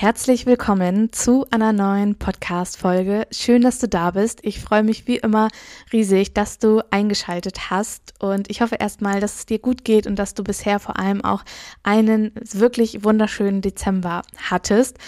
Herzlich 0.00 0.46
willkommen 0.46 1.12
zu 1.12 1.44
einer 1.50 1.72
neuen 1.72 2.14
Podcast-Folge. 2.14 3.26
Schön, 3.32 3.62
dass 3.62 3.80
du 3.80 3.88
da 3.88 4.12
bist. 4.12 4.38
Ich 4.44 4.60
freue 4.60 4.84
mich 4.84 5.08
wie 5.08 5.16
immer 5.16 5.48
riesig, 5.92 6.32
dass 6.34 6.60
du 6.60 6.82
eingeschaltet 6.92 7.68
hast 7.68 8.14
und 8.20 8.48
ich 8.48 8.60
hoffe 8.60 8.76
erstmal, 8.76 9.18
dass 9.18 9.40
es 9.40 9.46
dir 9.46 9.58
gut 9.58 9.84
geht 9.84 10.06
und 10.06 10.14
dass 10.14 10.34
du 10.34 10.44
bisher 10.44 10.78
vor 10.78 11.00
allem 11.00 11.24
auch 11.24 11.42
einen 11.82 12.30
wirklich 12.52 13.02
wunderschönen 13.02 13.60
Dezember 13.60 14.22
hattest. 14.36 14.98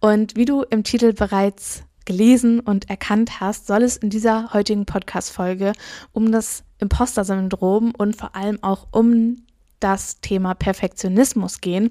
Und 0.00 0.34
wie 0.34 0.46
du 0.46 0.62
im 0.62 0.82
Titel 0.82 1.12
bereits 1.12 1.84
gelesen 2.04 2.58
und 2.58 2.90
erkannt 2.90 3.38
hast, 3.38 3.68
soll 3.68 3.84
es 3.84 3.98
in 3.98 4.10
dieser 4.10 4.52
heutigen 4.52 4.84
Podcast-Folge 4.84 5.74
um 6.10 6.32
das 6.32 6.64
Imposter-Syndrom 6.80 7.92
und 7.96 8.16
vor 8.16 8.34
allem 8.34 8.58
auch 8.64 8.88
um 8.90 9.36
das 9.80 10.20
Thema 10.20 10.54
Perfektionismus 10.54 11.60
gehen. 11.60 11.90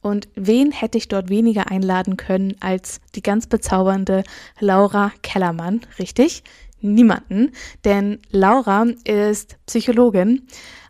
Und 0.00 0.28
wen 0.34 0.70
hätte 0.72 0.98
ich 0.98 1.08
dort 1.08 1.28
weniger 1.28 1.70
einladen 1.70 2.16
können 2.16 2.54
als 2.60 3.00
die 3.14 3.22
ganz 3.22 3.46
bezaubernde 3.46 4.24
Laura 4.60 5.12
Kellermann, 5.22 5.80
richtig? 5.98 6.44
Niemanden, 6.80 7.50
denn 7.84 8.20
Laura 8.30 8.86
ist 9.04 9.56
Psychologin, 9.66 10.46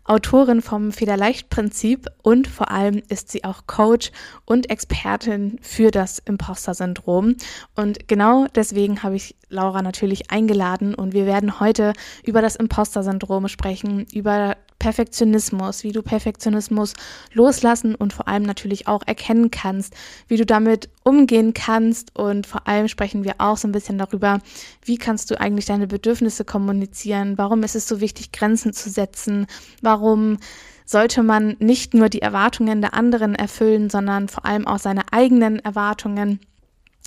Autorin 0.09 0.61
vom 0.61 0.91
Federleicht-Prinzip 0.91 2.07
und 2.23 2.47
vor 2.47 2.71
allem 2.71 3.01
ist 3.09 3.29
sie 3.29 3.43
auch 3.43 3.67
Coach 3.67 4.11
und 4.45 4.69
Expertin 4.69 5.59
für 5.61 5.91
das 5.91 6.17
Imposter-Syndrom. 6.17 7.35
Und 7.75 8.07
genau 8.07 8.47
deswegen 8.55 9.03
habe 9.03 9.15
ich 9.15 9.35
Laura 9.49 9.83
natürlich 9.83 10.31
eingeladen 10.31 10.95
und 10.95 11.13
wir 11.13 11.27
werden 11.27 11.59
heute 11.59 11.93
über 12.23 12.41
das 12.41 12.55
Imposter-Syndrom 12.55 13.47
sprechen, 13.49 14.07
über 14.11 14.57
Perfektionismus, 14.79 15.83
wie 15.83 15.91
du 15.91 16.01
Perfektionismus 16.01 16.93
loslassen 17.33 17.95
und 17.95 18.13
vor 18.13 18.27
allem 18.27 18.43
natürlich 18.43 18.87
auch 18.87 19.03
erkennen 19.05 19.51
kannst, 19.51 19.93
wie 20.27 20.37
du 20.37 20.45
damit 20.45 20.89
umgehen 21.03 21.53
kannst 21.53 22.15
und 22.15 22.47
vor 22.47 22.67
allem 22.67 22.87
sprechen 22.87 23.23
wir 23.23 23.35
auch 23.37 23.57
so 23.57 23.67
ein 23.67 23.73
bisschen 23.73 23.97
darüber, 23.97 24.39
wie 24.83 24.97
kannst 24.97 25.29
du 25.29 25.39
eigentlich 25.39 25.65
deine 25.65 25.87
Bedürfnisse 25.87 26.45
kommunizieren, 26.45 27.37
warum 27.37 27.63
ist 27.63 27.75
es 27.75 27.87
so 27.87 28.01
wichtig, 28.01 28.31
Grenzen 28.31 28.73
zu 28.73 28.89
setzen, 28.89 29.45
warum 29.81 30.37
sollte 30.85 31.21
man 31.21 31.55
nicht 31.59 31.93
nur 31.93 32.09
die 32.09 32.21
Erwartungen 32.21 32.81
der 32.81 32.95
anderen 32.95 33.35
erfüllen, 33.35 33.91
sondern 33.91 34.27
vor 34.27 34.45
allem 34.45 34.65
auch 34.65 34.79
seine 34.79 35.03
eigenen 35.11 35.59
Erwartungen 35.59 36.39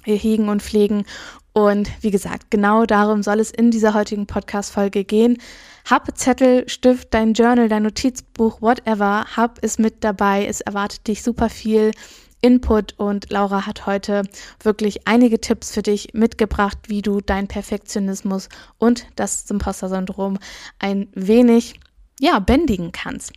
hegen 0.05 0.48
und 0.48 0.62
pflegen. 0.62 1.05
Und 1.53 1.91
wie 2.00 2.11
gesagt, 2.11 2.50
genau 2.50 2.87
darum 2.87 3.23
soll 3.23 3.41
es 3.41 3.50
in 3.50 3.70
dieser 3.70 3.95
heutigen 3.95 4.27
Podcast-Folge 4.27 5.05
gehen. 5.05 5.39
Hab 5.84 6.16
Zettel, 6.16 6.69
Stift, 6.69 7.12
dein 7.12 7.34
Journal, 7.34 7.69
dein 7.69 7.83
Notizbuch, 7.83 8.62
whatever. 8.62 9.27
Hab 9.36 9.58
es 9.62 9.78
mit 9.78 10.05
dabei. 10.05 10.47
Es 10.47 10.61
erwartet 10.61 11.06
dich 11.08 11.22
super 11.22 11.50
viel 11.50 11.92
Input 12.42 12.98
und 12.98 13.30
Laura 13.30 13.66
hat 13.66 13.86
heute 13.86 14.22
wirklich 14.62 15.06
einige 15.06 15.41
Tipps 15.41 15.72
für 15.72 15.83
dich 15.83 16.08
mitgebracht, 16.12 16.77
wie 16.88 17.00
du 17.00 17.20
deinen 17.20 17.47
Perfektionismus 17.47 18.48
und 18.78 19.06
das 19.14 19.48
Imposter-Syndrom 19.48 20.38
ein 20.80 21.08
wenig, 21.14 21.78
ja, 22.19 22.41
bändigen 22.41 22.91
kannst. 22.91 23.33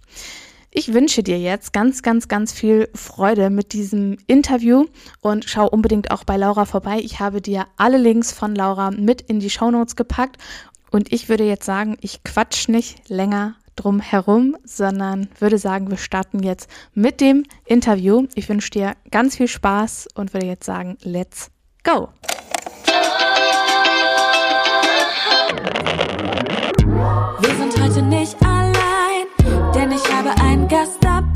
Ich 0.71 0.93
wünsche 0.93 1.23
dir 1.23 1.39
jetzt 1.39 1.71
ganz, 1.71 2.01
ganz, 2.01 2.27
ganz 2.27 2.51
viel 2.51 2.89
Freude 2.95 3.49
mit 3.49 3.71
diesem 3.71 4.17
Interview 4.27 4.85
und 5.21 5.45
schau 5.47 5.69
unbedingt 5.69 6.11
auch 6.11 6.25
bei 6.25 6.35
Laura 6.35 6.65
vorbei. 6.65 6.99
Ich 6.99 7.19
habe 7.19 7.41
dir 7.41 7.67
alle 7.77 7.97
Links 7.97 8.33
von 8.33 8.55
Laura 8.55 8.91
mit 8.91 9.21
in 9.21 9.39
die 9.39 9.49
Shownotes 9.49 9.95
gepackt 9.95 10.37
und 10.95 11.11
ich 11.11 11.27
würde 11.27 11.43
jetzt 11.43 11.65
sagen, 11.65 11.97
ich 11.99 12.23
quatsch 12.23 12.69
nicht 12.69 13.09
länger 13.09 13.55
drum 13.75 13.99
herum, 13.99 14.55
sondern 14.63 15.27
würde 15.39 15.57
sagen, 15.57 15.89
wir 15.89 15.97
starten 15.97 16.41
jetzt 16.41 16.69
mit 16.93 17.19
dem 17.19 17.43
Interview. 17.65 18.27
Ich 18.33 18.47
wünsche 18.47 18.69
dir 18.69 18.93
ganz 19.11 19.35
viel 19.35 19.49
Spaß 19.49 20.07
und 20.15 20.33
würde 20.33 20.45
jetzt 20.45 20.63
sagen, 20.63 20.97
let's 21.03 21.51
go. 21.83 22.07
Wir 27.41 27.55
sind 27.57 27.83
heute 27.83 28.01
nicht 28.01 28.37
allein, 28.41 29.73
denn 29.75 29.91
ich 29.91 30.13
habe 30.13 30.31
einen 30.41 30.65
Gast 30.69 30.95
dabei. 31.01 31.34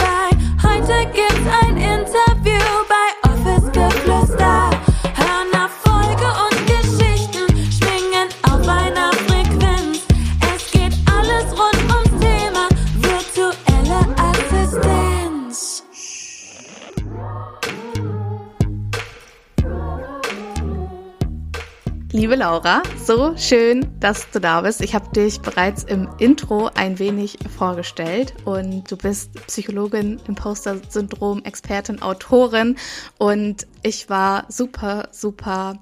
Liebe 22.20 22.36
Laura, 22.36 22.84
so 23.02 23.34
schön, 23.38 23.98
dass 24.02 24.30
du 24.32 24.42
da 24.42 24.60
bist. 24.60 24.82
Ich 24.82 24.94
habe 24.94 25.10
dich 25.14 25.40
bereits 25.40 25.86
im 25.86 26.10
Intro 26.18 26.70
ein 26.76 27.00
wenig 27.00 27.40
vorgestellt 27.58 28.34
und 28.44 28.92
du 28.92 28.98
bist 28.98 29.32
Psychologin, 29.48 30.20
Imposter-Syndrom, 30.28 31.46
Expertin, 31.46 32.02
Autorin 32.02 32.76
und 33.20 33.66
ich 33.84 34.10
war 34.10 34.44
super, 34.50 35.08
super 35.14 35.82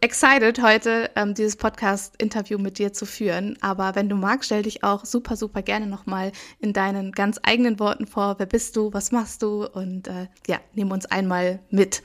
excited, 0.00 0.60
heute 0.60 1.08
ähm, 1.14 1.34
dieses 1.34 1.54
Podcast-Interview 1.54 2.58
mit 2.58 2.80
dir 2.80 2.92
zu 2.92 3.06
führen. 3.06 3.56
Aber 3.60 3.94
wenn 3.94 4.08
du 4.08 4.16
magst, 4.16 4.46
stell 4.46 4.64
dich 4.64 4.82
auch 4.82 5.04
super, 5.04 5.36
super 5.36 5.62
gerne 5.62 5.86
nochmal 5.86 6.32
in 6.58 6.72
deinen 6.72 7.12
ganz 7.12 7.38
eigenen 7.44 7.78
Worten 7.78 8.08
vor. 8.08 8.40
Wer 8.40 8.46
bist 8.46 8.74
du? 8.74 8.92
Was 8.92 9.12
machst 9.12 9.40
du? 9.40 9.64
Und 9.64 10.08
äh, 10.08 10.26
ja, 10.48 10.58
nimm 10.74 10.90
uns 10.90 11.06
einmal 11.06 11.60
mit. 11.70 12.02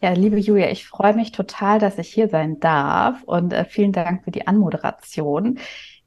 Ja, 0.00 0.12
liebe 0.12 0.38
Julia, 0.38 0.70
ich 0.70 0.86
freue 0.86 1.14
mich 1.14 1.32
total, 1.32 1.80
dass 1.80 1.98
ich 1.98 2.08
hier 2.08 2.28
sein 2.28 2.60
darf 2.60 3.22
und 3.24 3.52
äh, 3.52 3.64
vielen 3.64 3.92
Dank 3.92 4.22
für 4.22 4.30
die 4.30 4.46
Anmoderation. 4.46 5.58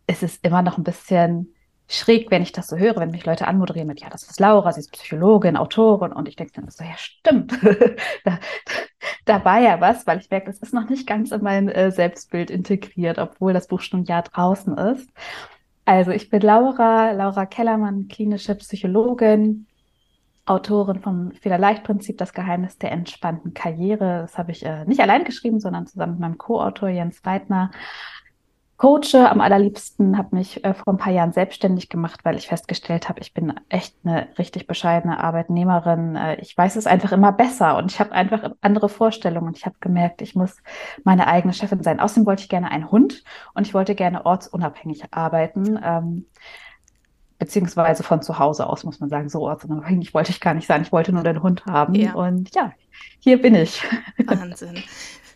Es 0.07 0.24
ist 0.24 0.46
immer 0.46 0.62
noch 0.62 0.78
ein 0.78 0.84
bisschen 0.85 1.53
schräg, 1.90 2.31
wenn 2.31 2.41
ich 2.41 2.53
das 2.53 2.68
so 2.68 2.78
höre, 2.78 2.96
wenn 2.97 3.12
mich 3.12 3.25
Leute 3.25 3.47
anmoderieren 3.47 3.88
mit, 3.90 4.00
ja, 4.00 4.09
das 4.09 4.24
ist 4.24 4.40
Laura, 4.40 4.72
sie 4.72 4.80
ist 4.80 4.94
Psychologin, 4.94 5.57
Autorin 5.57 6.13
und 6.13 6.30
ich 6.30 6.38
denke 6.38 6.53
dann 6.53 6.69
so, 6.69 6.85
ja, 6.85 6.96
stimmt, 6.96 7.51
da, 8.24 8.40
da 9.25 9.44
war 9.44 9.59
ja 9.59 9.81
was, 9.81 10.07
weil 10.07 10.19
ich 10.19 10.30
merke, 10.30 10.47
das 10.47 10.59
ist 10.59 10.74
noch 10.74 10.90
nicht 10.90 11.06
ganz 11.06 11.31
in 11.31 11.44
mein 11.44 11.68
äh, 11.68 11.91
Selbstbild 11.91 12.50
integriert, 12.50 13.19
obwohl 13.19 13.51
das 13.51 13.68
Buch 13.68 13.81
schon 13.81 14.01
ein 14.01 14.06
Jahr 14.06 14.24
draußen 14.24 14.78
ist. 14.78 15.09
Also 15.84 16.12
ich 16.12 16.30
bin 16.30 16.41
Laura, 16.41 17.12
Laura 17.12 17.46
Kellermann, 17.46 18.07
klinische 18.07 18.56
Psychologin, 18.56 19.68
Autorin 20.46 21.00
vom 21.00 21.31
Federleichtprinzip, 21.31 22.18
das 22.18 22.34
Geheimnis 22.34 22.78
der 22.78 22.91
entspannten 22.91 23.53
Karriere. 23.53 24.22
Das 24.22 24.38
habe 24.38 24.52
ich 24.52 24.66
äh, 24.66 24.85
nicht 24.85 25.00
allein 25.00 25.24
geschrieben, 25.24 25.59
sondern 25.59 25.88
zusammen 25.88 26.13
mit 26.13 26.22
meinem 26.22 26.38
Co-Autor 26.38 26.90
Jens 26.90 27.24
Weidner. 27.24 27.72
Coache 28.81 29.30
am 29.30 29.41
allerliebsten, 29.41 30.18
habe 30.18 30.35
mich 30.35 30.66
äh, 30.66 30.74
vor 30.74 30.91
ein 30.91 30.97
paar 30.97 31.13
Jahren 31.13 31.34
selbstständig 31.34 31.88
gemacht, 31.88 32.22
weil 32.24 32.35
ich 32.35 32.47
festgestellt 32.47 33.09
habe, 33.09 33.19
ich 33.19 33.31
bin 33.31 33.53
echt 33.69 33.96
eine 34.03 34.30
richtig 34.40 34.66
bescheidene 34.66 35.19
Arbeitnehmerin. 35.19 36.16
Äh, 36.16 36.41
ich 36.41 36.57
weiß 36.57 36.78
es 36.78 36.88
einfach 36.88 37.12
immer 37.12 37.31
besser 37.31 37.78
und 37.78 37.91
ich 37.91 38.00
habe 38.00 38.12
einfach 38.12 38.50
andere 38.62 38.90
Vorstellungen. 38.90 39.53
Ich 39.56 39.68
habe 39.68 39.75
gemerkt, 39.81 40.24
ich 40.24 40.34
muss 40.34 40.57
meine 41.03 41.28
eigene 41.28 41.53
Chefin 41.53 41.84
sein. 41.84 42.00
Außerdem 42.00 42.25
wollte 42.25 42.41
ich 42.41 42.50
gerne 42.50 42.72
einen 42.72 42.90
Hund 42.90 43.24
und 43.53 43.68
ich 43.68 43.75
wollte 43.75 43.94
gerne 43.94 44.25
ortsunabhängig 44.25 45.03
arbeiten. 45.12 45.80
Ähm, 45.84 46.25
beziehungsweise 47.41 48.03
von 48.03 48.22
zu 48.22 48.38
Hause 48.38 48.68
aus, 48.68 48.84
muss 48.84 49.00
man 49.00 49.09
sagen, 49.09 49.28
so 49.28 49.41
ortsunabhängig 49.41 50.13
wollte 50.13 50.29
ich 50.29 50.40
gar 50.40 50.53
nicht 50.53 50.68
sein. 50.68 50.84
Ich 50.84 50.91
wollte 50.91 51.12
nur 51.12 51.24
den 51.24 51.41
Hund 51.41 51.66
haben. 51.66 51.96
Ja. 51.96 52.13
Und 52.13 52.53
ja, 52.53 52.72
hier 53.19 53.41
bin 53.41 53.56
ich. 53.56 53.81
Wahnsinn. 54.28 54.84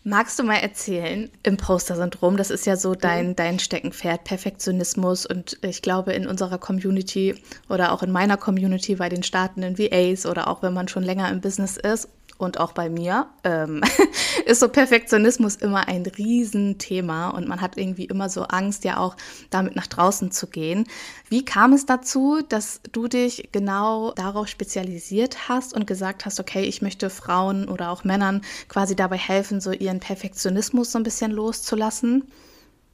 Magst 0.03 0.37
du 0.37 0.43
mal 0.43 0.57
erzählen, 0.57 1.31
Imposter-Syndrom, 1.41 2.37
das 2.37 2.51
ist 2.51 2.67
ja 2.67 2.75
so 2.75 2.93
dein, 2.93 3.35
dein 3.35 3.57
Steckenpferd, 3.57 4.23
Perfektionismus 4.23 5.25
und 5.25 5.57
ich 5.63 5.81
glaube 5.81 6.13
in 6.13 6.27
unserer 6.27 6.59
Community 6.59 7.41
oder 7.69 7.91
auch 7.91 8.03
in 8.03 8.11
meiner 8.11 8.37
Community 8.37 8.93
bei 8.93 9.09
den 9.09 9.23
startenden 9.23 9.79
VAs 9.79 10.27
oder 10.27 10.47
auch 10.47 10.61
wenn 10.61 10.75
man 10.75 10.87
schon 10.87 11.01
länger 11.01 11.31
im 11.31 11.41
Business 11.41 11.75
ist 11.75 12.07
und 12.37 12.59
auch 12.59 12.73
bei 12.73 12.89
mir 12.89 13.27
ähm, 13.43 13.81
ist 14.45 14.59
so 14.59 14.67
Perfektionismus 14.67 15.55
immer 15.55 15.87
ein 15.87 16.05
Riesenthema 16.05 17.29
und 17.29 17.47
man 17.47 17.61
hat 17.61 17.77
irgendwie 17.77 18.05
immer 18.05 18.29
so 18.29 18.43
Angst, 18.43 18.83
ja 18.83 18.97
auch 18.97 19.15
damit 19.49 19.75
nach 19.75 19.87
draußen 19.87 20.31
zu 20.31 20.47
gehen. 20.47 20.87
Wie 21.29 21.45
kam 21.45 21.73
es 21.73 21.85
dazu, 21.85 22.41
dass 22.47 22.81
du 22.91 23.07
dich 23.07 23.49
genau 23.51 24.11
darauf 24.11 24.47
spezialisiert 24.47 25.49
hast 25.49 25.73
und 25.73 25.87
gesagt 25.87 26.25
hast, 26.25 26.39
okay, 26.39 26.63
ich 26.63 26.81
möchte 26.81 27.09
Frauen 27.09 27.69
oder 27.69 27.89
auch 27.91 28.03
Männern 28.03 28.41
quasi 28.67 28.95
dabei 28.95 29.17
helfen, 29.17 29.61
so 29.61 29.71
ihren 29.71 29.99
Perfektionismus 29.99 30.91
so 30.91 30.99
ein 30.99 31.03
bisschen 31.03 31.31
loszulassen? 31.31 32.25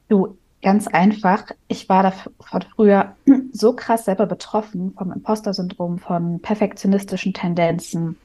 Du, 0.07 0.37
ganz 0.61 0.87
einfach. 0.87 1.45
Ich 1.67 1.89
war 1.89 2.03
da 2.03 2.11
von 2.11 2.61
früher 2.75 3.15
so 3.51 3.73
krass 3.73 4.05
selber 4.05 4.27
betroffen 4.27 4.93
vom 4.95 5.11
Imposter-Syndrom, 5.11 5.97
von 5.97 6.39
perfektionistischen 6.41 7.33
Tendenzen 7.33 8.17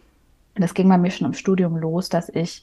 das 0.63 0.75
ging 0.75 0.89
bei 0.89 0.99
mir 0.99 1.11
schon 1.11 1.27
im 1.27 1.35
Studium 1.35 1.77
los, 1.77 2.09
dass 2.09 2.29
ich 2.29 2.63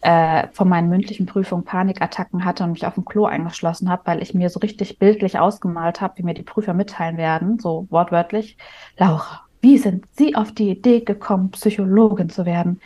äh, 0.00 0.48
von 0.52 0.68
meinen 0.68 0.88
mündlichen 0.88 1.26
Prüfungen 1.26 1.64
Panikattacken 1.64 2.44
hatte 2.44 2.64
und 2.64 2.72
mich 2.72 2.86
auf 2.86 2.94
dem 2.94 3.04
Klo 3.04 3.26
eingeschlossen 3.26 3.90
habe, 3.90 4.02
weil 4.06 4.22
ich 4.22 4.34
mir 4.34 4.50
so 4.50 4.60
richtig 4.60 4.98
bildlich 4.98 5.38
ausgemalt 5.38 6.00
habe, 6.00 6.18
wie 6.18 6.22
mir 6.22 6.34
die 6.34 6.42
Prüfer 6.42 6.74
mitteilen 6.74 7.16
werden, 7.16 7.58
so 7.58 7.86
wortwörtlich. 7.90 8.56
Laura, 8.96 9.42
wie 9.60 9.78
sind 9.78 10.04
Sie 10.12 10.34
auf 10.36 10.52
die 10.52 10.70
Idee 10.70 11.00
gekommen, 11.00 11.50
Psychologin 11.50 12.30
zu 12.30 12.46
werden? 12.46 12.80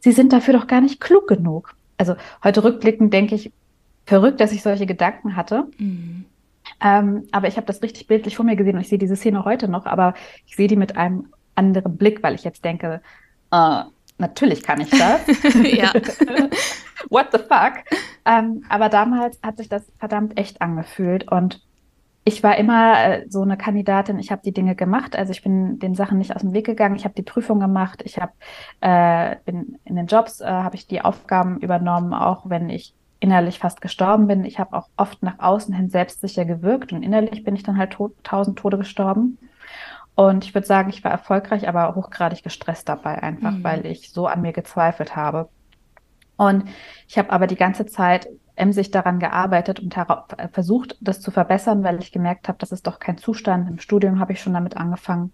sie 0.00 0.12
sind 0.12 0.32
dafür 0.32 0.54
doch 0.54 0.66
gar 0.66 0.80
nicht 0.80 1.00
klug 1.00 1.28
genug. 1.28 1.74
Also 1.96 2.16
heute 2.42 2.64
rückblickend 2.64 3.12
denke 3.12 3.34
ich, 3.34 3.52
verrückt, 4.06 4.40
dass 4.40 4.52
ich 4.52 4.62
solche 4.62 4.86
Gedanken 4.86 5.36
hatte. 5.36 5.68
Mhm. 5.78 6.24
Ähm, 6.82 7.26
aber 7.30 7.48
ich 7.48 7.56
habe 7.56 7.66
das 7.66 7.82
richtig 7.82 8.06
bildlich 8.06 8.36
vor 8.36 8.44
mir 8.44 8.56
gesehen 8.56 8.76
und 8.76 8.80
ich 8.80 8.88
sehe 8.88 8.98
diese 8.98 9.16
Szene 9.16 9.44
heute 9.44 9.68
noch, 9.68 9.86
aber 9.86 10.14
ich 10.46 10.56
sehe 10.56 10.68
die 10.68 10.76
mit 10.76 10.96
einem 10.96 11.26
anderen 11.54 11.96
Blick, 11.96 12.22
weil 12.22 12.34
ich 12.34 12.44
jetzt 12.44 12.64
denke, 12.64 13.02
äh, 13.50 13.82
natürlich 14.18 14.62
kann 14.62 14.80
ich 14.80 14.90
das. 14.90 15.20
ja. 15.64 15.92
What 17.08 17.28
the 17.32 17.38
fuck? 17.38 17.84
Ähm, 18.24 18.64
aber 18.68 18.88
damals 18.88 19.38
hat 19.42 19.56
sich 19.56 19.68
das 19.68 19.82
verdammt 19.98 20.38
echt 20.38 20.60
angefühlt 20.60 21.30
und 21.30 21.60
ich 22.24 22.42
war 22.42 22.56
immer 22.58 23.02
äh, 23.02 23.26
so 23.28 23.42
eine 23.42 23.56
Kandidatin, 23.56 24.18
ich 24.18 24.30
habe 24.30 24.42
die 24.44 24.52
Dinge 24.52 24.74
gemacht, 24.74 25.16
also 25.16 25.32
ich 25.32 25.42
bin 25.42 25.78
den 25.78 25.94
Sachen 25.94 26.18
nicht 26.18 26.34
aus 26.36 26.42
dem 26.42 26.52
Weg 26.52 26.66
gegangen, 26.66 26.94
ich 26.94 27.04
habe 27.04 27.14
die 27.14 27.22
Prüfung 27.22 27.60
gemacht, 27.60 28.02
ich 28.04 28.18
habe 28.18 28.32
äh, 28.82 29.36
in, 29.46 29.78
in 29.84 29.96
den 29.96 30.06
Jobs 30.06 30.40
äh, 30.40 30.46
habe 30.46 30.76
ich 30.76 30.86
die 30.86 31.00
Aufgaben 31.00 31.58
übernommen, 31.58 32.12
auch 32.12 32.48
wenn 32.48 32.68
ich 32.68 32.94
innerlich 33.20 33.58
fast 33.58 33.80
gestorben 33.80 34.26
bin. 34.26 34.44
Ich 34.44 34.58
habe 34.58 34.76
auch 34.76 34.88
oft 34.96 35.22
nach 35.22 35.38
außen 35.38 35.74
hin 35.74 35.90
selbstsicher 35.90 36.44
gewirkt 36.44 36.92
und 36.92 37.02
innerlich 37.02 37.44
bin 37.44 37.54
ich 37.54 37.62
dann 37.62 37.78
halt 37.78 37.92
tot, 37.92 38.12
tausend 38.22 38.58
Tode 38.58 38.78
gestorben. 38.78 39.38
Und 40.20 40.44
ich 40.44 40.52
würde 40.52 40.66
sagen, 40.66 40.90
ich 40.90 41.02
war 41.02 41.10
erfolgreich, 41.10 41.66
aber 41.66 41.94
hochgradig 41.94 42.42
gestresst 42.42 42.90
dabei, 42.90 43.22
einfach 43.22 43.52
mhm. 43.52 43.64
weil 43.64 43.86
ich 43.86 44.12
so 44.12 44.26
an 44.26 44.42
mir 44.42 44.52
gezweifelt 44.52 45.16
habe. 45.16 45.48
Und 46.36 46.64
ich 47.08 47.16
habe 47.16 47.30
aber 47.30 47.46
die 47.46 47.56
ganze 47.56 47.86
Zeit 47.86 48.28
emsig 48.54 48.90
daran 48.90 49.18
gearbeitet 49.18 49.80
und 49.80 49.96
versucht, 50.52 50.98
das 51.00 51.22
zu 51.22 51.30
verbessern, 51.30 51.82
weil 51.84 52.00
ich 52.00 52.12
gemerkt 52.12 52.48
habe, 52.48 52.58
das 52.58 52.70
ist 52.70 52.86
doch 52.86 52.98
kein 52.98 53.16
Zustand. 53.16 53.70
Im 53.70 53.78
Studium 53.78 54.20
habe 54.20 54.34
ich 54.34 54.42
schon 54.42 54.52
damit 54.52 54.76
angefangen. 54.76 55.32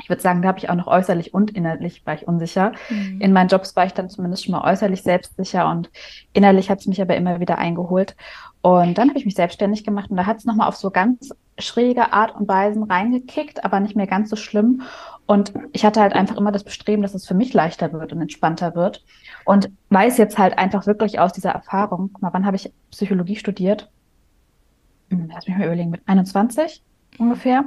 Ich 0.00 0.08
würde 0.08 0.22
sagen, 0.22 0.40
da 0.40 0.48
habe 0.48 0.58
ich 0.58 0.70
auch 0.70 0.74
noch 0.74 0.86
äußerlich 0.86 1.34
und 1.34 1.50
innerlich 1.50 2.06
war 2.06 2.14
ich 2.14 2.26
unsicher. 2.26 2.72
Mhm. 2.88 3.20
In 3.20 3.34
meinen 3.34 3.48
Jobs 3.48 3.76
war 3.76 3.84
ich 3.84 3.92
dann 3.92 4.08
zumindest 4.08 4.44
schon 4.44 4.52
mal 4.52 4.64
äußerlich 4.72 5.02
selbstsicher 5.02 5.68
und 5.68 5.90
innerlich 6.32 6.70
hat 6.70 6.78
es 6.78 6.86
mich 6.86 7.02
aber 7.02 7.14
immer 7.14 7.40
wieder 7.40 7.58
eingeholt. 7.58 8.16
Und 8.60 8.98
dann 8.98 9.08
habe 9.08 9.18
ich 9.18 9.24
mich 9.24 9.34
selbstständig 9.34 9.84
gemacht 9.84 10.10
und 10.10 10.16
da 10.16 10.26
hat 10.26 10.38
es 10.38 10.44
nochmal 10.44 10.68
auf 10.68 10.76
so 10.76 10.90
ganz 10.90 11.30
schräge 11.58 12.12
Art 12.12 12.34
und 12.36 12.48
Weisen 12.48 12.82
reingekickt, 12.84 13.64
aber 13.64 13.80
nicht 13.80 13.96
mehr 13.96 14.06
ganz 14.06 14.30
so 14.30 14.36
schlimm. 14.36 14.82
Und 15.26 15.52
ich 15.72 15.84
hatte 15.84 16.00
halt 16.00 16.14
einfach 16.14 16.36
immer 16.36 16.52
das 16.52 16.64
Bestreben, 16.64 17.02
dass 17.02 17.14
es 17.14 17.26
für 17.26 17.34
mich 17.34 17.52
leichter 17.52 17.92
wird 17.92 18.12
und 18.12 18.20
entspannter 18.20 18.74
wird. 18.74 19.04
Und 19.44 19.70
weiß 19.90 20.18
jetzt 20.18 20.38
halt 20.38 20.58
einfach 20.58 20.86
wirklich 20.86 21.20
aus 21.20 21.32
dieser 21.32 21.50
Erfahrung, 21.50 22.16
mal, 22.20 22.32
wann 22.32 22.46
habe 22.46 22.56
ich 22.56 22.72
Psychologie 22.90 23.36
studiert? 23.36 23.90
Hm, 25.10 25.30
lass 25.32 25.46
mich 25.46 25.56
mal 25.56 25.66
überlegen, 25.66 25.90
mit 25.90 26.02
21 26.06 26.82
ungefähr. 27.18 27.64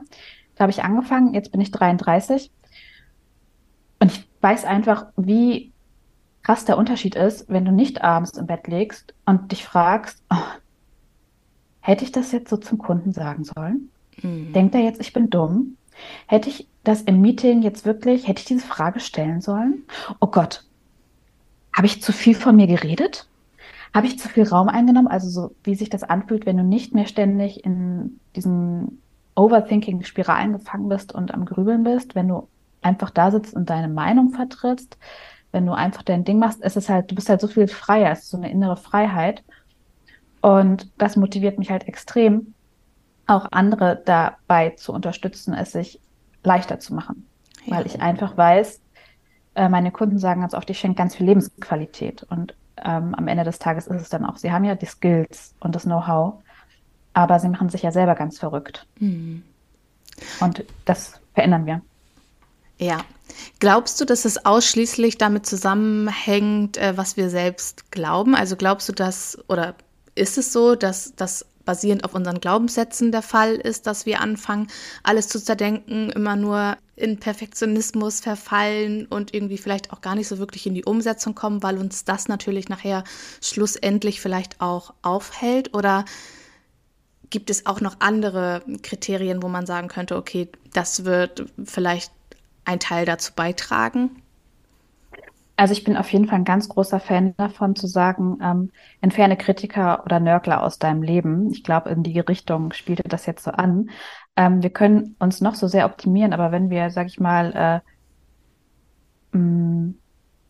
Da 0.55 0.63
habe 0.63 0.71
ich 0.71 0.83
angefangen, 0.83 1.33
jetzt 1.33 1.51
bin 1.51 1.61
ich 1.61 1.71
33. 1.71 2.51
Und 3.99 4.11
ich 4.11 4.27
weiß 4.41 4.65
einfach, 4.65 5.07
wie 5.15 5.71
krass 6.43 6.65
der 6.65 6.77
Unterschied 6.77 7.15
ist, 7.15 7.49
wenn 7.49 7.65
du 7.65 7.71
nicht 7.71 8.03
abends 8.03 8.37
im 8.37 8.47
Bett 8.47 8.67
legst 8.67 9.13
und 9.25 9.51
dich 9.51 9.63
fragst, 9.63 10.23
oh, 10.31 10.35
hätte 11.81 12.03
ich 12.03 12.11
das 12.11 12.31
jetzt 12.31 12.49
so 12.49 12.57
zum 12.57 12.77
Kunden 12.77 13.11
sagen 13.11 13.43
sollen? 13.43 13.89
Mhm. 14.21 14.53
Denkt 14.53 14.75
er 14.75 14.81
jetzt, 14.81 15.01
ich 15.01 15.13
bin 15.13 15.29
dumm? 15.29 15.77
Hätte 16.27 16.49
ich 16.49 16.67
das 16.83 17.01
im 17.01 17.21
Meeting 17.21 17.61
jetzt 17.61 17.85
wirklich, 17.85 18.27
hätte 18.27 18.39
ich 18.39 18.45
diese 18.45 18.65
Frage 18.65 18.99
stellen 18.99 19.41
sollen? 19.41 19.83
Oh 20.19 20.27
Gott, 20.27 20.63
habe 21.75 21.87
ich 21.87 22.01
zu 22.01 22.11
viel 22.11 22.35
von 22.35 22.55
mir 22.55 22.67
geredet? 22.67 23.27
Habe 23.93 24.07
ich 24.07 24.17
zu 24.17 24.29
viel 24.29 24.47
Raum 24.47 24.69
eingenommen? 24.69 25.07
Also 25.07 25.29
so, 25.29 25.55
wie 25.63 25.75
sich 25.75 25.89
das 25.89 26.03
anfühlt, 26.03 26.45
wenn 26.45 26.57
du 26.57 26.63
nicht 26.63 26.93
mehr 26.93 27.05
ständig 27.07 27.65
in 27.65 28.19
diesen 28.35 29.01
Overthinking-Spiralen 29.35 30.53
gefangen 30.53 30.89
bist 30.89 31.13
und 31.13 31.33
am 31.33 31.45
Grübeln 31.45 31.83
bist, 31.83 32.15
wenn 32.15 32.27
du 32.27 32.47
einfach 32.81 33.09
da 33.09 33.31
sitzt 33.31 33.53
und 33.53 33.69
deine 33.69 33.89
Meinung 33.89 34.31
vertrittst, 34.31 34.97
wenn 35.51 35.65
du 35.65 35.73
einfach 35.73 36.03
dein 36.03 36.23
Ding 36.23 36.39
machst, 36.39 36.61
ist 36.61 36.77
es 36.77 36.89
halt, 36.89 37.11
du 37.11 37.15
bist 37.15 37.29
halt 37.29 37.41
so 37.41 37.47
viel 37.47 37.67
freier, 37.67 38.11
es 38.11 38.23
ist 38.23 38.29
so 38.29 38.37
eine 38.37 38.51
innere 38.51 38.77
Freiheit. 38.77 39.43
Und 40.41 40.91
das 40.97 41.15
motiviert 41.15 41.59
mich 41.59 41.69
halt 41.69 41.87
extrem, 41.87 42.53
auch 43.27 43.47
andere 43.51 44.01
dabei 44.05 44.71
zu 44.71 44.91
unterstützen, 44.91 45.53
es 45.53 45.71
sich 45.71 45.99
leichter 46.43 46.79
zu 46.79 46.93
machen. 46.93 47.27
Ja. 47.65 47.77
Weil 47.77 47.85
ich 47.85 48.01
einfach 48.01 48.35
weiß, 48.35 48.81
äh, 49.55 49.69
meine 49.69 49.91
Kunden 49.91 50.17
sagen 50.17 50.41
ganz 50.41 50.53
oft, 50.53 50.69
ich 50.69 50.79
schenke 50.79 50.97
ganz 50.97 51.15
viel 51.15 51.27
Lebensqualität. 51.27 52.23
Und 52.23 52.55
ähm, 52.83 53.13
am 53.15 53.27
Ende 53.27 53.43
des 53.43 53.59
Tages 53.59 53.87
ist 53.87 54.01
es 54.01 54.09
dann 54.09 54.25
auch, 54.25 54.37
sie 54.37 54.51
haben 54.51 54.65
ja 54.65 54.75
die 54.75 54.85
Skills 54.85 55.53
und 55.59 55.75
das 55.75 55.83
Know-how, 55.83 56.35
aber 57.13 57.39
sie 57.39 57.49
machen 57.49 57.69
sich 57.69 57.83
ja 57.83 57.91
selber 57.91 58.15
ganz 58.15 58.39
verrückt. 58.39 58.87
Mhm. 58.99 59.43
Und 60.39 60.65
das 60.85 61.19
verändern 61.33 61.65
wir. 61.65 61.81
Ja. 62.77 62.97
Glaubst 63.59 64.01
du, 64.01 64.05
dass 64.05 64.25
es 64.25 64.45
ausschließlich 64.45 65.17
damit 65.17 65.45
zusammenhängt, 65.45 66.77
äh, 66.77 66.97
was 66.97 67.15
wir 67.15 67.29
selbst 67.29 67.91
glauben? 67.91 68.35
Also 68.35 68.55
glaubst 68.55 68.89
du, 68.89 68.93
dass, 68.93 69.37
oder 69.47 69.75
ist 70.15 70.37
es 70.37 70.51
so, 70.53 70.75
dass 70.75 71.15
das 71.15 71.45
basierend 71.65 72.03
auf 72.03 72.13
unseren 72.15 72.41
Glaubenssätzen 72.41 73.11
der 73.11 73.21
Fall 73.21 73.55
ist, 73.55 73.87
dass 73.87 74.05
wir 74.05 74.19
anfangen, 74.19 74.67
alles 75.03 75.27
zu 75.27 75.41
zerdenken, 75.41 76.09
immer 76.09 76.35
nur 76.35 76.77
in 76.95 77.19
Perfektionismus 77.19 78.19
verfallen 78.19 79.05
und 79.07 79.33
irgendwie 79.33 79.57
vielleicht 79.57 79.91
auch 79.91 80.01
gar 80.01 80.15
nicht 80.15 80.27
so 80.27 80.37
wirklich 80.39 80.65
in 80.67 80.73
die 80.73 80.85
Umsetzung 80.85 81.35
kommen, 81.35 81.63
weil 81.63 81.77
uns 81.77 82.03
das 82.03 82.27
natürlich 82.27 82.69
nachher 82.69 83.03
schlussendlich 83.41 84.21
vielleicht 84.21 84.61
auch 84.61 84.93
aufhält? 85.01 85.73
Oder 85.73 86.05
gibt 87.29 87.49
es 87.49 87.65
auch 87.65 87.81
noch 87.81 87.97
andere 87.99 88.61
Kriterien, 88.83 89.41
wo 89.41 89.47
man 89.47 89.65
sagen 89.65 89.87
könnte, 89.87 90.17
okay, 90.17 90.49
das 90.73 91.05
wird 91.05 91.45
vielleicht 91.63 92.11
ein 92.65 92.79
Teil 92.79 93.05
dazu 93.05 93.33
beitragen? 93.35 94.21
Also 95.61 95.73
ich 95.73 95.83
bin 95.83 95.95
auf 95.95 96.11
jeden 96.11 96.25
Fall 96.25 96.39
ein 96.39 96.43
ganz 96.43 96.69
großer 96.69 96.99
Fan 96.99 97.35
davon 97.37 97.75
zu 97.75 97.85
sagen, 97.85 98.39
ähm, 98.41 98.71
entferne 98.99 99.37
Kritiker 99.37 100.03
oder 100.03 100.19
Nörgler 100.19 100.63
aus 100.63 100.79
deinem 100.79 101.03
Leben. 101.03 101.51
Ich 101.51 101.63
glaube, 101.63 101.91
in 101.91 102.01
die 102.01 102.19
Richtung 102.19 102.73
spielte 102.73 103.03
das 103.03 103.27
jetzt 103.27 103.43
so 103.43 103.51
an. 103.51 103.91
Ähm, 104.35 104.63
wir 104.63 104.71
können 104.71 105.15
uns 105.19 105.39
noch 105.39 105.53
so 105.53 105.67
sehr 105.67 105.85
optimieren, 105.85 106.33
aber 106.33 106.51
wenn 106.51 106.71
wir, 106.71 106.89
sag 106.89 107.05
ich 107.05 107.19
mal, 107.19 107.83
äh, 109.33 109.37
mh, 109.37 109.39
mm, 109.39 109.95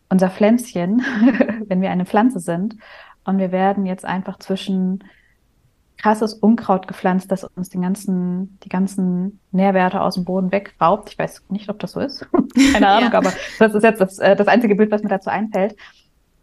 unser 0.07 0.29
Pflänzchen, 0.29 0.99
wenn 1.67 1.81
wir 1.81 1.91
eine 1.91 2.05
Pflanze 2.05 2.39
sind 2.39 2.77
und 3.25 3.37
wir 3.37 3.51
werden 3.51 3.85
jetzt 3.85 4.05
einfach 4.05 4.39
zwischen 4.39 5.03
krasses 6.01 6.33
Unkraut 6.33 6.87
gepflanzt, 6.87 7.31
das 7.31 7.43
uns 7.43 7.69
den 7.69 7.81
ganzen, 7.81 8.57
die 8.63 8.69
ganzen 8.69 9.39
Nährwerte 9.51 10.01
aus 10.01 10.15
dem 10.15 10.25
Boden 10.25 10.51
wegraubt. 10.51 11.09
Ich 11.11 11.19
weiß 11.19 11.43
nicht, 11.49 11.69
ob 11.69 11.79
das 11.79 11.91
so 11.91 11.99
ist. 11.99 12.27
Keine 12.73 12.87
Ahnung, 12.87 13.11
ja. 13.11 13.17
aber 13.17 13.31
das 13.59 13.75
ist 13.75 13.83
jetzt 13.83 14.01
das, 14.01 14.17
äh, 14.17 14.35
das 14.35 14.47
einzige 14.47 14.75
Bild, 14.75 14.91
was 14.91 15.03
mir 15.03 15.09
dazu 15.09 15.29
einfällt. 15.29 15.75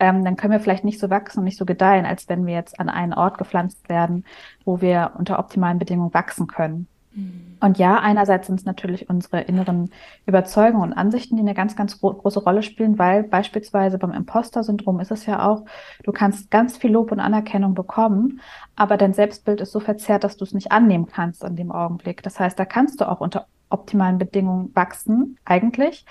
Ähm, 0.00 0.24
dann 0.24 0.36
können 0.36 0.52
wir 0.52 0.60
vielleicht 0.60 0.84
nicht 0.84 1.00
so 1.00 1.10
wachsen 1.10 1.40
und 1.40 1.44
nicht 1.44 1.58
so 1.58 1.66
gedeihen, 1.66 2.06
als 2.06 2.28
wenn 2.28 2.46
wir 2.46 2.54
jetzt 2.54 2.78
an 2.78 2.88
einen 2.88 3.12
Ort 3.12 3.36
gepflanzt 3.36 3.88
werden, 3.88 4.24
wo 4.64 4.80
wir 4.80 5.12
unter 5.18 5.40
optimalen 5.40 5.80
Bedingungen 5.80 6.14
wachsen 6.14 6.46
können. 6.46 6.86
Mhm. 7.18 7.48
Und 7.60 7.78
ja, 7.78 7.98
einerseits 7.98 8.46
sind 8.46 8.60
es 8.60 8.66
natürlich 8.66 9.08
unsere 9.08 9.40
inneren 9.40 9.90
Überzeugungen 10.26 10.90
und 10.90 10.96
Ansichten, 10.96 11.36
die 11.36 11.42
eine 11.42 11.54
ganz, 11.54 11.74
ganz 11.74 12.00
gro 12.00 12.14
große 12.14 12.40
Rolle 12.40 12.62
spielen, 12.62 12.98
weil 12.98 13.24
beispielsweise 13.24 13.98
beim 13.98 14.12
Imposter-Syndrom 14.12 15.00
ist 15.00 15.10
es 15.10 15.26
ja 15.26 15.44
auch, 15.46 15.64
du 16.04 16.12
kannst 16.12 16.50
ganz 16.50 16.76
viel 16.76 16.92
Lob 16.92 17.10
und 17.10 17.20
Anerkennung 17.20 17.74
bekommen, 17.74 18.40
aber 18.76 18.96
dein 18.96 19.12
Selbstbild 19.12 19.60
ist 19.60 19.72
so 19.72 19.80
verzerrt, 19.80 20.22
dass 20.22 20.36
du 20.36 20.44
es 20.44 20.54
nicht 20.54 20.70
annehmen 20.70 21.06
kannst 21.06 21.42
in 21.42 21.56
dem 21.56 21.72
Augenblick. 21.72 22.22
Das 22.22 22.38
heißt, 22.38 22.58
da 22.58 22.64
kannst 22.64 23.00
du 23.00 23.08
auch 23.08 23.20
unter 23.20 23.46
optimalen 23.70 24.18
Bedingungen 24.18 24.70
wachsen, 24.74 25.38
eigentlich. 25.44 26.04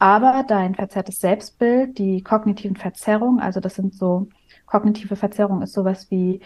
Aber 0.00 0.44
dein 0.46 0.74
verzerrtes 0.74 1.20
Selbstbild, 1.20 1.98
die 1.98 2.22
kognitiven 2.22 2.76
Verzerrungen, 2.76 3.40
also 3.40 3.60
das 3.60 3.74
sind 3.74 3.94
so, 3.94 4.28
kognitive 4.66 5.16
Verzerrung 5.16 5.62
ist 5.62 5.72
sowas 5.72 6.10
wie, 6.10 6.40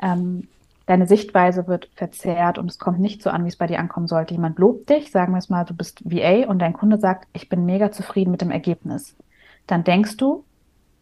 ähm, 0.00 0.48
deine 0.88 1.06
Sichtweise 1.06 1.66
wird 1.66 1.90
verzerrt 1.94 2.56
und 2.56 2.70
es 2.70 2.78
kommt 2.78 2.98
nicht 2.98 3.22
so 3.22 3.28
an, 3.28 3.44
wie 3.44 3.48
es 3.48 3.56
bei 3.56 3.66
dir 3.66 3.78
ankommen 3.78 4.08
sollte. 4.08 4.32
Jemand 4.32 4.58
lobt 4.58 4.88
dich, 4.88 5.10
sagen 5.10 5.34
wir 5.34 5.38
es 5.38 5.50
mal, 5.50 5.64
du 5.64 5.74
bist 5.74 6.00
VA 6.02 6.48
und 6.48 6.60
dein 6.60 6.72
Kunde 6.72 6.98
sagt, 6.98 7.28
ich 7.34 7.50
bin 7.50 7.66
mega 7.66 7.92
zufrieden 7.92 8.30
mit 8.30 8.40
dem 8.40 8.50
Ergebnis. 8.50 9.14
Dann 9.66 9.84
denkst 9.84 10.16
du, 10.16 10.44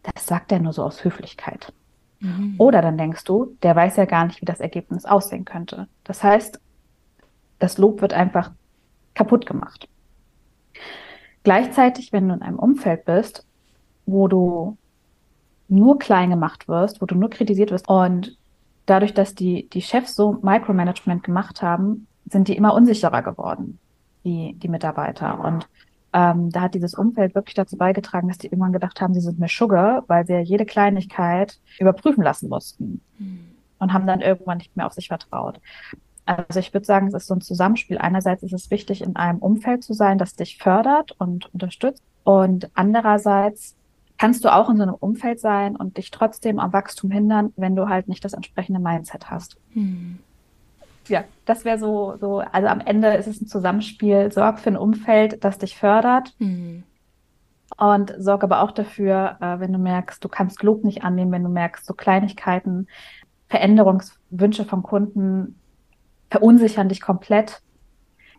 das 0.02 0.26
sagt 0.26 0.50
er 0.50 0.59
nur 0.59 0.73
so 0.73 0.83
aus 0.83 1.05
Höflichkeit. 1.05 1.73
Mhm. 2.19 2.57
Oder 2.59 2.83
dann 2.83 2.99
denkst 2.99 3.23
du, 3.23 3.57
der 3.62 3.76
weiß 3.76 3.95
ja 3.95 4.07
gar 4.07 4.26
nicht, 4.26 4.40
wie 4.40 4.47
das 4.47 4.59
Ergebnis 4.59 5.05
aussehen 5.05 5.45
könnte. 5.45 5.87
Das 6.02 6.25
heißt, 6.25 6.61
das 7.61 7.78
Lob 7.78 8.02
wird 8.02 8.12
einfach 8.12 8.50
kaputt 9.14 9.47
gemacht. 9.47 9.88
Gleichzeitig, 11.45 12.12
wenn 12.12 12.28
du 12.28 12.35
in 12.35 12.43
einem 12.43 12.59
Umfeld 12.59 13.05
bist, 13.05 13.47
wo 14.05 14.26
du 14.26 14.76
nur 15.69 16.00
klein 16.00 16.31
gemacht 16.31 16.66
wirst, 16.66 17.00
wo 17.00 17.07
du 17.07 17.14
nur 17.14 17.31
kritisiert 17.31 17.71
wirst 17.71 17.88
und 17.88 18.37
dadurch, 18.87 19.14
dass 19.14 19.35
die, 19.35 19.69
die 19.69 19.83
Chefs 19.83 20.14
so 20.14 20.38
Micromanagement 20.43 21.23
gemacht 21.23 21.62
haben, 21.62 22.07
sind 22.25 22.49
die 22.49 22.57
immer 22.57 22.75
unsicherer 22.75 23.23
geworden, 23.23 23.78
die, 24.25 24.55
die 24.55 24.69
Mitarbeiter. 24.69 25.38
Und 25.40 25.69
ähm, 26.12 26.50
da 26.50 26.62
hat 26.62 26.75
dieses 26.75 26.95
Umfeld 26.95 27.35
wirklich 27.35 27.55
dazu 27.55 27.76
beigetragen, 27.76 28.28
dass 28.28 28.38
die 28.38 28.47
irgendwann 28.47 28.73
gedacht 28.73 29.00
haben, 29.00 29.14
sie 29.14 29.21
sind 29.21 29.38
mehr 29.38 29.49
Sugar, 29.49 30.05
weil 30.07 30.26
sie 30.26 30.38
jede 30.38 30.64
Kleinigkeit 30.64 31.59
überprüfen 31.78 32.23
lassen 32.23 32.49
mussten 32.49 33.00
mhm. 33.19 33.50
und 33.78 33.93
haben 33.93 34.07
dann 34.07 34.23
irgendwann 34.23 34.59
nicht 34.59 34.76
mehr 34.76 34.87
auf 34.87 34.95
sich 34.95 35.09
vertraut. 35.09 35.61
Also 36.25 36.59
ich 36.59 36.75
würde 36.75 36.87
sagen, 36.87 37.09
es 37.09 37.14
ist 37.14 37.26
so 37.28 37.35
ein 37.35 37.40
Zusammenspiel. 37.40 37.99
Einerseits 37.99 38.43
ist 38.43 38.52
es 38.52 38.71
wichtig, 38.71 39.02
in 39.02 39.14
einem 39.14 39.38
Umfeld 39.38 39.85
zu 39.85 39.93
sein, 39.93 40.19
das 40.19 40.35
dich 40.35 40.59
fördert 40.59 41.12
und 41.19 41.52
unterstützt. 41.55 42.02
Und 42.25 42.69
andererseits 42.75 43.76
kannst 44.18 44.44
du 44.44 44.52
auch 44.52 44.70
in 44.70 44.76
so 44.76 44.82
einem 44.82 44.94
Umfeld 44.94 45.40
sein 45.40 45.76
und 45.76 45.96
dich 45.96 46.11
trotzdem 46.11 46.58
am 46.58 46.73
Wachstum 46.73 47.11
hindern, 47.11 47.52
wenn 47.56 47.76
du 47.76 47.88
halt 47.88 48.08
nicht 48.08 48.25
das 48.25 48.32
entsprechende 48.32 48.80
Mindset 48.80 49.30
hast. 49.30 49.56
Hm. 49.73 50.18
Ja, 51.08 51.25
das 51.44 51.64
wäre 51.64 51.78
so, 51.78 52.16
so, 52.20 52.38
also 52.38 52.66
am 52.68 52.80
Ende 52.80 53.14
ist 53.14 53.28
es 53.28 53.40
ein 53.40 53.46
Zusammenspiel. 53.46 54.32
Sorg 54.32 54.58
für 54.58 54.70
ein 54.70 54.76
Umfeld, 54.76 55.44
das 55.44 55.58
dich 55.58 55.76
fördert. 55.76 56.35
Hm. 56.38 56.82
Und 57.76 58.14
sorg 58.18 58.42
aber 58.42 58.62
auch 58.62 58.70
dafür, 58.70 59.37
äh, 59.40 59.61
wenn 59.61 59.73
du 59.73 59.78
merkst, 59.78 60.25
du 60.25 60.28
kannst 60.28 60.62
Lob 60.62 60.85
nicht 60.85 61.04
annehmen, 61.04 61.32
wenn 61.32 61.44
du 61.44 61.50
merkst, 61.50 61.85
so 61.85 61.94
Kleinigkeiten, 61.94 62.88
Veränderungswünsche 63.49 64.64
von 64.64 64.82
Kunden 64.82 65.58
verunsichern 66.30 66.88
dich 66.88 67.00
komplett, 67.00 67.62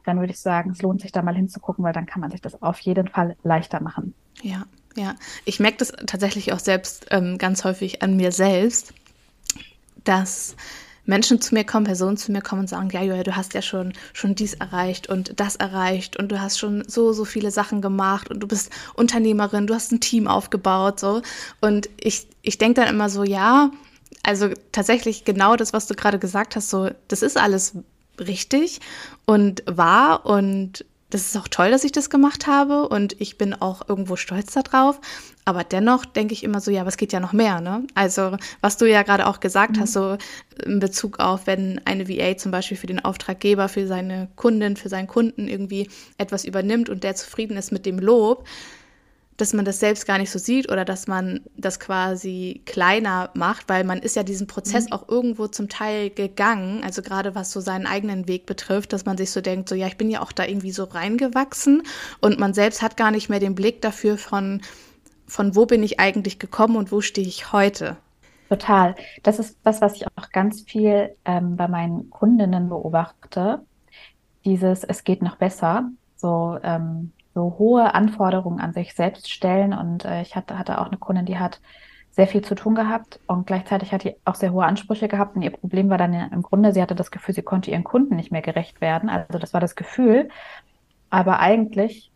dann 0.06 0.20
würde 0.20 0.32
ich 0.32 0.40
sagen, 0.40 0.72
es 0.72 0.82
lohnt 0.82 1.02
sich 1.02 1.12
da 1.12 1.22
mal 1.22 1.36
hinzugucken, 1.36 1.84
weil 1.84 1.94
dann 1.94 2.06
kann 2.06 2.22
man 2.22 2.32
sich 2.32 2.42
das 2.42 2.62
auf 2.62 2.80
jeden 2.80 3.08
Fall 3.08 3.36
leichter 3.44 3.82
machen. 3.82 4.14
Ja, 4.42 4.64
ja. 4.98 5.16
Ich 5.46 5.60
merke 5.60 5.78
das 5.78 5.94
tatsächlich 6.06 6.54
auch 6.54 6.60
selbst 6.60 7.08
ähm, 7.12 7.38
ganz 7.38 7.64
häufig 7.64 8.02
an 8.02 8.16
mir 8.16 8.32
selbst, 8.32 8.94
dass 10.04 10.56
Menschen 11.08 11.40
zu 11.40 11.56
mir 11.56 11.64
kommen, 11.64 11.86
Personen 11.86 12.18
zu 12.18 12.32
mir 12.32 12.42
kommen 12.42 12.62
und 12.62 12.68
sagen, 12.68 12.90
ja, 12.92 13.02
Joja, 13.02 13.24
du 13.24 13.36
hast 13.36 13.54
ja 13.54 13.62
schon, 13.62 13.94
schon 14.14 14.36
dies 14.36 14.54
erreicht 14.54 15.08
und 15.08 15.40
das 15.40 15.56
erreicht 15.56 16.18
und 16.18 16.32
du 16.32 16.42
hast 16.42 16.60
schon 16.60 16.84
so, 16.88 17.14
so 17.14 17.24
viele 17.24 17.50
Sachen 17.50 17.82
gemacht 17.82 18.30
und 18.30 18.42
du 18.42 18.48
bist 18.48 18.72
Unternehmerin, 18.94 19.68
du 19.68 19.74
hast 19.74 19.92
ein 19.92 20.02
Team 20.02 20.28
aufgebaut, 20.28 21.00
so. 21.00 21.22
Und 21.62 21.90
ich, 22.00 22.28
ich 22.42 22.58
denke 22.58 22.82
dann 22.82 22.94
immer 22.94 23.10
so, 23.10 23.24
ja, 23.24 23.72
also 24.24 24.50
tatsächlich 24.74 25.24
genau 25.24 25.56
das, 25.56 25.72
was 25.72 25.88
du 25.88 25.96
gerade 25.96 26.20
gesagt 26.20 26.58
hast, 26.58 26.70
so, 26.70 26.90
das 27.08 27.22
ist 27.22 27.38
alles 27.38 27.78
richtig 28.20 28.82
und 29.26 29.64
wahr 29.66 30.26
und 30.26 30.84
das 31.10 31.22
ist 31.22 31.38
auch 31.38 31.48
toll, 31.48 31.72
dass 31.72 31.86
ich 31.86 31.94
das 31.94 32.10
gemacht 32.10 32.48
habe 32.48 32.90
und 32.90 33.20
ich 33.22 33.38
bin 33.38 33.54
auch 33.54 33.88
irgendwo 33.88 34.18
stolz 34.18 34.54
darauf. 34.54 35.00
Aber 35.46 35.64
dennoch 35.64 36.04
denke 36.04 36.34
ich 36.34 36.44
immer 36.44 36.60
so, 36.60 36.72
ja, 36.72 36.86
was 36.86 36.98
geht 36.98 37.14
ja 37.14 37.22
noch 37.22 37.32
mehr, 37.32 37.62
ne? 37.62 37.84
Also, 37.96 38.36
was 38.60 38.76
du 38.76 38.86
ja 38.90 39.04
gerade 39.04 39.28
auch 39.28 39.40
gesagt 39.40 39.78
mhm. 39.78 39.82
hast, 39.82 39.94
so 39.94 40.18
in 40.66 40.80
Bezug 40.80 41.20
auf, 41.20 41.48
wenn 41.48 41.80
eine 41.86 42.10
VA 42.10 42.36
zum 42.36 42.52
Beispiel 42.52 42.76
für 42.76 42.88
den 42.88 43.04
Auftraggeber, 43.04 43.70
für 43.70 43.88
seine 43.88 44.28
Kundin, 44.36 44.76
für 44.76 44.90
seinen 44.90 45.08
Kunden 45.08 45.48
irgendwie 45.48 45.90
etwas 46.18 46.44
übernimmt 46.44 46.90
und 46.90 47.06
der 47.06 47.16
zufrieden 47.16 47.56
ist 47.56 47.72
mit 47.72 47.86
dem 47.86 48.00
Lob, 48.00 48.46
dass 49.38 49.54
man 49.54 49.66
das 49.66 49.80
selbst 49.80 50.08
gar 50.08 50.18
nicht 50.18 50.32
so 50.32 50.40
sieht 50.40 50.72
oder 50.72 50.84
dass 50.84 51.08
man 51.08 51.42
das 51.56 51.80
quasi 51.80 52.62
kleiner 52.66 53.30
macht, 53.36 53.70
weil 53.70 53.84
man 53.84 54.00
ist 54.00 54.16
ja 54.16 54.24
diesen 54.24 54.48
Prozess 54.48 54.86
mhm. 54.86 54.94
auch 54.94 55.08
irgendwo 55.08 55.48
zum 55.48 55.70
Teil 55.70 56.10
gegangen, 56.10 56.84
also 56.84 57.04
gerade 57.04 57.36
was 57.36 57.52
so 57.52 57.60
seinen 57.60 57.86
eigenen 57.86 58.28
Weg 58.28 58.48
betrifft, 58.48 58.94
dass 58.94 59.06
man 59.06 59.18
sich 59.18 59.32
so 59.32 59.40
denkt, 59.40 59.70
so 59.70 59.76
ja, 59.76 59.88
ich 59.88 59.98
bin 59.98 60.10
ja 60.10 60.22
auch 60.22 60.32
da 60.32 60.46
irgendwie 60.46 60.72
so 60.72 60.84
reingewachsen 60.84 61.84
und 62.20 62.40
man 62.40 62.54
selbst 62.54 62.82
hat 62.82 62.98
gar 62.98 63.12
nicht 63.12 63.30
mehr 63.30 63.40
den 63.40 63.56
Blick 63.56 63.82
dafür 63.82 64.18
von, 64.18 64.62
von 65.28 65.56
wo 65.56 65.68
bin 65.68 65.84
ich 65.84 66.00
eigentlich 66.00 66.40
gekommen 66.40 66.76
und 66.76 66.92
wo 66.92 67.02
stehe 67.02 67.28
ich 67.28 67.52
heute. 67.54 67.98
Total. 68.50 68.96
Das 69.24 69.40
ist 69.40 69.58
das, 69.64 69.82
was 69.82 69.96
ich 69.96 70.08
auch 70.08 70.30
ganz 70.32 70.62
viel 70.62 71.16
ähm, 71.26 71.58
bei 71.58 71.68
meinen 71.68 72.10
Kundinnen 72.10 72.70
beobachte. 72.70 73.62
Dieses, 74.46 74.84
es 74.86 75.04
geht 75.04 75.22
noch 75.22 75.36
besser. 75.36 75.90
So, 76.16 76.58
ähm, 76.64 77.12
so 77.38 77.56
hohe 77.60 77.94
Anforderungen 77.94 78.60
an 78.60 78.74
sich 78.74 78.96
selbst 78.96 79.32
stellen. 79.32 79.72
Und 79.72 80.06
äh, 80.06 80.24
ich 80.24 80.36
hatte, 80.36 80.58
hatte 80.58 80.82
auch 80.82 80.88
eine 80.88 80.98
Kundin, 80.98 81.28
die 81.28 81.38
hat 81.38 81.62
sehr 82.10 82.26
viel 82.26 82.44
zu 82.44 82.56
tun 82.56 82.74
gehabt 82.74 83.20
und 83.28 83.46
gleichzeitig 83.46 83.92
hat 83.92 84.02
sie 84.02 84.16
auch 84.26 84.34
sehr 84.34 84.52
hohe 84.52 84.66
Ansprüche 84.66 85.08
gehabt. 85.08 85.36
Und 85.36 85.44
ihr 85.44 85.52
Problem 85.52 85.88
war 85.92 86.00
dann 86.00 86.14
im 86.14 86.42
Grunde, 86.42 86.74
sie 86.74 86.82
hatte 86.82 86.96
das 86.96 87.12
Gefühl, 87.12 87.36
sie 87.36 87.44
konnte 87.44 87.70
ihren 87.70 87.84
Kunden 87.84 88.16
nicht 88.16 88.32
mehr 88.32 88.42
gerecht 88.42 88.82
werden. 88.82 89.08
Also 89.08 89.38
das 89.38 89.54
war 89.54 89.62
das 89.62 89.76
Gefühl. 89.76 90.30
Aber 91.12 91.40
eigentlich 91.40 92.12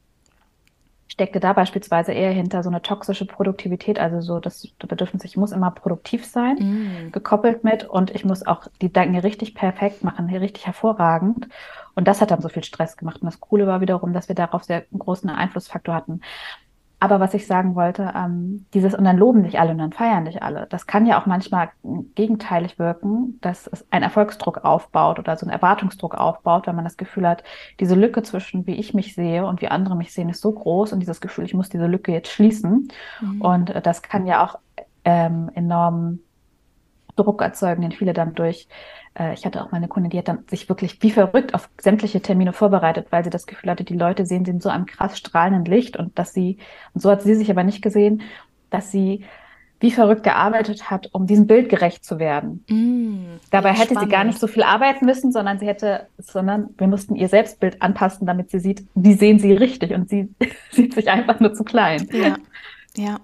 steckte 1.07 1.39
da 1.39 1.53
beispielsweise 1.53 2.13
eher 2.13 2.31
hinter 2.31 2.63
so 2.63 2.69
eine 2.71 2.81
toxische 2.81 3.27
Produktivität, 3.27 3.99
also 3.99 4.21
so 4.21 4.39
das 4.39 4.69
Bedürfnis, 4.79 5.23
ich 5.23 5.37
muss 5.37 5.51
immer 5.51 5.69
produktiv 5.69 6.25
sein, 6.25 6.55
mm. 6.55 7.11
gekoppelt 7.11 7.63
mit 7.63 7.83
und 7.83 8.09
ich 8.09 8.25
muss 8.25 8.47
auch 8.47 8.67
die 8.81 8.91
Dinge 8.91 9.23
richtig 9.23 9.53
perfekt 9.53 10.03
machen, 10.03 10.29
richtig 10.29 10.65
hervorragend. 10.65 11.47
Und 11.95 12.07
das 12.07 12.21
hat 12.21 12.31
dann 12.31 12.41
so 12.41 12.49
viel 12.49 12.63
Stress 12.63 12.97
gemacht. 12.97 13.21
Und 13.21 13.25
das 13.25 13.39
Coole 13.39 13.67
war 13.67 13.81
wiederum, 13.81 14.13
dass 14.13 14.27
wir 14.27 14.35
darauf 14.35 14.63
sehr 14.63 14.85
großen 14.97 15.29
Einflussfaktor 15.29 15.93
hatten. 15.93 16.21
Aber 17.03 17.19
was 17.19 17.33
ich 17.33 17.47
sagen 17.47 17.73
wollte, 17.73 18.13
ähm, 18.15 18.67
dieses 18.75 18.93
und 18.93 19.05
dann 19.05 19.17
loben 19.17 19.41
dich 19.41 19.59
alle 19.59 19.71
und 19.71 19.79
dann 19.79 19.91
feiern 19.91 20.25
dich 20.25 20.43
alle, 20.43 20.67
das 20.69 20.85
kann 20.85 21.07
ja 21.07 21.19
auch 21.19 21.25
manchmal 21.25 21.69
gegenteilig 22.13 22.77
wirken, 22.77 23.39
dass 23.41 23.65
es 23.65 23.83
einen 23.91 24.03
Erfolgsdruck 24.03 24.63
aufbaut 24.63 25.17
oder 25.17 25.35
so 25.35 25.47
einen 25.47 25.51
Erwartungsdruck 25.51 26.13
aufbaut, 26.13 26.67
wenn 26.67 26.75
man 26.75 26.83
das 26.83 26.97
Gefühl 26.97 27.27
hat, 27.27 27.43
diese 27.79 27.95
Lücke 27.95 28.21
zwischen 28.21 28.67
wie 28.67 28.75
ich 28.75 28.93
mich 28.93 29.15
sehe 29.15 29.47
und 29.47 29.63
wie 29.63 29.67
andere 29.67 29.95
mich 29.95 30.13
sehen 30.13 30.29
ist 30.29 30.41
so 30.41 30.51
groß 30.51 30.93
und 30.93 30.99
dieses 30.99 31.21
Gefühl, 31.21 31.45
ich 31.45 31.55
muss 31.55 31.69
diese 31.69 31.87
Lücke 31.87 32.11
jetzt 32.11 32.31
schließen. 32.31 32.89
Mhm. 33.19 33.41
Und 33.41 33.71
äh, 33.71 33.81
das 33.81 34.03
kann 34.03 34.27
ja 34.27 34.45
auch 34.45 34.59
ähm, 35.03 35.49
enorm 35.55 36.19
Druck 37.15 37.41
erzeugen, 37.41 37.81
den 37.81 37.93
viele 37.93 38.13
dann 38.13 38.35
durch 38.35 38.67
äh, 39.17 39.33
ich 39.33 39.45
hatte 39.45 39.63
auch 39.63 39.71
meine 39.71 39.87
Kundin, 39.87 40.09
die 40.09 40.17
hat 40.17 40.27
dann 40.27 40.43
sich 40.49 40.69
wirklich 40.69 41.01
wie 41.01 41.11
verrückt 41.11 41.53
auf 41.53 41.69
sämtliche 41.79 42.21
Termine 42.21 42.53
vorbereitet, 42.53 43.07
weil 43.09 43.23
sie 43.23 43.29
das 43.29 43.45
Gefühl 43.45 43.69
hatte, 43.69 43.83
die 43.83 43.95
Leute 43.97 44.25
sehen 44.25 44.45
sie 44.45 44.51
in 44.51 44.61
so 44.61 44.69
einem 44.69 44.85
krass 44.85 45.17
strahlenden 45.17 45.65
Licht 45.65 45.97
und 45.97 46.17
dass 46.17 46.33
sie, 46.33 46.57
und 46.93 47.01
so 47.01 47.11
hat 47.11 47.21
sie 47.23 47.35
sich 47.35 47.49
aber 47.49 47.63
nicht 47.63 47.81
gesehen, 47.81 48.21
dass 48.69 48.91
sie 48.91 49.25
wie 49.81 49.91
verrückt 49.91 50.23
gearbeitet 50.23 50.91
hat, 50.91 51.09
um 51.11 51.25
diesem 51.25 51.47
Bild 51.47 51.67
gerecht 51.67 52.05
zu 52.05 52.19
werden. 52.19 52.63
Mm, 52.69 53.39
Dabei 53.49 53.71
hätte 53.71 53.93
spannend. 53.93 54.09
sie 54.09 54.15
gar 54.15 54.23
nicht 54.23 54.39
so 54.39 54.45
viel 54.45 54.61
arbeiten 54.61 55.05
müssen, 55.05 55.31
sondern 55.31 55.57
sie 55.57 55.65
hätte, 55.65 56.05
sondern 56.19 56.69
wir 56.77 56.87
mussten 56.87 57.15
ihr 57.15 57.27
Selbstbild 57.27 57.81
anpassen, 57.81 58.27
damit 58.27 58.51
sie 58.51 58.59
sieht, 58.59 58.85
die 58.93 59.15
sehen 59.15 59.39
sie 59.39 59.53
richtig 59.53 59.91
und 59.93 60.07
sie 60.07 60.29
sieht 60.71 60.93
sich 60.93 61.09
einfach 61.09 61.39
nur 61.39 61.55
zu 61.55 61.63
klein. 61.63 62.07
Ja, 62.11 62.37
ja. 62.95 63.19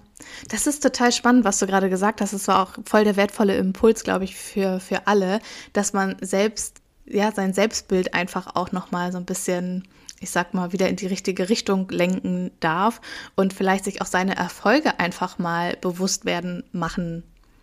Das 0.48 0.66
ist 0.66 0.82
total 0.82 1.12
spannend, 1.12 1.44
was 1.44 1.58
du 1.58 1.66
gerade 1.66 1.90
gesagt 1.90 2.20
hast. 2.20 2.32
Das 2.32 2.48
war 2.48 2.62
auch 2.62 2.72
voll 2.84 3.04
der 3.04 3.16
wertvolle 3.16 3.56
Impuls, 3.56 4.02
glaube 4.02 4.24
ich, 4.24 4.34
für, 4.36 4.80
für 4.80 5.06
alle, 5.06 5.40
dass 5.72 5.92
man 5.92 6.16
selbst, 6.20 6.80
ja, 7.06 7.32
sein 7.32 7.54
Selbstbild 7.54 8.14
einfach 8.14 8.56
auch 8.56 8.72
nochmal 8.72 9.12
so 9.12 9.18
ein 9.18 9.24
bisschen, 9.24 9.86
ich 10.20 10.30
sag 10.30 10.54
mal, 10.54 10.72
wieder 10.72 10.88
in 10.88 10.96
die 10.96 11.06
richtige 11.06 11.48
Richtung 11.48 11.88
lenken 11.90 12.50
darf 12.60 13.00
und 13.36 13.52
vielleicht 13.52 13.84
sich 13.84 14.02
auch 14.02 14.06
seine 14.06 14.36
Erfolge 14.36 14.98
einfach 14.98 15.38
mal 15.38 15.76
bewusst 15.80 16.24
werden 16.24 16.64
machen 16.72 17.22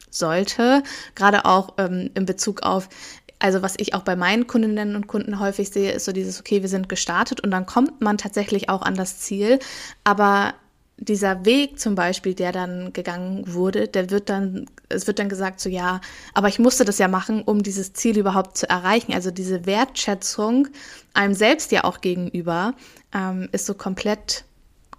sollte. 0.09 0.83
Gerade 1.15 1.45
auch 1.45 1.73
ähm, 1.77 2.11
in 2.13 2.25
Bezug 2.25 2.63
auf, 2.63 2.87
also 3.39 3.61
was 3.61 3.75
ich 3.77 3.93
auch 3.93 4.03
bei 4.03 4.15
meinen 4.15 4.47
Kundinnen 4.47 4.95
und 4.95 5.07
Kunden 5.07 5.39
häufig 5.39 5.69
sehe, 5.69 5.91
ist 5.91 6.05
so 6.05 6.13
dieses, 6.13 6.39
okay, 6.39 6.61
wir 6.61 6.69
sind 6.69 6.87
gestartet 6.87 7.41
und 7.41 7.51
dann 7.51 7.65
kommt 7.65 7.99
man 8.01 8.17
tatsächlich 8.17 8.69
auch 8.69 8.81
an 8.81 8.95
das 8.95 9.19
Ziel, 9.19 9.59
aber 10.03 10.53
dieser 10.97 11.45
Weg 11.45 11.79
zum 11.79 11.95
Beispiel, 11.95 12.33
der 12.33 12.51
dann 12.51 12.93
gegangen 12.93 13.43
wurde, 13.53 13.87
der 13.87 14.09
wird 14.09 14.29
dann, 14.29 14.65
es 14.89 15.07
wird 15.07 15.19
dann 15.19 15.29
gesagt, 15.29 15.59
so 15.59 15.69
ja, 15.69 15.99
aber 16.33 16.47
ich 16.47 16.59
musste 16.59 16.85
das 16.85 16.99
ja 16.99 17.07
machen, 17.07 17.43
um 17.43 17.63
dieses 17.63 17.93
Ziel 17.93 18.17
überhaupt 18.17 18.57
zu 18.57 18.69
erreichen. 18.69 19.13
Also 19.13 19.31
diese 19.31 19.65
Wertschätzung 19.65 20.69
einem 21.13 21.33
selbst 21.33 21.71
ja 21.71 21.83
auch 21.83 22.01
gegenüber 22.01 22.73
ähm, 23.13 23.49
ist 23.51 23.65
so 23.65 23.73
komplett 23.73 24.45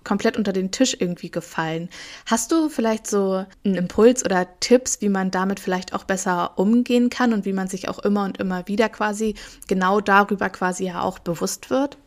komplett 0.05 0.37
unter 0.37 0.53
den 0.53 0.71
Tisch 0.71 0.97
irgendwie 0.99 1.31
gefallen. 1.31 1.91
Hast 2.27 2.53
du 2.53 2.69
vielleicht 2.69 3.09
so 3.09 3.45
einen 3.65 3.75
Impuls 3.75 4.25
oder 4.25 4.47
Tipps, 4.61 5.01
wie 5.01 5.09
man 5.09 5.33
damit 5.33 5.59
vielleicht 5.59 5.93
auch 5.93 6.05
besser 6.05 6.57
umgehen 6.57 7.11
kann 7.11 7.33
und 7.33 7.45
wie 7.45 7.53
man 7.53 7.67
sich 7.67 7.89
auch 7.89 7.99
immer 7.99 8.25
und 8.25 8.39
immer 8.39 8.69
wieder 8.69 8.89
quasi 8.89 9.35
genau 9.67 10.01
darüber 10.01 10.49
quasi 10.49 10.85
ja 10.85 11.03
auch 11.03 11.19
bewusst 11.19 11.71
wird? 11.71 11.99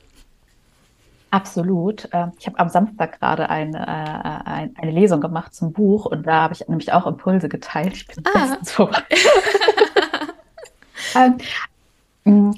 Absolut. 1.32 2.10
Ähm, 2.12 2.32
ich 2.40 2.48
habe 2.48 2.60
am 2.60 2.70
Samstag 2.70 3.20
gerade 3.20 3.50
eine, 3.50 3.80
äh, 3.80 4.70
eine 4.82 4.92
Lesung 4.92 5.22
gemacht 5.22 5.54
zum 5.54 5.74
Buch 5.74 6.06
und 6.06 6.26
da 6.26 6.44
habe 6.44 6.54
ich 6.54 6.68
nämlich 6.68 6.92
auch 6.92 7.06
Impulse 7.06 7.50
geteilt. 7.50 7.94
Ich 7.94 8.08
bin 8.08 8.24
ah. 8.26 8.32
bestens 8.34 8.72
vorbereitet. 8.72 9.18
ähm, 12.26 12.54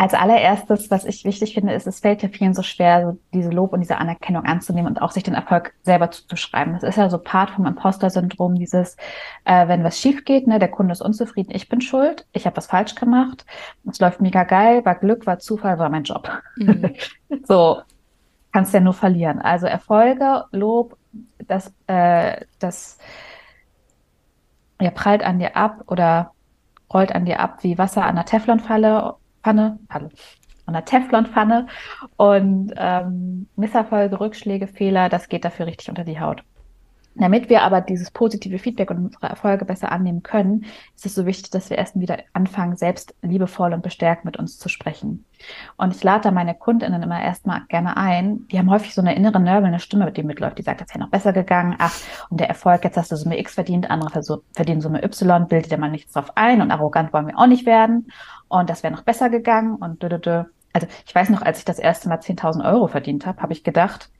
als 0.00 0.14
allererstes, 0.14 0.92
was 0.92 1.04
ich 1.04 1.24
wichtig 1.24 1.54
finde, 1.54 1.72
ist, 1.74 1.88
es 1.88 1.98
fällt 1.98 2.22
ja 2.22 2.28
vielen 2.28 2.54
so 2.54 2.62
schwer, 2.62 3.04
so 3.04 3.18
diese 3.34 3.50
Lob 3.50 3.72
und 3.72 3.80
diese 3.80 3.98
Anerkennung 3.98 4.44
anzunehmen 4.44 4.86
und 4.86 5.02
auch 5.02 5.10
sich 5.10 5.24
den 5.24 5.34
Erfolg 5.34 5.74
selber 5.82 6.12
zuzuschreiben. 6.12 6.74
Das 6.74 6.84
ist 6.84 6.96
ja 6.96 7.10
so 7.10 7.18
Part 7.18 7.50
vom 7.50 7.66
Imposter-Syndrom, 7.66 8.54
dieses, 8.54 8.96
äh, 9.44 9.66
wenn 9.66 9.82
was 9.82 9.98
schief 9.98 10.24
geht, 10.24 10.46
ne, 10.46 10.60
der 10.60 10.70
Kunde 10.70 10.92
ist 10.92 11.02
unzufrieden, 11.02 11.50
ich 11.52 11.68
bin 11.68 11.80
schuld, 11.80 12.26
ich 12.32 12.46
habe 12.46 12.56
was 12.56 12.66
falsch 12.66 12.94
gemacht, 12.94 13.44
es 13.90 13.98
läuft 13.98 14.20
mega 14.20 14.44
geil, 14.44 14.84
war 14.84 14.94
Glück, 14.94 15.26
war 15.26 15.40
Zufall, 15.40 15.80
war 15.80 15.88
mein 15.88 16.04
Job. 16.04 16.30
Mhm. 16.56 16.94
so, 17.42 17.78
kannst 18.52 18.74
ja 18.74 18.80
nur 18.80 18.94
verlieren. 18.94 19.40
Also 19.40 19.66
Erfolge, 19.66 20.44
Lob, 20.52 20.96
das, 21.46 21.72
äh, 21.86 22.44
das 22.58 22.98
ja, 24.80 24.90
prallt 24.90 25.22
an 25.22 25.38
dir 25.38 25.56
ab 25.56 25.82
oder 25.86 26.32
rollt 26.92 27.14
an 27.14 27.24
dir 27.24 27.40
ab 27.40 27.62
wie 27.62 27.78
Wasser 27.78 28.04
an 28.04 28.10
einer 28.10 28.24
Teflonpfanne, 28.24 29.14
Pfanne, 29.42 29.78
Pfanne, 29.88 30.10
an 30.66 30.74
einer 30.74 30.84
Teflonpfanne 30.84 31.66
und 32.16 32.72
ähm, 32.76 33.48
Misserfolge, 33.56 34.20
Rückschläge, 34.20 34.66
Fehler, 34.66 35.08
das 35.08 35.28
geht 35.28 35.44
dafür 35.44 35.66
richtig 35.66 35.88
unter 35.88 36.04
die 36.04 36.20
Haut. 36.20 36.42
Damit 37.18 37.48
wir 37.48 37.62
aber 37.62 37.80
dieses 37.80 38.10
positive 38.10 38.58
Feedback 38.58 38.90
und 38.90 39.06
unsere 39.06 39.26
Erfolge 39.26 39.64
besser 39.64 39.90
annehmen 39.90 40.22
können, 40.22 40.66
ist 40.94 41.06
es 41.06 41.14
so 41.14 41.26
wichtig, 41.26 41.50
dass 41.50 41.68
wir 41.68 41.76
erst 41.76 41.98
wieder 41.98 42.18
anfangen, 42.32 42.76
selbst 42.76 43.14
liebevoll 43.22 43.72
und 43.72 43.82
bestärkt 43.82 44.24
mit 44.24 44.36
uns 44.36 44.58
zu 44.58 44.68
sprechen. 44.68 45.24
Und 45.76 45.94
ich 45.94 46.02
lade 46.02 46.22
da 46.22 46.30
meine 46.30 46.54
KundInnen 46.54 47.02
immer 47.02 47.22
erstmal 47.22 47.62
gerne 47.68 47.96
ein. 47.96 48.46
Die 48.48 48.58
haben 48.58 48.70
häufig 48.70 48.94
so 48.94 49.00
eine 49.00 49.14
innere 49.16 49.40
nörgelnde 49.40 49.80
Stimme, 49.80 50.04
mit 50.04 50.16
die 50.16 50.22
mitläuft. 50.22 50.58
Die 50.58 50.62
sagt, 50.62 50.80
das 50.80 50.90
wäre 50.90 51.00
noch 51.00 51.10
besser 51.10 51.32
gegangen. 51.32 51.76
Ach, 51.78 51.94
und 52.30 52.38
der 52.40 52.48
Erfolg, 52.48 52.84
jetzt 52.84 52.96
hast 52.96 53.10
du 53.10 53.16
Summe 53.16 53.38
X 53.38 53.54
verdient, 53.54 53.90
andere 53.90 54.22
verdienen 54.52 54.80
Summe 54.80 55.02
Y, 55.04 55.48
bildet 55.48 55.70
ja 55.70 55.76
mal 55.76 55.90
nichts 55.90 56.12
drauf 56.12 56.32
ein 56.36 56.60
und 56.60 56.70
arrogant 56.70 57.12
wollen 57.12 57.26
wir 57.26 57.38
auch 57.38 57.46
nicht 57.46 57.66
werden. 57.66 58.10
Und 58.48 58.70
das 58.70 58.82
wäre 58.82 58.94
noch 58.94 59.02
besser 59.02 59.28
gegangen 59.28 59.76
und 59.76 60.02
dö, 60.02 60.08
dö, 60.08 60.18
dö. 60.18 60.44
Also 60.72 60.86
ich 61.06 61.14
weiß 61.14 61.30
noch, 61.30 61.42
als 61.42 61.58
ich 61.58 61.64
das 61.64 61.78
erste 61.78 62.08
Mal 62.08 62.18
10.000 62.18 62.64
Euro 62.64 62.86
verdient 62.86 63.26
habe, 63.26 63.42
habe 63.42 63.52
ich 63.52 63.64
gedacht, 63.64 64.10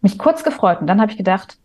mich 0.00 0.18
kurz 0.18 0.44
gefreut 0.44 0.80
und 0.80 0.86
dann 0.86 1.00
habe 1.00 1.10
ich 1.10 1.18
gedacht, 1.18 1.58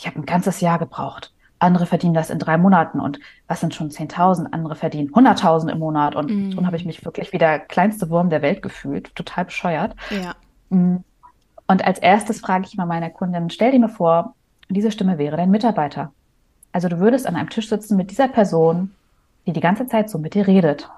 ich 0.00 0.06
habe 0.06 0.18
ein 0.18 0.26
ganzes 0.26 0.60
Jahr 0.60 0.78
gebraucht. 0.78 1.32
Andere 1.58 1.84
verdienen 1.84 2.14
das 2.14 2.30
in 2.30 2.38
drei 2.38 2.56
Monaten 2.56 3.00
und 3.00 3.20
was 3.46 3.60
sind 3.60 3.74
schon 3.74 3.90
10.000? 3.90 4.46
Andere 4.50 4.74
verdienen 4.74 5.10
100.000 5.10 5.70
im 5.70 5.78
Monat 5.78 6.16
und 6.16 6.30
mm. 6.30 6.52
schon 6.52 6.66
habe 6.66 6.76
ich 6.76 6.86
mich 6.86 7.04
wirklich 7.04 7.34
wie 7.34 7.38
der 7.38 7.58
kleinste 7.58 8.08
Wurm 8.08 8.30
der 8.30 8.40
Welt 8.40 8.62
gefühlt, 8.62 9.14
total 9.14 9.44
bescheuert. 9.44 9.94
Ja. 10.08 10.34
Mm. 10.70 11.04
Und 11.66 11.84
als 11.84 11.98
erstes 11.98 12.40
frage 12.40 12.64
ich 12.66 12.76
mal 12.76 12.86
meine 12.86 13.10
Kundin, 13.10 13.50
stell 13.50 13.72
dir 13.72 13.78
mal 13.78 13.88
vor, 13.88 14.34
diese 14.70 14.90
Stimme 14.90 15.18
wäre 15.18 15.36
dein 15.36 15.50
Mitarbeiter. 15.50 16.12
Also 16.72 16.88
du 16.88 16.98
würdest 16.98 17.26
an 17.26 17.36
einem 17.36 17.50
Tisch 17.50 17.68
sitzen 17.68 17.98
mit 17.98 18.10
dieser 18.10 18.28
Person, 18.28 18.94
die 19.46 19.52
die 19.52 19.60
ganze 19.60 19.86
Zeit 19.86 20.08
so 20.08 20.18
mit 20.18 20.32
dir 20.32 20.46
redet. 20.46 20.88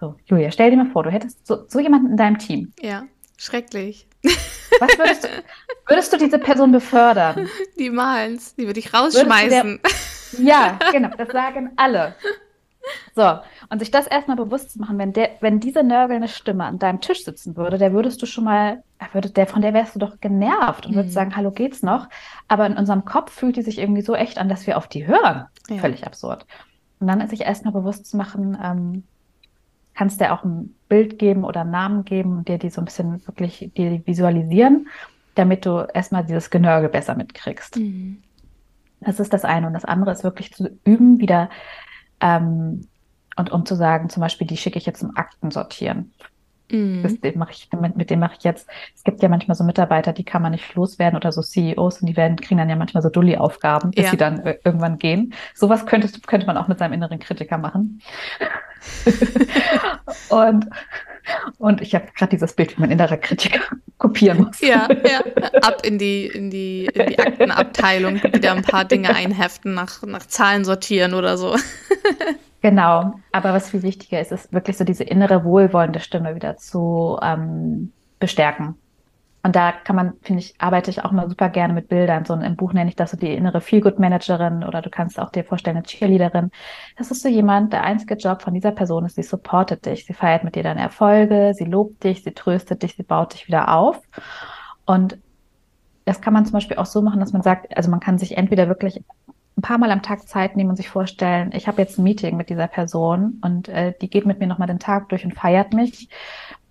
So, 0.00 0.16
Julia, 0.26 0.50
stell 0.50 0.72
dir 0.72 0.78
mal 0.78 0.90
vor, 0.90 1.04
du 1.04 1.10
hättest 1.12 1.46
so, 1.46 1.64
so 1.68 1.78
jemanden 1.78 2.10
in 2.10 2.16
deinem 2.16 2.38
Team. 2.38 2.72
Ja, 2.80 3.04
schrecklich. 3.42 4.06
Was 4.80 4.98
würdest 4.98 5.24
du, 5.24 5.28
würdest 5.88 6.12
du 6.12 6.16
diese 6.18 6.38
Person 6.38 6.72
befördern? 6.72 7.48
Niemals. 7.76 8.54
Die 8.54 8.66
würde 8.66 8.78
ich 8.78 8.94
rausschmeißen. 8.94 9.80
Der, 9.82 10.40
ja, 10.44 10.78
genau. 10.92 11.10
Das 11.16 11.28
sagen 11.28 11.72
alle. 11.76 12.14
So, 13.14 13.38
und 13.68 13.78
sich 13.78 13.90
das 13.90 14.06
erstmal 14.06 14.36
bewusst 14.36 14.72
zu 14.72 14.80
machen, 14.80 14.98
wenn, 14.98 15.12
der, 15.12 15.30
wenn 15.40 15.60
diese 15.60 15.84
nörgelnde 15.84 16.28
Stimme 16.28 16.64
an 16.64 16.78
deinem 16.78 17.00
Tisch 17.00 17.24
sitzen 17.24 17.56
würde, 17.56 17.78
der 17.78 17.92
würdest 17.92 18.20
du 18.22 18.26
schon 18.26 18.44
mal, 18.44 18.82
würde, 19.12 19.30
der, 19.30 19.46
von 19.46 19.62
der 19.62 19.72
wärst 19.72 19.94
du 19.94 20.00
doch 20.00 20.20
genervt 20.20 20.86
und 20.86 20.92
mhm. 20.92 20.96
würdest 20.96 21.14
sagen, 21.14 21.36
hallo, 21.36 21.52
geht's 21.52 21.82
noch? 21.82 22.08
Aber 22.48 22.66
in 22.66 22.76
unserem 22.76 23.04
Kopf 23.04 23.32
fühlt 23.32 23.56
die 23.56 23.62
sich 23.62 23.78
irgendwie 23.78 24.02
so 24.02 24.14
echt 24.14 24.38
an, 24.38 24.48
dass 24.48 24.66
wir 24.66 24.76
auf 24.76 24.88
die 24.88 25.06
hören. 25.06 25.46
Ja. 25.68 25.76
Völlig 25.78 26.06
absurd. 26.06 26.46
Und 26.98 27.06
dann 27.06 27.26
sich 27.28 27.42
erstmal 27.42 27.72
bewusst 27.72 28.06
zu 28.06 28.16
machen, 28.16 28.58
ähm, 28.62 29.04
kannst 29.94 30.20
dir 30.20 30.32
auch 30.32 30.44
ein 30.44 30.74
Bild 30.88 31.18
geben 31.18 31.44
oder 31.44 31.62
einen 31.62 31.70
Namen 31.70 32.04
geben 32.04 32.38
und 32.38 32.48
dir 32.48 32.58
die 32.58 32.70
so 32.70 32.80
ein 32.80 32.84
bisschen 32.84 33.26
wirklich 33.26 33.70
die 33.76 34.02
visualisieren, 34.06 34.88
damit 35.34 35.66
du 35.66 35.86
erstmal 35.92 36.24
dieses 36.24 36.50
Genörgel 36.50 36.88
besser 36.88 37.14
mitkriegst. 37.14 37.76
Mhm. 37.76 38.22
Das 39.00 39.20
ist 39.20 39.32
das 39.32 39.44
eine. 39.44 39.66
Und 39.66 39.72
das 39.72 39.84
andere 39.84 40.12
ist 40.12 40.24
wirklich 40.24 40.52
zu 40.52 40.70
üben, 40.84 41.18
wieder 41.18 41.50
ähm, 42.20 42.86
und 43.36 43.50
um 43.50 43.66
zu 43.66 43.74
sagen, 43.74 44.10
zum 44.10 44.20
Beispiel, 44.20 44.46
die 44.46 44.56
schicke 44.56 44.78
ich 44.78 44.86
jetzt 44.86 45.00
zum 45.00 45.16
Akten 45.16 45.50
sortieren. 45.50 46.12
Mhm. 46.70 47.02
Das, 47.02 47.20
den 47.20 47.38
mache 47.38 47.52
ich, 47.52 47.68
mit, 47.78 47.96
mit 47.96 48.10
dem 48.10 48.20
mache 48.20 48.34
ich 48.38 48.44
jetzt. 48.44 48.68
Es 48.94 49.04
gibt 49.04 49.22
ja 49.22 49.28
manchmal 49.28 49.56
so 49.56 49.64
Mitarbeiter, 49.64 50.12
die 50.12 50.24
kann 50.24 50.42
man 50.42 50.52
nicht 50.52 50.74
loswerden 50.74 51.16
oder 51.16 51.32
so 51.32 51.42
CEOs 51.42 52.00
und 52.00 52.06
die 52.06 52.16
werden, 52.16 52.36
kriegen 52.36 52.58
dann 52.58 52.68
ja 52.68 52.76
manchmal 52.76 53.02
so 53.02 53.10
Dulli-Aufgaben, 53.10 53.90
bis 53.90 54.04
ja. 54.04 54.10
sie 54.10 54.16
dann 54.16 54.42
irgendwann 54.64 54.98
gehen. 54.98 55.34
Sowas 55.54 55.86
könnte, 55.86 56.08
könnte 56.26 56.46
man 56.46 56.56
auch 56.56 56.68
mit 56.68 56.78
seinem 56.78 56.94
inneren 56.94 57.18
Kritiker 57.18 57.58
machen. 57.58 58.00
und, 60.30 60.66
und 61.58 61.80
ich 61.80 61.94
habe 61.94 62.06
gerade 62.16 62.30
dieses 62.30 62.54
Bild, 62.54 62.76
wie 62.76 62.80
mein 62.80 62.90
innerer 62.90 63.16
Kritiker 63.16 63.60
kopieren 63.98 64.44
muss. 64.44 64.60
Ja, 64.60 64.88
ja. 65.06 65.22
Ab 65.62 65.84
in 65.84 65.98
die, 65.98 66.26
in 66.26 66.50
die, 66.50 66.86
in 66.86 67.06
die 67.06 67.18
Aktenabteilung, 67.18 68.22
wieder 68.22 68.52
ein 68.52 68.62
paar 68.62 68.84
Dinge 68.84 69.14
einheften, 69.14 69.74
nach, 69.74 70.02
nach 70.02 70.26
Zahlen 70.26 70.64
sortieren 70.64 71.14
oder 71.14 71.36
so. 71.36 71.56
Genau, 72.62 73.14
aber 73.32 73.52
was 73.52 73.70
viel 73.70 73.82
wichtiger 73.82 74.20
ist, 74.20 74.30
ist 74.30 74.52
wirklich 74.52 74.76
so 74.78 74.84
diese 74.84 75.02
innere 75.02 75.44
wohlwollende 75.44 75.98
Stimme 75.98 76.36
wieder 76.36 76.56
zu 76.56 77.18
ähm, 77.20 77.92
bestärken. 78.20 78.76
Und 79.44 79.56
da 79.56 79.72
kann 79.72 79.96
man, 79.96 80.12
finde 80.22 80.40
ich, 80.40 80.54
arbeite 80.60 80.88
ich 80.88 81.04
auch 81.04 81.10
mal 81.10 81.28
super 81.28 81.48
gerne 81.48 81.74
mit 81.74 81.88
Bildern. 81.88 82.24
So 82.24 82.34
im 82.34 82.54
Buch 82.54 82.72
nenne 82.72 82.88
ich 82.88 82.94
das 82.94 83.10
so 83.10 83.16
die 83.16 83.34
innere 83.34 83.60
Feelgood-Managerin 83.60 84.62
oder 84.62 84.80
du 84.80 84.90
kannst 84.90 85.18
auch 85.18 85.30
dir 85.30 85.42
vorstellen, 85.42 85.78
eine 85.78 85.84
Cheerleaderin. 85.84 86.52
Das 86.96 87.10
ist 87.10 87.22
so 87.22 87.28
jemand, 87.28 87.72
der 87.72 87.82
einzige 87.82 88.14
Job 88.14 88.42
von 88.42 88.54
dieser 88.54 88.70
Person 88.70 89.04
ist, 89.04 89.16
sie 89.16 89.24
supportet 89.24 89.84
dich. 89.84 90.06
Sie 90.06 90.12
feiert 90.12 90.44
mit 90.44 90.54
dir 90.54 90.62
deine 90.62 90.80
Erfolge, 90.80 91.54
sie 91.56 91.64
lobt 91.64 92.04
dich, 92.04 92.22
sie 92.22 92.30
tröstet 92.30 92.84
dich, 92.84 92.94
sie 92.94 93.02
baut 93.02 93.34
dich 93.34 93.48
wieder 93.48 93.74
auf. 93.74 94.00
Und 94.86 95.18
das 96.04 96.20
kann 96.20 96.32
man 96.32 96.44
zum 96.44 96.52
Beispiel 96.52 96.76
auch 96.76 96.86
so 96.86 97.02
machen, 97.02 97.18
dass 97.18 97.32
man 97.32 97.42
sagt, 97.42 97.76
also 97.76 97.90
man 97.90 98.00
kann 98.00 98.18
sich 98.18 98.36
entweder 98.36 98.68
wirklich 98.68 99.02
ein 99.56 99.62
paar 99.62 99.78
Mal 99.78 99.90
am 99.90 100.02
Tag 100.02 100.26
Zeit 100.28 100.56
nehmen 100.56 100.70
und 100.70 100.76
sich 100.76 100.88
vorstellen, 100.88 101.50
ich 101.52 101.66
habe 101.68 101.82
jetzt 101.82 101.98
ein 101.98 102.04
Meeting 102.04 102.36
mit 102.36 102.48
dieser 102.48 102.68
Person 102.68 103.38
und 103.42 103.68
äh, 103.68 103.94
die 104.00 104.08
geht 104.08 104.26
mit 104.26 104.38
mir 104.38 104.46
nochmal 104.46 104.68
den 104.68 104.78
Tag 104.78 105.08
durch 105.10 105.24
und 105.24 105.34
feiert 105.34 105.72
mich. 105.74 106.08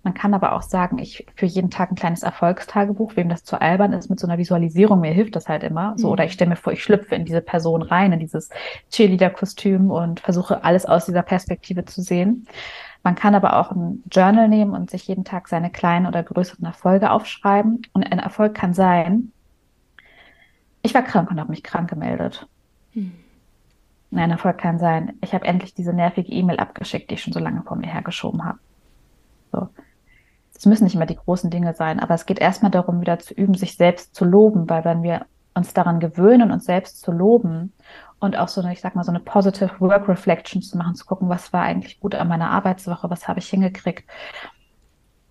Man 0.04 0.14
kann 0.14 0.34
aber 0.34 0.54
auch 0.54 0.62
sagen, 0.62 0.98
ich 0.98 1.26
für 1.36 1.46
jeden 1.46 1.70
Tag 1.70 1.92
ein 1.92 1.96
kleines 1.96 2.24
Erfolgstagebuch, 2.24 3.14
wem 3.14 3.28
das 3.28 3.44
zu 3.44 3.60
albern 3.60 3.92
ist, 3.92 4.10
mit 4.10 4.18
so 4.18 4.26
einer 4.26 4.36
Visualisierung, 4.36 5.00
mir 5.00 5.12
hilft 5.12 5.36
das 5.36 5.48
halt 5.48 5.62
immer. 5.62 5.94
So, 5.96 6.08
mhm. 6.08 6.12
oder 6.14 6.24
ich 6.24 6.32
stelle 6.32 6.50
mir 6.50 6.56
vor, 6.56 6.72
ich 6.72 6.82
schlüpfe 6.82 7.14
in 7.14 7.24
diese 7.24 7.40
Person 7.40 7.82
rein, 7.82 8.12
in 8.12 8.18
dieses 8.18 8.50
Cheerleader-Kostüm 8.90 9.92
und 9.92 10.18
versuche 10.18 10.64
alles 10.64 10.86
aus 10.86 11.06
dieser 11.06 11.22
Perspektive 11.22 11.84
zu 11.84 12.02
sehen. 12.02 12.48
Man 13.04 13.14
kann 13.14 13.36
aber 13.36 13.58
auch 13.58 13.70
ein 13.70 14.02
Journal 14.10 14.48
nehmen 14.48 14.74
und 14.74 14.90
sich 14.90 15.06
jeden 15.06 15.24
Tag 15.24 15.48
seine 15.48 15.70
kleinen 15.70 16.06
oder 16.06 16.22
größeren 16.22 16.64
Erfolge 16.64 17.10
aufschreiben. 17.10 17.82
Und 17.92 18.02
ein 18.02 18.18
Erfolg 18.18 18.54
kann 18.54 18.74
sein, 18.74 19.30
ich 20.82 20.94
war 20.94 21.02
krank 21.02 21.30
und 21.30 21.38
habe 21.38 21.50
mich 21.50 21.62
krank 21.62 21.88
gemeldet. 21.88 22.48
Hm. 22.92 23.12
Nein, 24.10 24.30
Erfolg 24.30 24.58
kann 24.58 24.78
sein, 24.78 25.14
ich 25.22 25.32
habe 25.32 25.46
endlich 25.46 25.74
diese 25.74 25.94
nervige 25.94 26.30
E-Mail 26.30 26.58
abgeschickt, 26.58 27.10
die 27.10 27.14
ich 27.14 27.22
schon 27.22 27.32
so 27.32 27.40
lange 27.40 27.62
vor 27.62 27.76
mir 27.76 27.86
hergeschoben 27.86 28.44
habe. 28.44 28.58
So. 29.52 29.68
Es 30.54 30.66
müssen 30.66 30.84
nicht 30.84 30.94
immer 30.94 31.06
die 31.06 31.16
großen 31.16 31.50
Dinge 31.50 31.74
sein, 31.74 31.98
aber 31.98 32.14
es 32.14 32.26
geht 32.26 32.38
erstmal 32.38 32.70
darum, 32.70 33.00
wieder 33.00 33.18
zu 33.18 33.32
üben, 33.34 33.54
sich 33.54 33.76
selbst 33.76 34.14
zu 34.14 34.24
loben, 34.24 34.68
weil 34.68 34.84
wenn 34.84 35.02
wir 35.02 35.26
uns 35.54 35.72
daran 35.74 35.98
gewöhnen, 35.98 36.52
uns 36.52 36.66
selbst 36.66 37.00
zu 37.00 37.10
loben 37.10 37.72
und 38.20 38.36
auch 38.36 38.48
so 38.48 38.60
eine, 38.60 38.72
ich 38.72 38.80
sag 38.80 38.94
mal, 38.94 39.04
so 39.04 39.10
eine 39.10 39.20
positive 39.20 39.80
Work 39.80 40.08
Reflection 40.08 40.62
zu 40.62 40.76
machen, 40.76 40.94
zu 40.94 41.06
gucken, 41.06 41.28
was 41.28 41.52
war 41.52 41.62
eigentlich 41.62 41.98
gut 41.98 42.14
an 42.14 42.28
meiner 42.28 42.50
Arbeitswoche, 42.50 43.10
was 43.10 43.28
habe 43.28 43.40
ich 43.40 43.48
hingekriegt, 43.48 44.08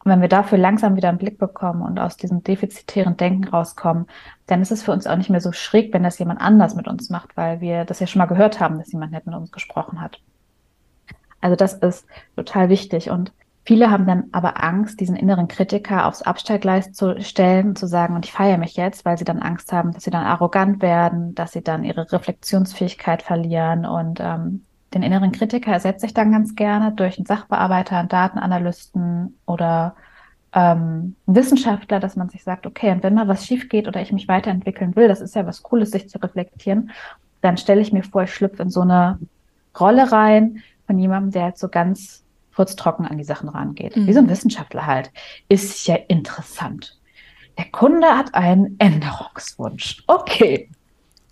und 0.04 0.12
wenn 0.12 0.22
wir 0.22 0.30
dafür 0.30 0.58
langsam 0.58 0.96
wieder 0.96 1.10
einen 1.10 1.20
Blick 1.20 1.38
bekommen 1.38 1.84
und 1.84 2.00
aus 2.00 2.18
diesem 2.18 2.44
defizitären 2.44 3.18
Denken 3.18 3.48
rauskommen, 3.48 4.08
dann 4.48 4.62
ist 4.62 4.72
es 4.72 4.82
für 4.82 4.92
uns 4.92 5.06
auch 5.06 5.16
nicht 5.16 5.30
mehr 5.30 5.42
so 5.42 5.52
schräg, 5.52 5.94
wenn 5.94 6.04
das 6.04 6.18
jemand 6.18 6.42
anders 6.42 6.76
mit 6.76 6.88
uns 6.88 7.10
macht, 7.10 7.38
weil 7.38 7.62
wir 7.62 7.86
das 7.86 8.00
ja 8.00 8.08
schon 8.08 8.20
mal 8.20 8.26
gehört 8.26 8.60
haben, 8.60 8.80
dass 8.80 8.92
jemand 8.92 9.12
nicht 9.12 9.28
mit 9.28 9.36
uns 9.36 9.52
gesprochen 9.52 10.02
hat. 10.02 10.20
Also 11.40 11.56
das 11.56 11.74
ist 11.74 12.08
total 12.36 12.70
wichtig. 12.70 13.12
Und 13.12 13.32
viele 13.64 13.92
haben 13.92 14.08
dann 14.08 14.26
aber 14.32 14.64
Angst, 14.64 15.00
diesen 15.00 15.16
inneren 15.16 15.48
Kritiker 15.48 16.08
aufs 16.08 16.24
Abstellgleis 16.24 16.94
zu 16.94 17.22
stellen, 17.22 17.76
zu 17.76 17.86
sagen, 17.86 18.16
und 18.16 18.26
ich 18.26 18.32
feiere 18.32 18.58
mich 18.58 18.76
jetzt, 18.76 19.06
weil 19.06 19.20
sie 19.20 19.26
dann 19.26 19.40
Angst 19.40 19.72
haben, 19.72 19.92
dass 19.92 20.04
sie 20.04 20.12
dann 20.12 20.26
arrogant 20.26 20.82
werden, 20.82 21.36
dass 21.36 21.52
sie 21.52 21.62
dann 21.62 21.84
ihre 21.84 22.12
Reflexionsfähigkeit 22.12 23.22
verlieren 23.22 23.86
und 23.86 24.20
ähm, 24.20 24.66
den 24.94 25.04
inneren 25.04 25.32
Kritiker 25.32 25.72
ersetze 25.72 26.06
ich 26.06 26.14
dann 26.14 26.32
ganz 26.32 26.56
gerne 26.56 26.92
durch 26.92 27.18
einen 27.18 27.26
Sachbearbeiter, 27.26 27.98
einen 27.98 28.10
Datenanalysten 28.10 29.38
oder 29.46 29.96
ähm, 30.54 31.16
Wissenschaftler, 31.26 32.00
dass 32.00 32.16
man 32.16 32.30
sich 32.30 32.44
sagt, 32.44 32.66
okay, 32.66 32.92
und 32.92 33.04
wenn 33.04 33.14
mal 33.14 33.28
was 33.28 33.46
schief 33.46 33.70
geht 33.70 33.88
oder 33.88 34.02
ich 34.02 34.12
mich 34.12 34.28
weiterentwickeln 34.28 34.96
will, 34.96 35.08
das 35.08 35.22
ist 35.22 35.36
ja 35.36 35.46
was 35.46 35.64
Cooles, 35.64 35.92
sich 35.92 36.10
zu 36.10 36.22
reflektieren, 36.22 36.92
dann 37.42 37.58
stelle 37.58 37.82
ich 37.82 37.94
mir 37.94 38.04
vor, 38.04 38.24
ich 38.24 38.34
schlüpfe 38.34 38.64
in 38.64 38.70
so 38.70 38.82
eine 38.82 39.20
Rolle 39.80 40.12
rein 40.12 40.62
von 40.88 41.00
jemandem, 41.00 41.32
der 41.32 41.44
halt 41.44 41.58
so 41.58 41.70
ganz 41.70 42.24
furztrocken 42.52 43.08
an 43.08 43.18
die 43.18 43.24
Sachen 43.24 43.48
rangeht. 43.48 43.96
Mhm. 43.96 44.08
Wie 44.08 44.14
so 44.14 44.20
ein 44.20 44.30
Wissenschaftler 44.30 44.86
halt. 44.86 45.12
Ist 45.48 45.88
ja 45.88 45.96
interessant. 45.96 47.00
Der 47.58 47.66
Kunde 47.72 48.08
hat 48.08 48.36
einen 48.36 48.76
Änderungswunsch. 48.80 50.04
Okay. 50.08 50.70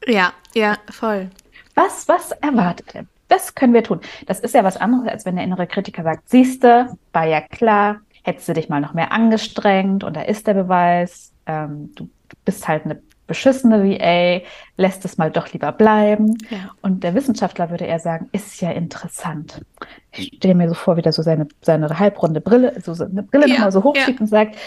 Ja, 0.08 0.32
ja, 0.54 0.78
voll. 0.90 1.30
Was, 1.76 2.08
was 2.08 2.32
erwartet 2.32 2.96
er? 2.96 3.06
Das 3.30 3.56
können 3.56 3.74
wir 3.74 3.84
tun. 3.84 4.02
Das 4.26 4.42
ist 4.42 4.54
ja 4.54 4.66
was 4.66 4.76
anderes, 4.76 5.08
als 5.08 5.26
wenn 5.26 5.36
der 5.36 5.46
innere 5.46 5.68
Kritiker 5.68 6.04
sagt, 6.04 6.30
siehste, 6.30 6.90
war 7.14 7.26
ja 7.26 7.40
klar, 7.40 8.02
hättest 8.24 8.50
du 8.50 8.54
dich 8.54 8.68
mal 8.68 8.82
noch 8.82 8.94
mehr 8.94 9.14
angestrengt 9.14 10.04
und 10.04 10.16
da 10.16 10.22
ist 10.22 10.48
der 10.48 10.56
Beweis, 10.56 11.32
ähm, 11.46 11.92
du 11.96 12.10
bist 12.44 12.68
halt 12.68 12.86
eine 12.86 13.02
beschissene 13.30 13.84
VA, 13.84 14.42
lässt 14.76 15.06
es 15.06 15.18
mal 15.18 15.32
doch 15.32 15.54
lieber 15.54 15.72
bleiben. 15.72 16.36
Ja. 16.50 16.72
Und 16.82 17.04
der 17.04 17.14
Wissenschaftler 17.14 17.70
würde 17.70 17.86
eher 17.86 18.00
sagen, 18.00 18.28
ist 18.32 18.60
ja 18.60 18.72
interessant. 18.72 19.64
Ich 20.12 20.34
stelle 20.38 20.56
mir 20.56 20.68
so 20.68 20.74
vor, 20.74 20.98
wie 20.98 21.04
der 21.04 21.14
so 21.14 21.22
seine, 21.22 21.48
seine 21.62 22.00
halbrunde 22.00 22.42
Brille, 22.42 22.74
so 22.82 22.92
eine 23.04 23.24
Brille 23.24 23.48
ja, 23.48 23.54
nochmal 23.54 23.72
so 23.72 23.84
hochschiebt 23.84 24.20
ja. 24.20 24.22
und 24.22 24.28
sagt, 24.28 24.58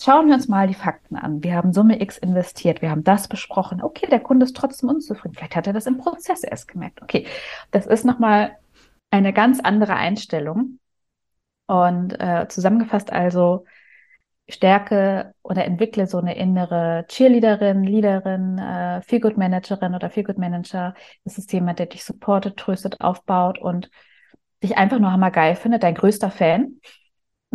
Schauen 0.00 0.28
wir 0.28 0.34
uns 0.34 0.48
mal 0.48 0.66
die 0.66 0.74
Fakten 0.74 1.16
an. 1.16 1.42
Wir 1.42 1.54
haben 1.54 1.72
Summe 1.72 2.00
X 2.00 2.18
investiert, 2.18 2.82
wir 2.82 2.90
haben 2.90 3.04
das 3.04 3.28
besprochen. 3.28 3.82
Okay, 3.82 4.06
der 4.10 4.20
Kunde 4.20 4.44
ist 4.44 4.56
trotzdem 4.56 4.88
unzufrieden. 4.88 5.34
Vielleicht 5.34 5.56
hat 5.56 5.66
er 5.66 5.72
das 5.72 5.86
im 5.86 5.98
Prozess 5.98 6.42
erst 6.42 6.68
gemerkt. 6.68 7.02
Okay, 7.02 7.26
das 7.70 7.86
ist 7.86 8.04
nochmal 8.04 8.56
eine 9.10 9.32
ganz 9.32 9.60
andere 9.60 9.94
Einstellung. 9.94 10.78
Und 11.66 12.20
äh, 12.20 12.46
zusammengefasst 12.48 13.12
also, 13.12 13.64
stärke 14.48 15.34
oder 15.42 15.64
entwickle 15.64 16.06
so 16.06 16.18
eine 16.18 16.36
innere 16.36 17.04
Cheerleaderin, 17.08 17.82
Leaderin, 17.82 18.58
äh, 18.58 19.02
Feelgood 19.02 19.36
Managerin 19.36 19.94
oder 19.94 20.10
Feelgood 20.10 20.38
Manager. 20.38 20.94
Das 21.24 21.38
ist 21.38 21.52
jemand, 21.52 21.78
der 21.80 21.86
dich 21.86 22.04
supportet, 22.04 22.56
tröstet, 22.56 23.00
aufbaut 23.00 23.58
und 23.58 23.90
dich 24.62 24.78
einfach 24.78 24.98
nur 24.98 25.12
hammergeil 25.12 25.56
findet, 25.56 25.82
dein 25.82 25.94
größter 25.94 26.30
Fan 26.30 26.80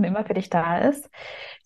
und 0.01 0.07
immer 0.07 0.25
für 0.25 0.33
dich 0.33 0.49
da 0.49 0.79
ist. 0.79 1.09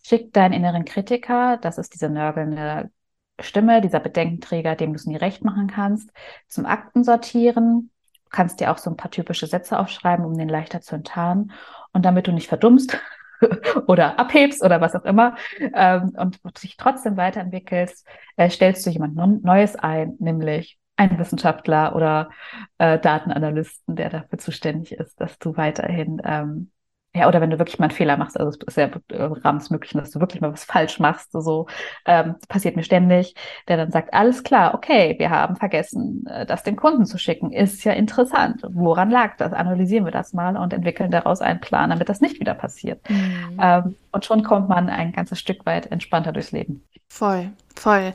Schick 0.03 0.33
deinen 0.33 0.53
inneren 0.53 0.85
Kritiker, 0.85 1.57
das 1.57 1.77
ist 1.77 1.93
diese 1.93 2.09
nörgelnde 2.09 2.91
Stimme, 3.39 3.81
dieser 3.81 3.99
Bedenkenträger, 3.99 4.75
dem 4.75 4.93
du 4.93 4.95
es 4.95 5.05
nie 5.05 5.17
recht 5.17 5.43
machen 5.43 5.67
kannst, 5.67 6.09
zum 6.47 6.65
Akten 6.65 7.03
sortieren. 7.03 7.91
Du 8.25 8.29
kannst 8.29 8.59
dir 8.59 8.71
auch 8.71 8.77
so 8.77 8.89
ein 8.89 8.97
paar 8.97 9.11
typische 9.11 9.47
Sätze 9.47 9.79
aufschreiben, 9.79 10.25
um 10.25 10.37
den 10.37 10.49
leichter 10.49 10.81
zu 10.81 10.95
enttarnen. 10.95 11.51
Und 11.91 12.05
damit 12.05 12.27
du 12.27 12.31
nicht 12.31 12.47
verdummst, 12.47 12.97
oder 13.87 14.19
abhebst 14.19 14.63
oder 14.63 14.81
was 14.81 14.95
auch 14.95 15.05
immer 15.05 15.35
ähm, 15.59 16.13
und 16.15 16.63
dich 16.63 16.77
trotzdem 16.77 17.17
weiterentwickelst, 17.17 18.07
äh, 18.37 18.49
stellst 18.49 18.85
du 18.85 18.89
jemand 18.89 19.15
Neues 19.43 19.75
ein, 19.75 20.15
nämlich 20.19 20.79
einen 20.97 21.19
Wissenschaftler 21.19 21.95
oder 21.95 22.29
äh, 22.77 22.99
Datenanalysten, 22.99 23.95
der 23.95 24.09
dafür 24.09 24.39
zuständig 24.39 24.93
ist, 24.93 25.19
dass 25.19 25.37
du 25.39 25.57
weiterhin 25.57 26.21
ähm, 26.23 26.71
ja, 27.15 27.27
oder 27.29 27.39
wenn 27.39 27.49
du 27.49 27.59
wirklich 27.59 27.79
mal 27.79 27.85
einen 27.85 27.95
Fehler 27.95 28.17
machst, 28.17 28.37
also 28.37 28.49
es 28.49 28.57
ist 28.67 28.77
ja 28.77 28.89
äh, 29.09 29.23
Rahmens 29.23 29.69
möglich, 29.69 29.93
dass 29.93 30.11
du 30.11 30.19
wirklich 30.19 30.41
mal 30.41 30.51
was 30.51 30.65
falsch 30.65 30.99
machst, 30.99 31.31
so, 31.31 31.67
ähm, 32.05 32.35
passiert 32.49 32.75
mir 32.75 32.83
ständig, 32.83 33.35
der 33.69 33.77
dann 33.77 33.91
sagt, 33.91 34.13
alles 34.13 34.43
klar, 34.43 34.73
okay, 34.73 35.15
wir 35.17 35.29
haben 35.29 35.55
vergessen, 35.55 36.25
äh, 36.29 36.45
das 36.45 36.63
dem 36.63 36.75
Kunden 36.75 37.05
zu 37.05 37.17
schicken, 37.17 37.53
ist 37.53 37.83
ja 37.85 37.93
interessant. 37.93 38.61
Woran 38.69 39.09
lag 39.09 39.37
das? 39.37 39.53
Analysieren 39.53 40.03
wir 40.03 40.11
das 40.11 40.33
mal 40.33 40.57
und 40.57 40.73
entwickeln 40.73 41.09
daraus 41.09 41.41
einen 41.41 41.61
Plan, 41.61 41.89
damit 41.89 42.09
das 42.09 42.19
nicht 42.19 42.39
wieder 42.39 42.53
passiert. 42.53 43.09
Mhm. 43.09 43.59
Ähm, 43.61 43.95
und 44.11 44.25
schon 44.25 44.43
kommt 44.43 44.67
man 44.67 44.89
ein 44.89 45.13
ganzes 45.13 45.39
Stück 45.39 45.65
weit 45.65 45.91
entspannter 45.91 46.33
durchs 46.33 46.51
Leben. 46.51 46.83
Voll, 47.07 47.51
voll. 47.75 48.13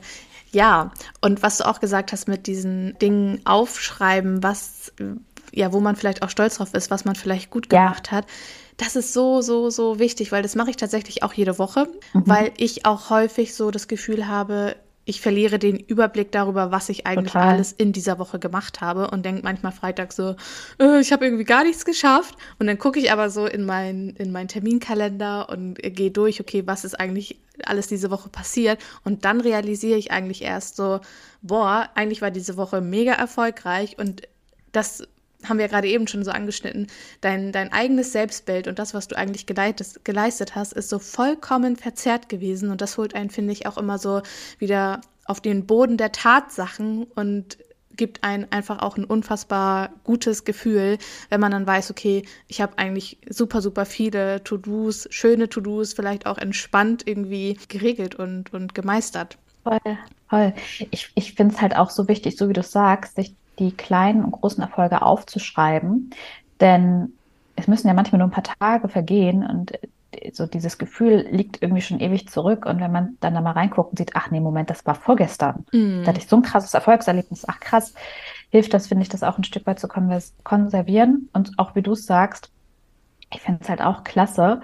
Ja, 0.51 0.91
und 1.21 1.43
was 1.43 1.57
du 1.57 1.67
auch 1.67 1.79
gesagt 1.79 2.11
hast 2.11 2.27
mit 2.27 2.45
diesen 2.45 2.97
Dingen 2.99 3.41
aufschreiben, 3.45 4.43
was 4.43 4.93
ja, 5.51 5.73
wo 5.73 5.79
man 5.79 5.95
vielleicht 5.95 6.23
auch 6.23 6.29
stolz 6.29 6.55
drauf 6.55 6.73
ist, 6.73 6.91
was 6.91 7.05
man 7.05 7.15
vielleicht 7.15 7.49
gut 7.49 7.69
gemacht 7.69 8.07
ja. 8.07 8.17
hat 8.17 8.25
das 8.77 8.95
ist 8.95 9.13
so, 9.13 9.41
so, 9.41 9.69
so 9.69 9.99
wichtig, 9.99 10.31
weil 10.31 10.41
das 10.41 10.55
mache 10.55 10.71
ich 10.71 10.75
tatsächlich 10.75 11.21
auch 11.21 11.33
jede 11.33 11.59
Woche, 11.59 11.87
mhm. 12.13 12.23
weil 12.25 12.51
ich 12.57 12.85
auch 12.85 13.11
häufig 13.11 13.53
so 13.53 13.69
das 13.69 13.87
Gefühl 13.87 14.27
habe, 14.27 14.75
ich 15.05 15.21
verliere 15.21 15.59
den 15.59 15.77
Überblick 15.77 16.31
darüber, 16.31 16.71
was 16.71 16.89
ich 16.89 17.05
eigentlich 17.05 17.33
Total. 17.33 17.53
alles 17.53 17.71
in 17.71 17.91
dieser 17.91 18.19
Woche 18.19 18.39
gemacht 18.39 18.81
habe 18.81 19.09
und 19.09 19.23
denke 19.25 19.41
manchmal 19.43 19.71
Freitag 19.71 20.13
so, 20.13 20.35
äh, 20.79 20.99
ich 20.99 21.11
habe 21.11 21.25
irgendwie 21.25 21.43
gar 21.43 21.63
nichts 21.63 21.85
geschafft. 21.85 22.35
Und 22.59 22.67
dann 22.67 22.77
gucke 22.77 22.99
ich 22.99 23.11
aber 23.11 23.29
so 23.29 23.45
in 23.45 23.65
meinen 23.65 24.11
in 24.11 24.31
mein 24.31 24.47
Terminkalender 24.47 25.49
und 25.49 25.75
gehe 25.75 26.11
durch, 26.11 26.39
okay, 26.39 26.63
was 26.65 26.83
ist 26.83 26.99
eigentlich 26.99 27.39
alles 27.65 27.87
diese 27.87 28.11
Woche 28.11 28.29
passiert. 28.29 28.79
Und 29.03 29.25
dann 29.25 29.41
realisiere 29.41 29.97
ich 29.97 30.11
eigentlich 30.11 30.43
erst 30.43 30.75
so, 30.75 31.01
boah, 31.41 31.89
eigentlich 31.95 32.21
war 32.21 32.31
diese 32.31 32.55
Woche 32.57 32.81
mega 32.81 33.13
erfolgreich 33.13 33.97
und 33.97 34.21
das 34.71 35.07
haben 35.47 35.57
wir 35.57 35.65
ja 35.65 35.71
gerade 35.71 35.87
eben 35.87 36.07
schon 36.07 36.23
so 36.23 36.31
angeschnitten, 36.31 36.87
dein, 37.21 37.51
dein 37.51 37.71
eigenes 37.71 38.11
Selbstbild 38.11 38.67
und 38.67 38.79
das, 38.79 38.93
was 38.93 39.07
du 39.07 39.17
eigentlich 39.17 39.45
geleitet, 39.45 40.03
geleistet 40.03 40.55
hast, 40.55 40.73
ist 40.73 40.89
so 40.89 40.99
vollkommen 40.99 41.75
verzerrt 41.75 42.29
gewesen. 42.29 42.69
Und 42.69 42.81
das 42.81 42.97
holt 42.97 43.15
einen, 43.15 43.29
finde 43.29 43.53
ich, 43.53 43.65
auch 43.67 43.77
immer 43.77 43.97
so 43.97 44.21
wieder 44.59 45.01
auf 45.25 45.41
den 45.41 45.65
Boden 45.65 45.97
der 45.97 46.11
Tatsachen 46.11 47.03
und 47.15 47.57
gibt 47.95 48.23
einen 48.23 48.47
einfach 48.51 48.79
auch 48.79 48.97
ein 48.97 49.03
unfassbar 49.03 49.89
gutes 50.03 50.45
Gefühl, 50.45 50.97
wenn 51.29 51.41
man 51.41 51.51
dann 51.51 51.67
weiß, 51.67 51.91
okay, 51.91 52.23
ich 52.47 52.61
habe 52.61 52.77
eigentlich 52.77 53.17
super, 53.29 53.61
super 53.61 53.85
viele 53.85 54.43
To-Dos, 54.43 55.07
schöne 55.11 55.49
To-Dos, 55.49 55.93
vielleicht 55.93 56.25
auch 56.25 56.37
entspannt 56.37 57.03
irgendwie 57.05 57.57
geregelt 57.67 58.15
und, 58.15 58.53
und 58.53 58.73
gemeistert. 58.73 59.37
Voll, 59.63 59.79
voll. 60.29 60.53
Ich, 60.89 61.11
ich 61.15 61.33
finde 61.33 61.53
es 61.53 61.61
halt 61.61 61.75
auch 61.75 61.89
so 61.89 62.07
wichtig, 62.07 62.37
so 62.37 62.49
wie 62.49 62.53
du 62.53 62.63
sagst, 62.63 63.15
sich 63.15 63.35
die 63.61 63.71
kleinen 63.71 64.25
und 64.25 64.31
großen 64.31 64.61
Erfolge 64.61 65.01
aufzuschreiben. 65.01 66.09
Denn 66.59 67.13
es 67.55 67.67
müssen 67.67 67.87
ja 67.87 67.93
manchmal 67.93 68.19
nur 68.19 68.27
ein 68.27 68.31
paar 68.31 68.55
Tage 68.59 68.89
vergehen 68.89 69.45
und 69.45 69.71
so 70.33 70.45
dieses 70.45 70.77
Gefühl 70.77 71.27
liegt 71.31 71.61
irgendwie 71.61 71.81
schon 71.81 71.99
ewig 71.99 72.27
zurück. 72.27 72.65
Und 72.65 72.81
wenn 72.81 72.91
man 72.91 73.17
dann 73.21 73.33
da 73.33 73.41
mal 73.41 73.51
reinguckt 73.51 73.91
und 73.91 73.97
sieht, 73.97 74.15
ach 74.15 74.29
nee, 74.29 74.39
Moment, 74.39 74.69
das 74.69 74.85
war 74.85 74.95
vorgestern. 74.95 75.65
Mm. 75.71 76.01
Da 76.01 76.07
hatte 76.07 76.19
ich 76.19 76.27
so 76.27 76.35
ein 76.35 76.41
krasses 76.41 76.73
Erfolgserlebnis. 76.73 77.45
Ach 77.47 77.59
krass, 77.59 77.93
hilft 78.49 78.73
das, 78.73 78.87
finde 78.87 79.03
ich, 79.03 79.09
das 79.09 79.23
auch 79.23 79.37
ein 79.37 79.43
Stück 79.43 79.65
weit 79.67 79.79
zu 79.79 79.87
konservieren. 79.87 81.29
Und 81.33 81.53
auch 81.57 81.75
wie 81.75 81.81
du 81.81 81.93
es 81.93 82.05
sagst, 82.05 82.51
ich 83.33 83.41
finde 83.41 83.61
es 83.61 83.69
halt 83.69 83.81
auch 83.81 84.03
klasse, 84.03 84.61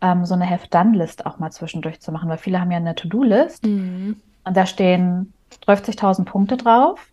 ähm, 0.00 0.24
so 0.24 0.34
eine 0.34 0.46
Heft-Done-List 0.46 1.26
auch 1.26 1.38
mal 1.38 1.52
zwischendurch 1.52 2.00
zu 2.00 2.10
machen, 2.10 2.28
weil 2.28 2.38
viele 2.38 2.60
haben 2.60 2.70
ja 2.70 2.78
eine 2.78 2.94
To-Do-List 2.94 3.64
mm. 3.66 4.12
und 4.44 4.56
da 4.56 4.66
stehen 4.66 5.32
30.000 5.66 6.24
Punkte 6.24 6.56
drauf 6.56 7.08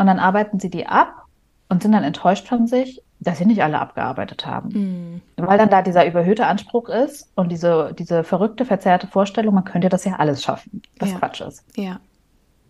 und 0.00 0.06
dann 0.06 0.18
arbeiten 0.18 0.58
sie 0.58 0.70
die 0.70 0.86
ab 0.86 1.26
und 1.68 1.82
sind 1.82 1.92
dann 1.92 2.04
enttäuscht 2.04 2.48
von 2.48 2.66
sich, 2.66 3.02
dass 3.20 3.36
sie 3.36 3.44
nicht 3.44 3.62
alle 3.62 3.78
abgearbeitet 3.78 4.46
haben. 4.46 4.68
Mhm. 4.72 5.20
Weil 5.36 5.58
dann 5.58 5.68
da 5.68 5.82
dieser 5.82 6.06
überhöhte 6.06 6.46
Anspruch 6.46 6.88
ist 6.88 7.30
und 7.34 7.52
diese, 7.52 7.94
diese 7.98 8.24
verrückte, 8.24 8.64
verzerrte 8.64 9.06
Vorstellung, 9.06 9.54
man 9.54 9.64
könnte 9.64 9.90
das 9.90 10.06
ja 10.06 10.14
alles 10.16 10.42
schaffen, 10.42 10.80
was 10.98 11.10
ja. 11.10 11.18
Quatsch 11.18 11.42
ist. 11.42 11.64
Ja. 11.76 12.00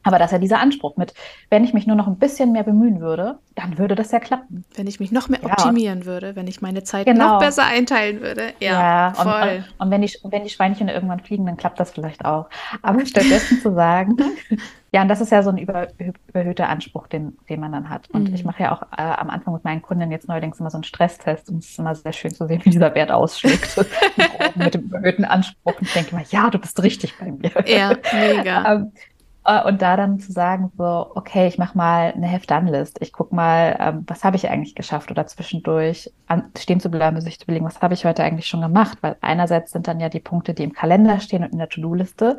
Aber 0.02 0.18
dass 0.18 0.32
er 0.32 0.38
dieser 0.38 0.60
Anspruch 0.60 0.96
mit, 0.96 1.14
wenn 1.50 1.64
ich 1.64 1.74
mich 1.74 1.86
nur 1.86 1.96
noch 1.96 2.06
ein 2.06 2.16
bisschen 2.16 2.52
mehr 2.52 2.62
bemühen 2.62 3.00
würde, 3.00 3.38
dann 3.54 3.78
würde 3.78 3.94
das 3.94 4.10
ja 4.12 4.20
klappen. 4.20 4.64
Wenn 4.74 4.86
ich 4.86 5.00
mich 5.00 5.12
noch 5.12 5.28
mehr 5.28 5.40
ja, 5.42 5.52
optimieren 5.52 6.06
würde, 6.06 6.36
wenn 6.36 6.46
ich 6.46 6.62
meine 6.62 6.82
Zeit 6.84 7.06
genau. 7.06 7.34
noch 7.34 7.38
besser 7.38 7.64
einteilen 7.64 8.20
würde. 8.20 8.52
Ja, 8.60 9.10
ja 9.10 9.14
voll. 9.14 9.32
Und, 9.32 9.56
und, 9.56 9.64
und, 9.78 9.90
wenn, 9.90 10.02
die, 10.02 10.12
wenn 10.24 10.44
die 10.44 10.50
Schweinchen 10.50 10.88
irgendwann 10.88 11.20
fliegen, 11.20 11.46
dann 11.46 11.56
klappt 11.56 11.78
das 11.78 11.90
vielleicht 11.90 12.24
auch. 12.24 12.48
Aber 12.82 13.04
stattdessen 13.04 13.60
zu 13.60 13.74
sagen, 13.74 14.16
Ja, 14.92 15.02
und 15.02 15.08
das 15.08 15.20
ist 15.20 15.30
ja 15.30 15.42
so 15.42 15.50
ein 15.50 15.58
über, 15.58 15.88
überhöhter 15.98 16.68
Anspruch, 16.68 17.06
den, 17.06 17.38
den 17.48 17.60
man 17.60 17.70
dann 17.70 17.88
hat. 17.88 18.10
Und 18.10 18.28
mhm. 18.28 18.34
ich 18.34 18.44
mache 18.44 18.64
ja 18.64 18.72
auch 18.72 18.82
äh, 18.82 19.02
am 19.02 19.30
Anfang 19.30 19.54
mit 19.54 19.62
meinen 19.62 19.82
Kunden 19.82 20.10
jetzt 20.10 20.26
neuerdings 20.26 20.58
immer 20.58 20.70
so 20.70 20.78
einen 20.78 20.84
Stresstest 20.84 21.48
und 21.48 21.58
es 21.58 21.70
ist 21.70 21.78
immer 21.78 21.94
sehr 21.94 22.12
schön 22.12 22.34
zu 22.34 22.46
sehen, 22.48 22.60
wie 22.64 22.70
dieser 22.70 22.92
Wert 22.94 23.12
ausschlägt 23.12 23.76
mit 24.56 24.74
dem 24.74 24.82
überhöhten 24.82 25.24
Anspruch. 25.24 25.78
Und 25.78 25.82
ich 25.82 25.92
denke 25.92 26.10
immer, 26.10 26.24
ja, 26.30 26.50
du 26.50 26.58
bist 26.58 26.82
richtig 26.82 27.16
bei 27.18 27.30
mir. 27.30 27.52
Ja, 27.66 27.92
mega. 28.12 28.86
äh, 29.44 29.62
und 29.62 29.80
da 29.80 29.96
dann 29.96 30.20
zu 30.20 30.32
sagen, 30.32 30.70
so, 30.76 31.12
okay, 31.14 31.46
ich 31.48 31.58
mache 31.58 31.76
mal 31.76 32.12
eine 32.12 32.26
Heft-Done-List. 32.26 32.98
Ich 33.00 33.12
gucke 33.12 33.34
mal, 33.34 33.76
ähm, 33.80 34.04
was 34.06 34.24
habe 34.24 34.36
ich 34.36 34.48
eigentlich 34.48 34.74
geschafft 34.74 35.10
oder 35.10 35.26
zwischendurch 35.26 36.12
an, 36.26 36.50
stehen 36.58 36.80
zu 36.80 36.90
bleiben, 36.90 37.20
sich 37.20 37.38
zu 37.38 37.44
überlegen, 37.44 37.64
was 37.64 37.80
habe 37.80 37.94
ich 37.94 38.04
heute 38.04 38.22
eigentlich 38.22 38.46
schon 38.46 38.60
gemacht? 38.60 38.98
Weil 39.00 39.16
einerseits 39.20 39.72
sind 39.72 39.88
dann 39.88 40.00
ja 40.00 40.08
die 40.08 40.20
Punkte, 40.20 40.54
die 40.54 40.64
im 40.64 40.72
Kalender 40.72 41.20
stehen 41.20 41.42
und 41.42 41.52
in 41.52 41.58
der 41.58 41.68
To-Do-Liste. 41.68 42.38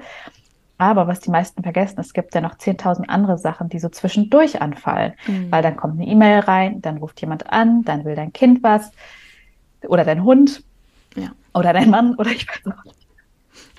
Aber 0.78 1.08
was 1.08 1.20
die 1.20 1.30
meisten 1.30 1.62
vergessen, 1.64 2.00
es 2.00 2.14
gibt 2.14 2.34
ja 2.34 2.42
noch 2.42 2.56
10.000 2.56 3.08
andere 3.08 3.38
Sachen, 3.38 3.70
die 3.70 3.78
so 3.80 3.90
zwischendurch 3.90 4.62
anfallen. 4.62 5.14
Mhm. 5.28 5.52
Weil 5.52 5.62
dann 5.62 5.78
kommt 5.78 6.00
eine 6.00 6.08
E-Mail 6.08 6.40
rein, 6.40 6.82
dann 6.82 6.98
ruft 6.98 7.22
jemand 7.22 7.52
an, 7.52 7.84
dann 7.84 8.06
will 8.06 8.16
dein 8.16 8.34
Kind 8.34 8.64
was 8.64 8.92
oder 9.88 10.04
dein 10.04 10.24
Hund 10.24 10.64
ja. 11.16 11.30
oder 11.54 11.74
dein 11.74 11.90
Mann 11.90 12.16
oder 12.16 12.32
ich 12.32 12.48
weiß 12.48 12.74
auch 12.74 12.84
nicht. 12.84 13.01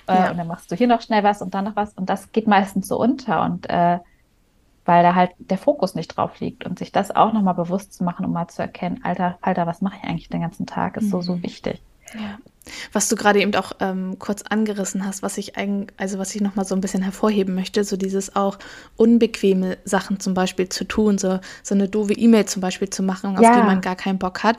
Äh, 0.07 0.15
ja. 0.15 0.31
Und 0.31 0.37
dann 0.37 0.47
machst 0.47 0.71
du 0.71 0.75
hier 0.75 0.87
noch 0.87 1.01
schnell 1.01 1.23
was 1.23 1.41
und 1.41 1.53
dann 1.53 1.65
noch 1.65 1.75
was. 1.75 1.93
Und 1.93 2.09
das 2.09 2.31
geht 2.31 2.47
meistens 2.47 2.87
so 2.87 2.99
unter. 2.99 3.43
Und 3.43 3.69
äh, 3.69 3.99
weil 4.85 5.03
da 5.03 5.15
halt 5.15 5.31
der 5.37 5.57
Fokus 5.57 5.95
nicht 5.95 6.09
drauf 6.09 6.39
liegt 6.39 6.65
und 6.65 6.77
sich 6.77 6.91
das 6.91 7.15
auch 7.15 7.33
nochmal 7.33 7.53
bewusst 7.53 7.93
zu 7.93 8.03
machen, 8.03 8.25
um 8.25 8.33
mal 8.33 8.47
zu 8.47 8.61
erkennen, 8.61 8.99
Alter, 9.03 9.37
Alter, 9.41 9.65
was 9.65 9.81
mache 9.81 9.97
ich 10.01 10.09
eigentlich 10.09 10.29
den 10.29 10.41
ganzen 10.41 10.65
Tag, 10.65 10.97
ist 10.97 11.05
mhm. 11.05 11.09
so, 11.09 11.21
so 11.21 11.35
mhm. 11.35 11.43
wichtig. 11.43 11.81
Ja. 12.13 12.37
Was 12.93 13.09
du 13.09 13.15
gerade 13.15 13.41
eben 13.41 13.53
auch 13.55 13.73
ähm, 13.79 14.17
kurz 14.19 14.41
angerissen 14.43 15.05
hast, 15.05 15.21
was 15.21 15.37
ich 15.37 15.57
eigentlich, 15.57 15.93
also 15.97 16.17
was 16.17 16.33
ich 16.33 16.41
nochmal 16.41 16.65
so 16.65 16.75
ein 16.75 16.81
bisschen 16.81 17.01
hervorheben 17.01 17.55
möchte, 17.55 17.83
so 17.83 17.97
dieses 17.97 18.35
auch 18.35 18.57
unbequeme 18.95 19.77
Sachen 19.83 20.19
zum 20.19 20.33
Beispiel 20.33 20.69
zu 20.69 20.85
tun, 20.85 21.17
so, 21.17 21.39
so 21.61 21.75
eine 21.75 21.89
doofe 21.89 22.13
E-Mail 22.13 22.45
zum 22.45 22.61
Beispiel 22.61 22.89
zu 22.89 23.03
machen, 23.03 23.37
auf 23.37 23.43
ja. 23.43 23.59
die 23.59 23.65
man 23.65 23.81
gar 23.81 23.95
keinen 23.95 24.19
Bock 24.19 24.43
hat. 24.43 24.57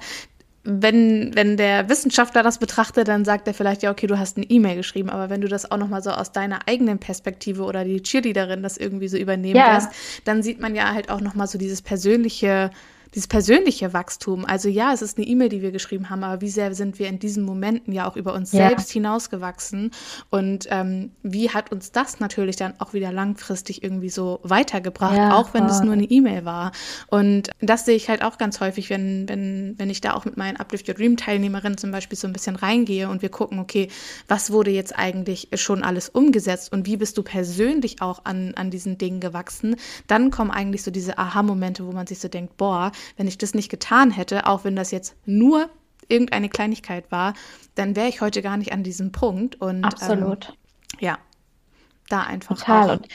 Wenn, 0.64 1.34
wenn 1.34 1.56
der 1.56 1.90
Wissenschaftler 1.90 2.42
das 2.42 2.58
betrachtet, 2.58 3.08
dann 3.08 3.24
sagt 3.24 3.46
er 3.46 3.54
vielleicht, 3.54 3.82
ja, 3.82 3.90
okay, 3.90 4.06
du 4.06 4.18
hast 4.18 4.38
eine 4.38 4.46
E-Mail 4.46 4.76
geschrieben, 4.76 5.10
aber 5.10 5.28
wenn 5.28 5.42
du 5.42 5.48
das 5.48 5.70
auch 5.70 5.76
nochmal 5.76 6.02
so 6.02 6.10
aus 6.10 6.32
deiner 6.32 6.66
eigenen 6.66 6.98
Perspektive 6.98 7.64
oder 7.64 7.84
die 7.84 8.02
Cheerleaderin 8.02 8.62
das 8.62 8.78
irgendwie 8.78 9.08
so 9.08 9.18
übernehmen 9.18 9.56
ja. 9.56 9.74
lässt, 9.74 9.90
dann 10.24 10.42
sieht 10.42 10.60
man 10.60 10.74
ja 10.74 10.92
halt 10.94 11.10
auch 11.10 11.20
nochmal 11.20 11.46
so 11.48 11.58
dieses 11.58 11.82
persönliche 11.82 12.70
dieses 13.14 13.28
persönliche 13.28 13.92
Wachstum. 13.92 14.44
Also 14.44 14.68
ja, 14.68 14.92
es 14.92 15.00
ist 15.00 15.16
eine 15.16 15.26
E-Mail, 15.26 15.48
die 15.48 15.62
wir 15.62 15.70
geschrieben 15.70 16.10
haben, 16.10 16.24
aber 16.24 16.40
wie 16.40 16.48
sehr 16.48 16.74
sind 16.74 16.98
wir 16.98 17.08
in 17.08 17.18
diesen 17.18 17.44
Momenten 17.44 17.92
ja 17.92 18.08
auch 18.08 18.16
über 18.16 18.34
uns 18.34 18.52
ja. 18.52 18.68
selbst 18.68 18.90
hinausgewachsen 18.90 19.92
und 20.30 20.66
ähm, 20.70 21.12
wie 21.22 21.50
hat 21.50 21.70
uns 21.70 21.92
das 21.92 22.18
natürlich 22.18 22.56
dann 22.56 22.74
auch 22.80 22.92
wieder 22.92 23.12
langfristig 23.12 23.82
irgendwie 23.82 24.10
so 24.10 24.40
weitergebracht, 24.42 25.16
ja, 25.16 25.34
auch 25.34 25.54
wenn 25.54 25.64
es 25.66 25.80
nur 25.80 25.92
eine 25.92 26.04
E-Mail 26.04 26.44
war. 26.44 26.72
Und 27.06 27.50
das 27.60 27.84
sehe 27.84 27.96
ich 27.96 28.08
halt 28.08 28.22
auch 28.22 28.38
ganz 28.38 28.60
häufig, 28.60 28.90
wenn, 28.90 29.28
wenn, 29.28 29.74
wenn 29.78 29.90
ich 29.90 30.00
da 30.00 30.14
auch 30.14 30.24
mit 30.24 30.36
meinen 30.36 30.56
Uplift 30.56 30.88
Your 30.88 30.94
Dream 30.94 31.16
Teilnehmerinnen 31.16 31.78
zum 31.78 31.92
Beispiel 31.92 32.18
so 32.18 32.26
ein 32.26 32.32
bisschen 32.32 32.56
reingehe 32.56 33.08
und 33.08 33.22
wir 33.22 33.28
gucken, 33.28 33.58
okay, 33.60 33.88
was 34.26 34.50
wurde 34.50 34.70
jetzt 34.70 34.96
eigentlich 34.98 35.48
schon 35.54 35.84
alles 35.84 36.08
umgesetzt 36.08 36.72
und 36.72 36.86
wie 36.86 36.96
bist 36.96 37.16
du 37.16 37.22
persönlich 37.22 38.02
auch 38.02 38.24
an, 38.24 38.54
an 38.56 38.70
diesen 38.70 38.98
Dingen 38.98 39.20
gewachsen, 39.20 39.76
dann 40.08 40.30
kommen 40.30 40.50
eigentlich 40.50 40.82
so 40.82 40.90
diese 40.90 41.18
Aha-Momente, 41.18 41.86
wo 41.86 41.92
man 41.92 42.06
sich 42.06 42.18
so 42.18 42.28
denkt, 42.28 42.56
boah, 42.56 42.90
wenn 43.16 43.26
ich 43.26 43.38
das 43.38 43.54
nicht 43.54 43.70
getan 43.70 44.10
hätte, 44.10 44.46
auch 44.46 44.64
wenn 44.64 44.76
das 44.76 44.90
jetzt 44.90 45.16
nur 45.26 45.70
irgendeine 46.08 46.48
Kleinigkeit 46.48 47.10
war, 47.10 47.34
dann 47.74 47.96
wäre 47.96 48.08
ich 48.08 48.20
heute 48.20 48.42
gar 48.42 48.56
nicht 48.56 48.72
an 48.72 48.82
diesem 48.82 49.12
Punkt. 49.12 49.60
Und, 49.60 49.84
Absolut. 49.84 50.48
Ähm, 50.48 50.54
ja, 51.00 51.18
da 52.08 52.22
einfach. 52.22 52.58
Total. 52.58 52.90
Und, 52.90 53.08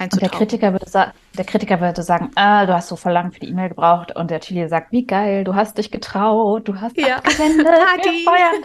und 0.00 0.22
der 0.22 0.30
Kritiker 0.30 0.72
würde 0.72 0.88
sagen, 0.88 1.12
der 1.36 1.44
Kritiker 1.44 1.80
würde 1.80 2.02
sagen, 2.02 2.30
ah, 2.34 2.66
du 2.66 2.74
hast 2.74 2.88
so 2.88 2.96
voll 2.96 3.12
lang 3.12 3.30
für 3.30 3.40
die 3.40 3.48
E-Mail 3.48 3.68
gebraucht 3.68 4.16
und 4.16 4.30
der 4.30 4.40
Chili 4.40 4.66
sagt, 4.68 4.90
wie 4.90 5.06
geil, 5.06 5.44
du 5.44 5.54
hast 5.54 5.78
dich 5.78 5.90
getraut, 5.90 6.66
du 6.66 6.80
hast 6.80 6.96
ja. 6.96 7.16
abgesendet, 7.16 7.66
Party. 7.66 8.08
wir 8.08 8.24
feiern 8.24 8.62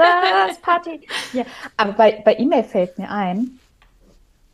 das, 0.47 0.58
Party. 0.60 1.08
Ja. 1.34 1.43
Aber 1.76 1.93
bei, 1.93 2.21
bei 2.23 2.36
E-Mail 2.38 2.63
fällt 2.63 2.97
mir 2.97 3.12
ein, 3.12 3.57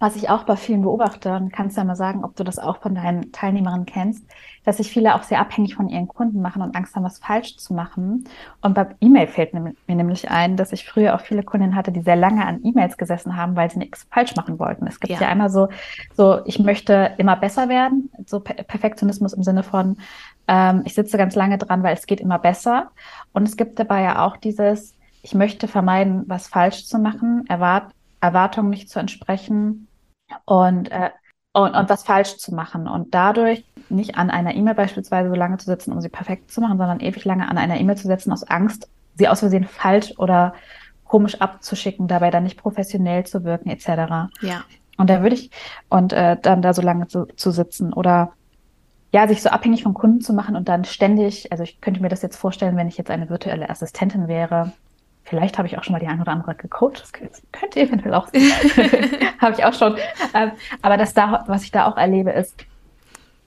was 0.04 0.18
ich 0.18 0.30
auch 0.30 0.44
bei 0.44 0.58
vielen 0.58 0.82
beobachte, 0.82 1.34
und 1.34 1.54
kannst 1.54 1.78
ja 1.78 1.84
mal 1.86 1.96
sagen, 1.96 2.26
ob 2.26 2.36
du 2.36 2.44
das 2.44 2.60
auch 2.60 2.82
von 2.82 2.94
deinen 2.94 3.32
Teilnehmerinnen 3.32 3.86
kennst, 3.86 4.26
dass 4.66 4.76
sich 4.76 4.90
viele 4.90 5.16
auch 5.16 5.24
sehr 5.24 5.40
abhängig 5.40 5.76
von 5.76 5.88
ihren 5.88 6.10
Kunden 6.10 6.42
machen 6.42 6.62
und 6.62 6.76
Angst 6.76 6.94
haben, 6.94 7.06
was 7.06 7.20
falsch 7.20 7.56
zu 7.56 7.74
machen. 7.74 8.26
Und 8.60 8.74
bei 8.74 8.86
E-Mail 9.00 9.28
fällt 9.28 9.54
mir 9.54 9.74
nämlich 9.88 10.30
ein, 10.30 10.58
dass 10.58 10.74
ich 10.74 10.86
früher 10.86 11.16
auch 11.16 11.22
viele 11.22 11.42
Kundinnen 11.42 11.78
hatte, 11.78 11.94
die 11.94 12.02
sehr 12.02 12.18
lange 12.18 12.46
an 12.46 12.60
E-Mails 12.66 12.98
gesessen 12.98 13.38
haben, 13.38 13.56
weil 13.56 13.72
sie 13.72 13.80
nichts 13.80 14.06
falsch 14.12 14.36
machen 14.36 14.60
wollten. 14.60 14.86
Es 14.88 15.00
gibt 15.00 15.14
ja, 15.14 15.22
ja 15.22 15.30
einmal 15.30 15.50
so, 15.50 15.70
so, 16.18 16.42
ich 16.44 16.60
möchte 16.60 17.14
immer 17.18 17.38
besser 17.38 17.70
werden, 17.70 18.10
so 18.26 18.42
Perfektionismus 18.42 19.32
im 19.32 19.44
Sinne 19.44 19.64
von, 19.64 19.96
ähm, 20.50 20.82
ich 20.84 20.96
sitze 20.96 21.18
ganz 21.18 21.34
lange 21.34 21.58
dran, 21.58 21.82
weil 21.82 21.94
es 21.94 22.08
geht 22.08 22.20
immer 22.20 22.40
besser. 22.40 22.92
Und 23.32 23.48
es 23.48 23.56
gibt 23.56 23.80
dabei 23.80 24.02
ja 24.02 24.26
auch 24.26 24.36
dieses, 24.36 24.96
ich 25.22 25.34
möchte 25.34 25.70
vermeiden, 25.70 26.26
was 26.28 26.50
falsch 26.50 26.88
zu 26.88 27.00
machen, 27.00 27.46
Erwart 27.48 27.94
Erwartungen 28.20 28.70
nicht 28.70 28.90
zu 28.90 29.00
entsprechen 29.00 29.88
und, 30.46 30.92
äh, 30.92 31.10
und, 31.54 31.76
und 31.76 31.90
was 31.90 32.04
falsch 32.04 32.38
zu 32.38 32.54
machen. 32.54 32.88
Und 32.88 33.14
dadurch 33.14 33.66
nicht 33.90 34.18
an 34.18 34.30
einer 34.30 34.56
E-Mail 34.56 34.76
beispielsweise 34.76 35.30
so 35.30 35.36
lange 35.36 35.58
zu 35.58 35.66
sitzen, 35.66 35.92
um 35.92 36.02
sie 36.02 36.10
perfekt 36.10 36.52
zu 36.52 36.62
machen, 36.62 36.78
sondern 36.78 37.00
ewig 37.00 37.26
lange 37.26 37.48
an 37.48 37.58
einer 37.58 37.80
E-Mail 37.80 37.98
zu 37.98 38.08
setzen 38.08 38.32
aus 38.32 38.44
Angst, 38.44 38.90
sie 39.16 39.28
aus 39.28 39.40
Versehen 39.40 39.66
falsch 39.66 40.14
oder 40.18 40.54
komisch 41.06 41.40
abzuschicken, 41.40 42.08
dabei 42.08 42.32
dann 42.32 42.44
nicht 42.44 42.58
professionell 42.58 43.26
zu 43.26 43.44
wirken, 43.44 43.70
etc. 43.70 44.32
Ja. 44.42 44.64
Und 44.98 45.10
da 45.10 45.22
würde 45.22 45.36
ich, 45.36 45.52
und 45.90 46.14
äh, 46.14 46.38
dann 46.42 46.62
da 46.62 46.74
so 46.74 46.82
lange 46.82 47.08
zu, 47.08 47.26
zu 47.36 47.52
sitzen 47.52 47.94
oder 47.94 48.34
ja, 49.12 49.28
sich 49.28 49.44
so 49.44 49.50
abhängig 49.50 49.84
von 49.84 49.94
Kunden 49.94 50.22
zu 50.22 50.34
machen 50.34 50.56
und 50.56 50.68
dann 50.68 50.86
ständig, 50.86 51.52
also 51.52 51.64
ich 51.64 51.82
könnte 51.82 52.02
mir 52.02 52.10
das 52.10 52.24
jetzt 52.24 52.36
vorstellen, 52.36 52.78
wenn 52.78 52.88
ich 52.88 52.98
jetzt 52.98 53.12
eine 53.12 53.30
virtuelle 53.30 53.70
Assistentin 53.70 54.28
wäre, 54.28 54.72
Vielleicht 55.24 55.58
habe 55.58 55.68
ich 55.68 55.78
auch 55.78 55.84
schon 55.84 55.94
mal 55.94 56.00
die 56.00 56.08
ein 56.08 56.20
oder 56.20 56.32
andere 56.32 56.54
gecoacht. 56.56 57.02
Das 57.02 57.12
könnte 57.52 57.80
eventuell 57.80 58.14
auch 58.14 58.28
sein. 58.28 58.42
habe 59.40 59.54
ich 59.54 59.64
auch 59.64 59.74
schon. 59.74 59.96
Ähm, 60.34 60.52
aber 60.82 60.98
das 60.98 61.14
da, 61.14 61.44
was 61.48 61.64
ich 61.64 61.72
da 61.72 61.86
auch 61.88 61.98
erlebe, 61.98 62.32
ist 62.32 62.66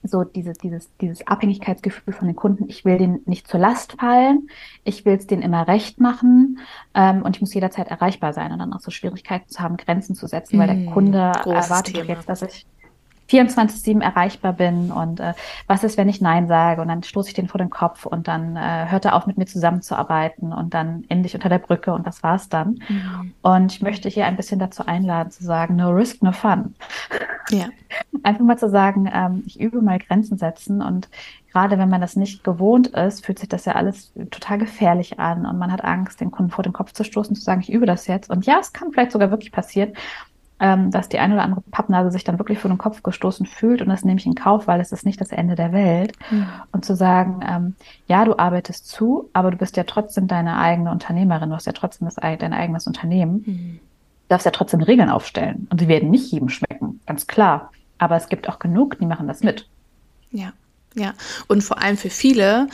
so 0.03 0.23
dieses, 0.23 0.57
dieses, 0.57 0.89
dieses 0.97 1.25
Abhängigkeitsgefühl 1.27 2.13
von 2.13 2.27
den 2.27 2.35
Kunden. 2.35 2.65
Ich 2.69 2.85
will 2.85 2.97
denen 2.97 3.21
nicht 3.25 3.47
zur 3.47 3.59
Last 3.59 3.93
fallen. 3.99 4.49
Ich 4.83 5.05
will 5.05 5.15
es 5.15 5.27
denen 5.27 5.41
immer 5.41 5.67
recht 5.67 5.99
machen. 5.99 6.59
Ähm, 6.93 7.21
und 7.23 7.35
ich 7.35 7.41
muss 7.41 7.53
jederzeit 7.53 7.89
erreichbar 7.89 8.33
sein 8.33 8.51
und 8.51 8.59
dann 8.59 8.73
auch 8.73 8.79
so 8.79 8.91
Schwierigkeiten 8.91 9.49
zu 9.49 9.59
haben, 9.59 9.77
Grenzen 9.77 10.15
zu 10.15 10.27
setzen, 10.27 10.59
weil 10.59 10.67
der 10.67 10.75
mm, 10.75 10.93
Kunde 10.93 11.19
erwartet 11.45 11.95
Thema. 11.95 12.07
jetzt, 12.07 12.29
dass 12.29 12.41
ich 12.41 12.65
24-7 13.29 14.01
erreichbar 14.01 14.53
bin 14.53 14.91
und 14.91 15.19
äh, 15.19 15.33
was 15.67 15.83
ist, 15.83 15.97
wenn 15.97 16.09
ich 16.09 16.21
Nein 16.21 16.47
sage 16.47 16.81
und 16.81 16.87
dann 16.87 17.03
stoße 17.03 17.29
ich 17.29 17.33
den 17.33 17.47
vor 17.47 17.57
den 17.57 17.69
Kopf 17.69 18.05
und 18.05 18.27
dann 18.27 18.55
äh, 18.55 18.85
hört 18.89 19.05
er 19.05 19.15
auf, 19.15 19.27
mit 19.27 19.37
mir 19.37 19.45
zusammenzuarbeiten 19.45 20.53
und 20.53 20.73
dann 20.73 21.03
endlich 21.09 21.35
unter 21.35 21.49
der 21.49 21.59
Brücke 21.59 21.93
und 21.93 22.07
das 22.07 22.23
war's 22.23 22.49
dann. 22.49 22.79
Mhm. 22.87 23.33
Und 23.41 23.73
ich 23.73 23.81
möchte 23.81 24.07
hier 24.09 24.25
ein 24.25 24.37
bisschen 24.37 24.59
dazu 24.59 24.85
einladen 24.85 25.31
zu 25.31 25.43
sagen, 25.43 25.75
no 25.75 25.89
risk, 25.89 26.23
no 26.23 26.31
fun. 26.31 26.75
Ja. 27.49 27.67
Einfach 28.23 28.43
mal 28.43 28.57
zu 28.57 28.69
sagen, 28.69 29.09
ähm, 29.13 29.43
ich 29.45 29.59
übe 29.59 29.81
mal 29.81 29.99
Grenzen 29.99 30.37
setzen 30.37 30.81
und 30.81 31.09
gerade 31.51 31.77
wenn 31.77 31.89
man 31.89 32.01
das 32.01 32.15
nicht 32.15 32.43
gewohnt 32.43 32.87
ist, 32.87 33.25
fühlt 33.25 33.39
sich 33.39 33.49
das 33.49 33.65
ja 33.65 33.73
alles 33.73 34.13
total 34.31 34.57
gefährlich 34.57 35.19
an 35.19 35.45
und 35.45 35.57
man 35.57 35.71
hat 35.71 35.83
Angst, 35.83 36.21
den 36.21 36.31
Kunden 36.31 36.51
vor 36.51 36.63
den 36.63 36.73
Kopf 36.73 36.93
zu 36.93 37.03
stoßen, 37.03 37.35
zu 37.35 37.41
sagen, 37.41 37.61
ich 37.61 37.71
übe 37.71 37.85
das 37.85 38.07
jetzt. 38.07 38.29
Und 38.29 38.45
ja, 38.45 38.59
es 38.59 38.73
kann 38.73 38.91
vielleicht 38.91 39.11
sogar 39.11 39.31
wirklich 39.31 39.51
passieren 39.51 39.93
ähm, 40.59 40.91
dass 40.91 41.09
die 41.09 41.19
eine 41.19 41.35
oder 41.35 41.43
andere 41.43 41.61
Pappnase 41.71 42.11
sich 42.11 42.23
dann 42.23 42.39
wirklich 42.39 42.59
vor 42.59 42.69
den 42.69 42.77
Kopf 42.77 43.03
gestoßen 43.03 43.45
fühlt 43.45 43.81
und 43.81 43.89
das 43.89 44.03
nehme 44.03 44.19
ich 44.19 44.25
in 44.25 44.35
Kauf, 44.35 44.67
weil 44.67 44.81
es 44.81 44.91
ist 44.91 45.05
nicht 45.05 45.21
das 45.21 45.31
Ende 45.31 45.55
der 45.55 45.71
Welt. 45.71 46.13
Mhm. 46.31 46.47
Und 46.71 46.85
zu 46.85 46.95
sagen, 46.95 47.41
ähm, 47.47 47.75
ja, 48.07 48.25
du 48.25 48.37
arbeitest 48.37 48.87
zu, 48.87 49.29
aber 49.33 49.51
du 49.51 49.57
bist 49.57 49.77
ja 49.77 49.83
trotzdem 49.83 50.27
deine 50.27 50.57
eigene 50.57 50.91
Unternehmerin, 50.91 51.49
du 51.49 51.55
hast 51.55 51.67
ja 51.67 51.73
trotzdem 51.73 52.07
das, 52.07 52.15
dein 52.15 52.53
eigenes 52.53 52.87
Unternehmen, 52.87 53.43
mhm. 53.45 53.79
darfst 54.29 54.45
ja 54.45 54.51
trotzdem 54.51 54.81
Regeln 54.81 55.09
aufstellen 55.09 55.67
und 55.69 55.79
sie 55.79 55.87
werden 55.87 56.09
nicht 56.09 56.31
jedem 56.31 56.49
schmecken, 56.49 57.01
ganz 57.05 57.27
klar. 57.27 57.71
Aber 57.99 58.15
es 58.15 58.29
gibt 58.29 58.47
auch 58.47 58.59
genug, 58.59 58.99
die 58.99 59.05
machen 59.05 59.27
das 59.27 59.41
mit. 59.41 59.67
Ja. 60.31 60.53
Ja, 60.95 61.13
und 61.47 61.63
vor 61.63 61.79
allem 61.79 61.95
für 61.95 62.09
viele, 62.09 62.67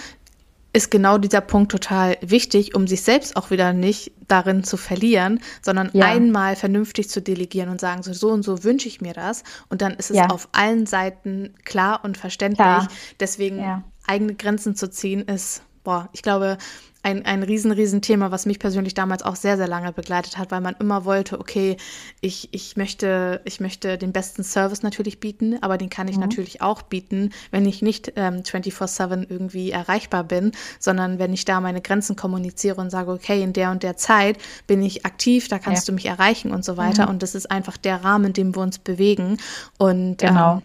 ist 0.73 0.89
genau 0.89 1.19
dieser 1.19 1.41
Punkt 1.41 1.71
total 1.71 2.17
wichtig, 2.21 2.75
um 2.75 2.87
sich 2.87 3.03
selbst 3.03 3.35
auch 3.35 3.51
wieder 3.51 3.73
nicht 3.73 4.11
darin 4.27 4.63
zu 4.63 4.75
verlieren, 4.75 5.39
sondern 5.61 5.91
ja. 5.93 6.07
einmal 6.07 6.55
vernünftig 6.55 7.09
zu 7.09 7.21
delegieren 7.21 7.69
und 7.69 7.79
sagen, 7.79 8.01
so, 8.01 8.11
so 8.11 8.29
und 8.29 8.43
so 8.43 8.63
wünsche 8.63 8.87
ich 8.87 8.99
mir 8.99 9.13
das. 9.13 9.43
Und 9.69 9.83
dann 9.83 9.93
ist 9.93 10.09
es 10.09 10.17
ja. 10.17 10.27
auf 10.27 10.49
allen 10.51 10.87
Seiten 10.87 11.53
klar 11.63 12.03
und 12.03 12.17
verständlich. 12.17 12.57
Klar. 12.57 12.87
Deswegen 13.19 13.59
ja. 13.59 13.83
eigene 14.07 14.33
Grenzen 14.33 14.75
zu 14.75 14.89
ziehen, 14.89 15.21
ist, 15.21 15.61
boah, 15.83 16.09
ich 16.13 16.21
glaube, 16.21 16.57
ein, 17.03 17.25
ein 17.25 17.43
riesen, 17.43 17.71
riesen 17.71 18.01
Thema, 18.01 18.31
was 18.31 18.45
mich 18.45 18.59
persönlich 18.59 18.93
damals 18.93 19.23
auch 19.23 19.35
sehr, 19.35 19.57
sehr 19.57 19.67
lange 19.67 19.91
begleitet 19.91 20.37
hat, 20.37 20.51
weil 20.51 20.61
man 20.61 20.75
immer 20.79 21.03
wollte, 21.03 21.39
okay, 21.39 21.75
ich, 22.21 22.47
ich, 22.53 22.77
möchte, 22.77 23.41
ich 23.43 23.59
möchte 23.59 23.97
den 23.97 24.13
besten 24.13 24.43
Service 24.43 24.83
natürlich 24.83 25.19
bieten, 25.19 25.61
aber 25.61 25.77
den 25.77 25.89
kann 25.89 26.07
ich 26.07 26.15
mhm. 26.15 26.21
natürlich 26.21 26.61
auch 26.61 26.81
bieten, 26.81 27.31
wenn 27.51 27.65
ich 27.65 27.81
nicht 27.81 28.13
ähm, 28.15 28.43
24-7 28.43 29.25
irgendwie 29.29 29.71
erreichbar 29.71 30.23
bin, 30.23 30.53
sondern 30.79 31.19
wenn 31.19 31.33
ich 31.33 31.43
da 31.43 31.59
meine 31.59 31.81
Grenzen 31.81 32.15
kommuniziere 32.15 32.79
und 32.79 32.89
sage, 32.89 33.11
okay, 33.11 33.43
in 33.43 33.51
der 33.51 33.71
und 33.71 33.83
der 33.83 33.97
Zeit 33.97 34.37
bin 34.65 34.81
ich 34.81 35.05
aktiv, 35.05 35.49
da 35.49 35.59
kannst 35.59 35.87
ja. 35.87 35.91
du 35.91 35.95
mich 35.95 36.05
erreichen 36.05 36.51
und 36.51 36.63
so 36.63 36.77
weiter. 36.77 37.03
Mhm. 37.03 37.09
Und 37.09 37.23
das 37.23 37.35
ist 37.35 37.51
einfach 37.51 37.75
der 37.75 38.03
Rahmen, 38.05 38.27
in 38.27 38.33
dem 38.33 38.55
wir 38.55 38.61
uns 38.61 38.79
bewegen. 38.79 39.39
Und 39.77 40.19
genau. 40.19 40.55
Ähm, 40.55 40.61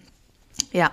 ja. 0.72 0.92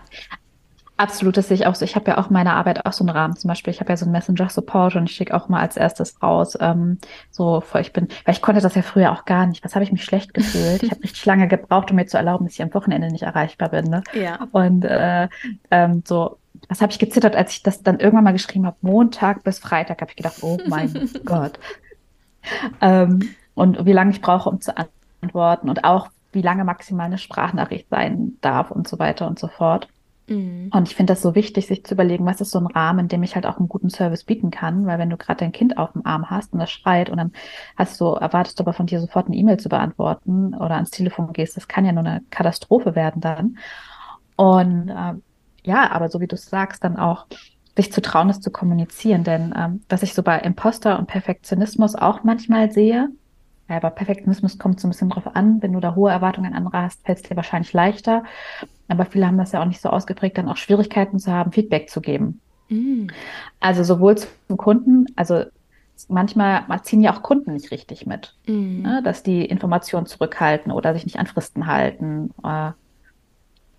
Absolut, 0.98 1.36
das 1.36 1.50
sehe 1.50 1.56
ich 1.56 1.66
auch 1.66 1.76
so. 1.76 1.84
Ich 1.84 1.96
habe 1.96 2.12
ja 2.12 2.18
auch 2.18 2.30
meine 2.30 2.54
Arbeit 2.54 2.86
auch 2.86 2.94
so 2.94 3.04
einen 3.04 3.10
Rahmen. 3.10 3.36
Zum 3.36 3.50
Beispiel, 3.50 3.74
ich 3.74 3.82
habe 3.82 3.92
ja 3.92 3.98
so 3.98 4.06
einen 4.06 4.14
Messenger-Support 4.14 4.96
und 4.96 5.10
ich 5.10 5.16
schicke 5.16 5.34
auch 5.34 5.50
mal 5.50 5.60
als 5.60 5.76
erstes 5.76 6.22
raus. 6.24 6.58
Ähm, 6.62 7.00
so, 7.32 7.62
ich 7.80 7.92
bin, 7.92 8.08
weil 8.24 8.34
ich 8.34 8.42
konnte 8.42 8.62
das 8.62 8.76
ja 8.76 8.82
früher 8.82 9.12
auch 9.12 9.26
gar 9.26 9.46
nicht. 9.46 9.64
Was 9.66 9.76
habe 9.76 9.84
ich 9.84 9.92
mich 9.92 10.06
schlecht 10.06 10.34
gefühlt? 10.34 10.84
ich 10.84 10.92
habe 10.92 11.02
richtig 11.04 11.26
lange 11.26 11.50
gebraucht, 11.50 11.92
um 11.92 11.98
mir 11.98 12.06
zu 12.06 12.16
erlauben, 12.16 12.46
dass 12.46 12.54
ich 12.54 12.62
am 12.62 12.74
Wochenende 12.74 13.10
nicht 13.10 13.24
erreichbar 13.24 13.70
bin. 13.70 13.86
Ne? 13.86 14.04
Ja. 14.14 14.48
Und 14.52 14.86
äh, 14.86 15.28
ähm, 15.70 16.02
so, 16.06 16.38
was 16.70 16.82
habe 16.82 16.94
ich 16.94 17.00
gezittert, 17.00 17.36
als 17.36 17.52
ich 17.52 17.64
das 17.64 17.84
dann 17.84 18.00
irgendwann 18.00 18.24
mal 18.24 18.32
geschrieben 18.32 18.66
habe? 18.66 18.78
Montag 18.80 19.44
bis 19.44 19.60
Freitag 19.60 20.00
habe 20.00 20.12
ich 20.12 20.18
gedacht, 20.18 20.38
oh 20.42 20.58
mein 20.68 21.10
Gott. 21.26 21.60
Ähm, 22.80 23.36
und 23.54 23.86
wie 23.86 23.94
lange 23.94 24.12
ich 24.12 24.22
brauche, 24.22 24.50
um 24.50 24.62
zu 24.62 24.74
antworten 25.22 25.70
und 25.70 25.84
auch 25.84 26.08
wie 26.32 26.42
lange 26.42 26.64
maximal 26.64 27.08
eine 27.08 27.18
Sprachnachricht 27.18 27.90
sein 27.90 28.38
darf 28.42 28.72
und 28.72 28.88
so 28.88 28.98
weiter 29.00 29.28
und 29.28 29.40
so 29.40 29.48
fort. 29.48 29.90
Mhm. 30.28 30.70
Und 30.74 30.88
ich 30.88 30.96
finde 30.96 31.14
das 31.14 31.22
so 31.22 31.36
wichtig, 31.36 31.68
sich 31.68 31.84
zu 31.84 31.94
überlegen, 31.94 32.26
was 32.26 32.42
ist 32.42 32.52
so 32.52 32.60
ein 32.60 32.68
Rahmen, 32.68 33.00
in 33.00 33.08
dem 33.08 33.24
ich 33.24 33.36
halt 33.36 33.46
auch 33.46 33.58
einen 33.58 33.70
guten 33.70 33.90
Service 33.90 34.24
bieten 34.24 34.52
kann, 34.52 34.86
weil 34.86 34.98
wenn 34.98 35.10
du 35.10 35.18
gerade 35.18 35.40
dein 35.40 35.52
Kind 35.52 35.78
auf 35.78 35.92
dem 35.94 36.06
Arm 36.06 36.30
hast 36.30 36.54
und 36.54 36.60
das 36.60 36.72
schreit 36.72 37.10
und 37.10 37.18
dann 37.18 37.32
hast 37.78 38.00
du, 38.02 38.06
erwartest 38.14 38.60
du 38.60 38.64
aber 38.64 38.74
von 38.74 38.88
dir 38.88 39.00
sofort 39.00 39.28
eine 39.28 39.36
E-Mail 39.36 39.58
zu 39.58 39.70
beantworten 39.70 40.56
oder 40.56 40.76
ans 40.76 40.92
Telefon 40.92 41.32
gehst, 41.34 41.58
das 41.58 41.68
kann 41.68 41.86
ja 41.86 41.92
nur 41.92 42.04
eine 42.04 42.22
Katastrophe 42.32 42.96
werden 42.96 43.22
dann. 43.22 43.58
Und 44.36 44.90
äh, 44.90 45.14
ja, 45.64 45.92
aber 45.92 46.10
so 46.10 46.20
wie 46.20 46.28
du 46.28 46.38
sagst, 46.38 46.84
dann 46.84 46.98
auch 46.98 47.28
sich 47.76 47.92
zu 47.92 48.02
trauen, 48.02 48.28
das 48.28 48.42
zu 48.42 48.52
kommunizieren. 48.52 49.24
Denn 49.24 49.54
ähm, 49.56 49.82
was 49.90 50.04
ich 50.04 50.14
so 50.14 50.24
bei 50.24 50.40
Imposter 50.40 50.98
und 50.98 51.08
Perfektionismus 51.08 51.96
auch 51.96 52.24
manchmal 52.24 52.72
sehe, 52.72 53.10
ja, 53.68 53.78
aber 53.78 53.90
Perfektionismus 53.90 54.60
kommt 54.60 54.80
so 54.80 54.88
ein 54.88 54.92
bisschen 54.92 55.10
drauf 55.10 55.36
an. 55.36 55.62
Wenn 55.62 55.74
du 55.74 55.80
da 55.80 55.96
hohe 55.96 56.12
Erwartungen 56.12 56.54
an 56.54 56.66
andere 56.66 56.84
hast, 56.84 57.04
fällt 57.06 57.18
es 57.18 57.24
dir 57.24 57.36
wahrscheinlich 57.36 57.74
leichter. 57.74 58.24
Aber 58.88 59.06
viele 59.06 59.26
haben 59.26 59.38
das 59.38 59.52
ja 59.54 59.62
auch 59.62 59.66
nicht 59.66 59.82
so 59.82 59.90
ausgeprägt, 59.90 60.38
dann 60.38 60.50
auch 60.50 60.58
Schwierigkeiten 60.58 61.18
zu 61.18 61.32
haben, 61.32 61.52
Feedback 61.52 61.90
zu 61.90 62.02
geben. 62.02 62.42
Mm. 62.70 63.08
Also 63.60 63.84
sowohl 63.84 64.18
zum 64.18 64.58
Kunden, 64.58 65.08
also 65.16 65.46
manchmal 66.08 66.66
ziehen 66.84 67.02
ja 67.02 67.14
auch 67.14 67.24
Kunden 67.24 67.54
nicht 67.54 67.72
richtig 67.72 68.06
mit, 68.06 68.36
mm. 68.46 68.82
ne, 68.82 69.02
dass 69.04 69.24
die 69.24 69.44
Informationen 69.46 70.06
zurückhalten 70.06 70.72
oder 70.72 70.94
sich 70.94 71.06
nicht 71.06 71.18
an 71.18 71.28
Fristen 71.28 71.66
halten. 71.66 72.32
Äh. 72.44 72.72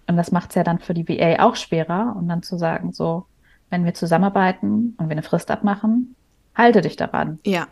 Und 0.08 0.16
das 0.16 0.32
macht 0.32 0.50
es 0.50 0.56
ja 0.56 0.64
dann 0.64 0.78
für 0.78 0.94
die 0.94 1.08
VA 1.08 1.44
auch 1.44 1.56
schwerer, 1.56 2.14
und 2.16 2.28
dann 2.28 2.42
zu 2.42 2.58
sagen, 2.58 2.92
so, 2.92 3.26
wenn 3.70 3.84
wir 3.84 3.94
zusammenarbeiten 3.94 4.94
und 4.98 5.08
wir 5.08 5.12
eine 5.12 5.22
Frist 5.22 5.50
abmachen, 5.50 6.14
halte 6.54 6.80
dich 6.80 6.96
daran. 6.96 7.38
Ja. 7.44 7.66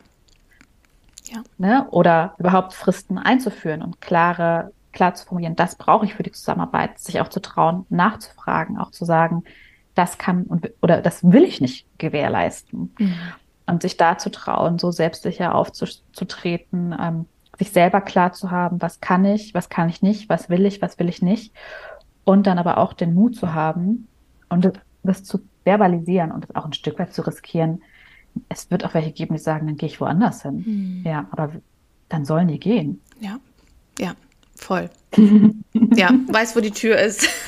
Ja. 1.27 1.43
Ne? 1.59 1.89
Oder 1.91 2.35
überhaupt 2.39 2.75
Fristen 2.75 3.19
einzuführen 3.19 3.83
und 3.83 4.01
klare, 4.01 4.73
klar 4.93 5.15
zu 5.15 5.27
formulieren, 5.27 5.57
das 5.57 5.77
brauche 5.77 6.05
ich 6.05 6.15
für 6.15 6.23
die 6.23 6.33
Zusammenarbeit, 6.33 6.99
sich 6.99 7.21
auch 7.21 7.29
zu 7.29 7.41
trauen, 7.41 7.87
nachzufragen, 7.89 8.79
auch 8.79 8.91
zu 8.91 9.05
sagen, 9.05 9.45
das 9.95 10.19
kann 10.19 10.45
und 10.45 10.71
oder 10.83 11.01
das 11.01 11.23
will 11.25 11.45
ich 11.45 11.61
nicht 11.61 11.87
gewährleisten. 11.99 12.95
Mhm. 12.99 13.15
Und 13.67 13.81
sich 13.81 13.97
da 13.97 14.19
zu 14.19 14.31
trauen, 14.31 14.79
so 14.79 14.91
selbstsicher 14.91 15.55
aufzutreten, 15.55 16.95
ähm, 17.01 17.27
sich 17.59 17.71
selber 17.71 18.03
klar 18.03 18.33
zu 18.33 18.51
haben, 18.51 18.83
was 18.83 19.01
kann 19.01 19.25
ich, 19.25 19.55
was 19.55 19.71
kann 19.71 19.89
ich 19.89 20.03
nicht, 20.03 20.29
was 20.29 20.51
will 20.51 20.67
ich, 20.67 20.83
was 20.83 20.99
will 20.99 21.09
ich 21.09 21.23
nicht. 21.23 21.55
Und 22.25 22.47
dann 22.47 22.59
aber 22.59 22.79
auch 22.79 22.93
den 22.93 23.15
Mut 23.15 23.37
zu 23.37 23.55
haben 23.55 24.09
und 24.51 24.71
das 25.03 25.25
zu 25.25 25.41
verbalisieren 25.65 26.31
und 26.33 26.55
auch 26.57 26.67
ein 26.67 26.73
Stück 26.73 26.99
weit 26.99 27.15
zu 27.15 27.23
riskieren, 27.23 27.83
es 28.49 28.71
wird 28.71 28.85
auch 28.85 28.95
welche 28.95 29.13
geben, 29.13 29.35
die 29.35 29.41
sagen, 29.41 29.67
dann 29.67 29.77
gehe 29.77 29.89
ich 29.89 30.01
woanders 30.01 30.43
hin. 30.43 30.65
Hm. 30.65 31.03
Ja, 31.05 31.27
aber 31.31 31.53
dann 32.09 32.25
sollen 32.25 32.49
die 32.49 32.61
gehen. 32.61 33.01
Ja, 33.21 33.39
ja, 33.99 34.15
voll. 34.57 34.91
ja, 35.95 36.11
weiß, 36.29 36.57
wo 36.57 36.61
die 36.61 36.71
Tür 36.71 36.99
ist. 36.99 37.29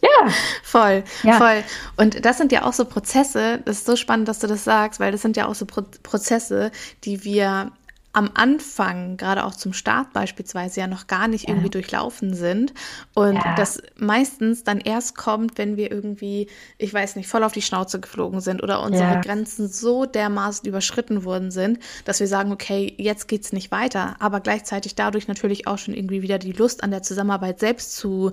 Ja, 0.00 0.32
Voll, 0.62 1.02
Ja. 1.24 1.34
voll. 1.38 1.64
Und 1.96 2.24
das 2.24 2.38
sind 2.38 2.52
ja 2.52 2.64
auch 2.64 2.72
so 2.72 2.84
Prozesse, 2.84 3.60
das 3.64 3.78
ist 3.78 3.86
so 3.86 3.96
spannend, 3.96 4.28
dass 4.28 4.38
du 4.38 4.46
das 4.46 4.62
sagst, 4.64 5.00
weil 5.00 5.10
das 5.12 5.22
sind 5.22 5.36
ja 5.36 5.46
auch 5.46 5.54
so 5.54 5.66
Pro 5.66 5.82
Prozesse, 6.02 6.70
die 7.04 7.24
wir 7.24 7.72
am 8.12 8.30
Anfang, 8.34 9.16
gerade 9.16 9.44
auch 9.44 9.54
zum 9.54 9.72
Start 9.72 10.12
beispielsweise, 10.12 10.80
ja 10.80 10.86
noch 10.86 11.06
gar 11.06 11.28
nicht 11.28 11.46
Ja. 11.46 11.50
irgendwie 11.50 11.70
durchlaufen 11.70 12.34
sind. 12.34 12.72
Und 13.14 13.44
Ja. 13.44 13.54
das 13.54 13.80
meistens 13.96 14.64
dann 14.64 14.80
erst 14.80 15.16
kommt, 15.16 15.58
wenn 15.58 15.76
wir 15.76 15.90
irgendwie, 15.92 16.48
ich 16.78 16.92
weiß 16.92 17.16
nicht, 17.16 17.28
voll 17.28 17.44
auf 17.44 17.52
die 17.52 17.62
Schnauze 17.62 18.00
geflogen 18.00 18.40
sind 18.40 18.62
oder 18.62 18.80
unsere 18.82 19.14
Ja. 19.14 19.20
Grenzen 19.20 19.68
so 19.68 20.06
dermaßen 20.06 20.66
überschritten 20.68 21.24
worden 21.24 21.50
sind, 21.50 21.78
dass 22.04 22.20
wir 22.20 22.26
sagen, 22.26 22.50
okay, 22.50 22.94
jetzt 22.98 23.28
geht's 23.28 23.52
nicht 23.52 23.70
weiter. 23.70 24.16
Aber 24.20 24.40
gleichzeitig 24.40 24.94
dadurch 24.94 25.28
natürlich 25.28 25.66
auch 25.66 25.78
schon 25.78 25.94
irgendwie 25.94 26.22
wieder 26.22 26.38
die 26.38 26.52
Lust 26.52 26.82
an 26.82 26.90
der 26.90 27.02
Zusammenarbeit 27.02 27.60
selbst 27.60 27.94
zu 27.96 28.32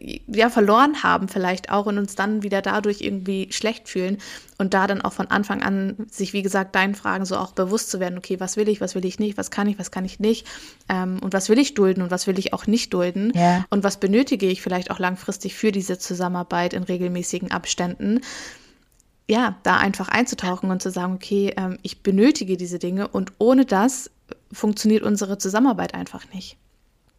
ja, 0.00 0.50
verloren 0.50 1.02
haben 1.02 1.28
vielleicht 1.28 1.70
auch 1.70 1.86
und 1.86 1.98
uns 1.98 2.14
dann 2.14 2.42
wieder 2.42 2.62
dadurch 2.62 3.00
irgendwie 3.00 3.48
schlecht 3.50 3.88
fühlen 3.88 4.18
und 4.58 4.74
da 4.74 4.86
dann 4.86 5.00
auch 5.00 5.12
von 5.12 5.28
Anfang 5.28 5.62
an 5.62 6.06
sich, 6.10 6.32
wie 6.32 6.42
gesagt, 6.42 6.74
deinen 6.74 6.94
Fragen 6.94 7.24
so 7.24 7.36
auch 7.36 7.52
bewusst 7.52 7.90
zu 7.90 8.00
werden, 8.00 8.18
okay, 8.18 8.40
was 8.40 8.56
will 8.56 8.68
ich, 8.68 8.80
was 8.80 8.94
will 8.94 9.04
ich 9.04 9.18
nicht, 9.18 9.38
was 9.38 9.50
kann 9.50 9.66
ich, 9.68 9.78
was 9.78 9.90
kann 9.90 10.04
ich 10.04 10.20
nicht 10.20 10.46
ähm, 10.88 11.18
und 11.20 11.32
was 11.32 11.48
will 11.48 11.58
ich 11.58 11.74
dulden 11.74 12.02
und 12.02 12.10
was 12.10 12.26
will 12.26 12.38
ich 12.38 12.52
auch 12.52 12.66
nicht 12.66 12.92
dulden 12.92 13.32
Ja. 13.34 13.64
und 13.70 13.84
was 13.84 13.98
benötige 13.98 14.46
ich 14.46 14.62
vielleicht 14.62 14.90
auch 14.90 14.98
langfristig 14.98 15.54
für 15.54 15.72
diese 15.72 15.98
Zusammenarbeit 15.98 16.74
in 16.74 16.82
regelmäßigen 16.82 17.50
Abständen. 17.50 18.20
Ja, 19.28 19.56
da 19.62 19.76
einfach 19.76 20.08
einzutauchen 20.08 20.70
und 20.70 20.82
zu 20.82 20.90
sagen, 20.90 21.14
okay, 21.14 21.54
ähm, 21.56 21.78
ich 21.82 22.02
benötige 22.02 22.56
diese 22.56 22.78
Dinge 22.78 23.08
und 23.08 23.32
ohne 23.38 23.64
das 23.64 24.10
funktioniert 24.52 25.02
unsere 25.02 25.38
Zusammenarbeit 25.38 25.94
einfach 25.94 26.24
nicht. 26.34 26.56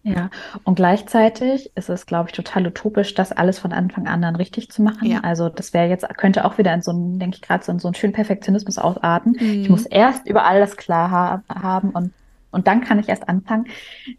Ja, 0.03 0.31
und 0.63 0.75
gleichzeitig 0.75 1.71
ist 1.75 1.89
es, 1.89 2.07
glaube 2.07 2.29
ich, 2.29 2.35
total 2.35 2.65
utopisch, 2.65 3.13
das 3.13 3.31
alles 3.31 3.59
von 3.59 3.71
Anfang 3.71 4.07
an 4.07 4.23
dann 4.23 4.35
richtig 4.35 4.71
zu 4.71 4.81
machen. 4.81 5.11
Ja. 5.11 5.19
Also 5.21 5.47
das 5.49 5.73
wäre 5.73 5.87
jetzt, 5.89 6.07
könnte 6.17 6.43
auch 6.45 6.57
wieder 6.57 6.73
in 6.73 6.81
so 6.81 6.89
einen, 6.91 7.19
denke 7.19 7.35
ich 7.35 7.41
gerade, 7.43 7.63
so 7.63 7.71
in 7.71 7.77
so 7.79 7.87
einen 7.87 7.95
schönen 7.95 8.13
Perfektionismus 8.13 8.79
ausarten. 8.79 9.35
Ich 9.61 9.69
Mhm. 9.69 9.69
muss 9.69 9.85
erst 9.85 10.27
über 10.27 10.45
all 10.45 10.59
das 10.59 10.75
klar 10.75 11.11
ha 11.11 11.43
haben 11.47 11.91
und, 11.91 12.13
und 12.49 12.65
dann 12.67 12.81
kann 12.81 12.97
ich 12.99 13.09
erst 13.09 13.29
anfangen. 13.29 13.65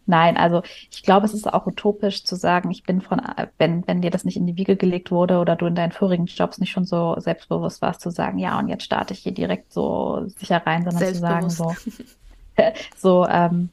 Nein, 0.05 0.37
also 0.37 0.61
ich 0.91 1.03
glaube, 1.03 1.25
es 1.25 1.33
ist 1.33 1.51
auch 1.51 1.65
utopisch 1.67 2.23
zu 2.25 2.35
sagen, 2.35 2.71
ich 2.71 2.83
bin 2.83 3.01
von, 3.01 3.21
wenn, 3.57 3.85
wenn 3.87 4.01
dir 4.01 4.11
das 4.11 4.23
nicht 4.25 4.37
in 4.37 4.47
die 4.47 4.57
Wiege 4.57 4.77
gelegt 4.77 5.11
wurde 5.11 5.39
oder 5.39 5.55
du 5.57 5.65
in 5.65 5.75
deinen 5.75 5.91
vorigen 5.91 6.25
Jobs 6.27 6.59
nicht 6.59 6.71
schon 6.71 6.85
so 6.85 7.15
selbstbewusst 7.19 7.81
warst, 7.81 8.01
zu 8.01 8.09
sagen, 8.11 8.37
ja, 8.39 8.57
und 8.59 8.69
jetzt 8.69 8.83
starte 8.85 9.13
ich 9.13 9.19
hier 9.19 9.33
direkt 9.33 9.73
so 9.73 10.23
sicher 10.27 10.65
rein, 10.65 10.83
sondern 10.85 11.05
zu 11.05 11.17
sagen, 11.17 11.53
so, 11.53 11.75
so, 12.95 13.27
ähm, 13.27 13.71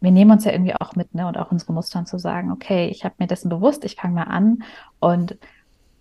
wir 0.00 0.10
nehmen 0.10 0.30
uns 0.30 0.44
ja 0.44 0.52
irgendwie 0.52 0.74
auch 0.74 0.96
mit, 0.96 1.14
ne, 1.14 1.26
und 1.26 1.36
auch 1.38 1.50
unsere 1.52 1.72
Mustern 1.72 2.06
zu 2.06 2.18
sagen, 2.18 2.50
okay, 2.52 2.88
ich 2.88 3.04
habe 3.04 3.16
mir 3.18 3.26
dessen 3.26 3.48
bewusst, 3.48 3.84
ich 3.84 3.96
fange 3.96 4.14
mal 4.14 4.24
an 4.24 4.62
und 4.98 5.38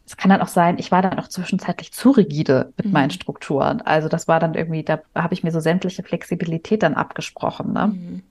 es 0.06 0.18
kann 0.18 0.30
dann 0.32 0.42
auch 0.42 0.48
sein, 0.48 0.78
ich 0.80 0.92
war 0.92 1.02
dann 1.04 1.20
auch 1.20 1.28
zwischenzeitlich 1.28 1.94
zu 1.94 2.12
rigide 2.12 2.74
mit 2.78 2.88
Mhm. 2.88 2.92
meinen 2.94 3.12
Strukturen. 3.12 3.82
Also 3.82 4.10
das 4.10 4.28
war 4.28 4.40
dann 4.40 4.56
irgendwie, 4.56 4.84
da 4.84 5.02
habe 5.16 5.34
ich 5.36 5.44
mir 5.44 5.52
so 5.52 5.60
sämtliche 5.60 6.04
Flexibilität 6.04 6.84
dann 6.84 6.96
abgesprochen, 6.96 7.74
ne? 7.74 7.88
Mhm. 7.88 8.24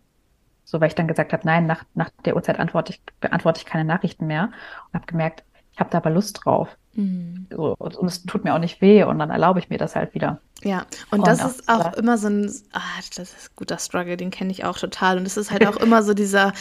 So, 0.65 0.81
weil 0.81 0.89
ich 0.89 0.95
dann 0.95 1.09
gesagt 1.09 1.33
habe, 1.33 1.47
nein, 1.47 1.67
nach, 1.67 1.85
nach 1.95 2.11
der 2.25 2.37
Uhrzeit 2.37 2.59
antworte 2.61 2.93
ich, 2.93 3.03
beantworte 3.21 3.59
ich 3.61 3.67
keine 3.67 3.85
Nachrichten 3.85 4.27
mehr 4.27 4.51
und 4.89 4.95
habe 4.95 5.07
gemerkt, 5.07 5.45
ich 5.73 5.81
habe 5.81 5.91
da 5.91 5.99
aber 5.99 6.11
Lust 6.11 6.41
drauf. 6.45 6.77
Mhm. 6.99 7.47
So, 7.51 7.75
und, 7.79 7.97
und 7.97 8.09
es 8.09 8.25
tut 8.25 8.43
mir 8.45 8.55
auch 8.55 8.59
nicht 8.59 8.81
weh 8.81 9.05
und 9.05 9.19
dann 9.21 9.31
erlaube 9.31 9.61
ich 9.61 9.71
mir 9.71 9.79
das 9.79 9.95
halt 9.95 10.15
wieder. 10.15 10.41
Ja, 10.65 10.87
und 11.13 11.21
Und 11.21 11.27
das 11.29 11.41
auch 11.41 11.51
ist 11.51 11.69
auch 11.69 11.93
immer 11.93 12.19
so 12.19 12.27
ein, 12.27 12.51
ah, 12.73 12.81
das 13.17 13.33
ist 13.33 13.51
ein 13.53 13.55
guter 13.55 13.79
Struggle, 13.79 14.17
den 14.17 14.31
kenne 14.33 14.51
ich 14.51 14.65
auch 14.65 14.77
total. 14.77 15.17
Und 15.17 15.25
es 15.25 15.37
ist 15.37 15.53
halt 15.53 15.65
auch 15.65 15.77
immer 15.77 16.03
so 16.03 16.15
dieser, 16.15 16.53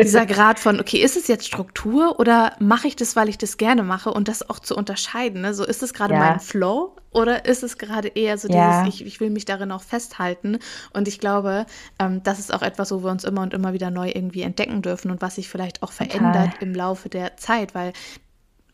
dieser 0.00 0.24
Grad 0.26 0.60
von, 0.60 0.78
okay, 0.78 0.98
ist 0.98 1.16
es 1.16 1.26
jetzt 1.26 1.44
Struktur 1.48 2.20
oder 2.20 2.54
mache 2.60 2.86
ich 2.86 2.94
das, 2.94 3.16
weil 3.16 3.28
ich 3.28 3.38
das 3.38 3.56
gerne 3.56 3.82
mache? 3.82 4.12
Und 4.12 4.28
das 4.28 4.48
auch 4.48 4.60
zu 4.60 4.76
unterscheiden. 4.76 5.40
Ne? 5.42 5.54
So, 5.54 5.64
ist 5.64 5.82
es 5.82 5.92
gerade 5.92 6.14
Ja. 6.14 6.20
mein 6.20 6.38
Flow 6.38 6.94
oder 7.10 7.44
ist 7.44 7.64
es 7.64 7.78
gerade 7.78 8.06
eher 8.06 8.38
so 8.38 8.46
Ja. 8.48 8.84
dieses, 8.84 8.84
ich, 8.84 9.04
ich 9.04 9.18
will 9.18 9.30
mich 9.30 9.44
darin 9.44 9.72
auch 9.72 9.82
festhalten? 9.82 10.60
Und 10.92 11.08
ich 11.08 11.18
glaube, 11.18 11.66
ähm, 11.98 12.22
das 12.22 12.38
ist 12.38 12.54
auch 12.54 12.62
etwas, 12.62 12.92
wo 12.92 13.02
wir 13.02 13.10
uns 13.10 13.24
immer 13.24 13.42
und 13.42 13.54
immer 13.54 13.72
wieder 13.72 13.90
neu 13.90 14.08
irgendwie 14.14 14.42
entdecken 14.42 14.82
dürfen 14.82 15.10
und 15.10 15.20
was 15.20 15.34
sich 15.34 15.48
vielleicht 15.48 15.82
auch 15.82 15.90
verändert 15.90 16.54
im 16.60 16.72
Laufe 16.76 17.08
der 17.08 17.36
Zeit, 17.36 17.74
weil 17.74 17.92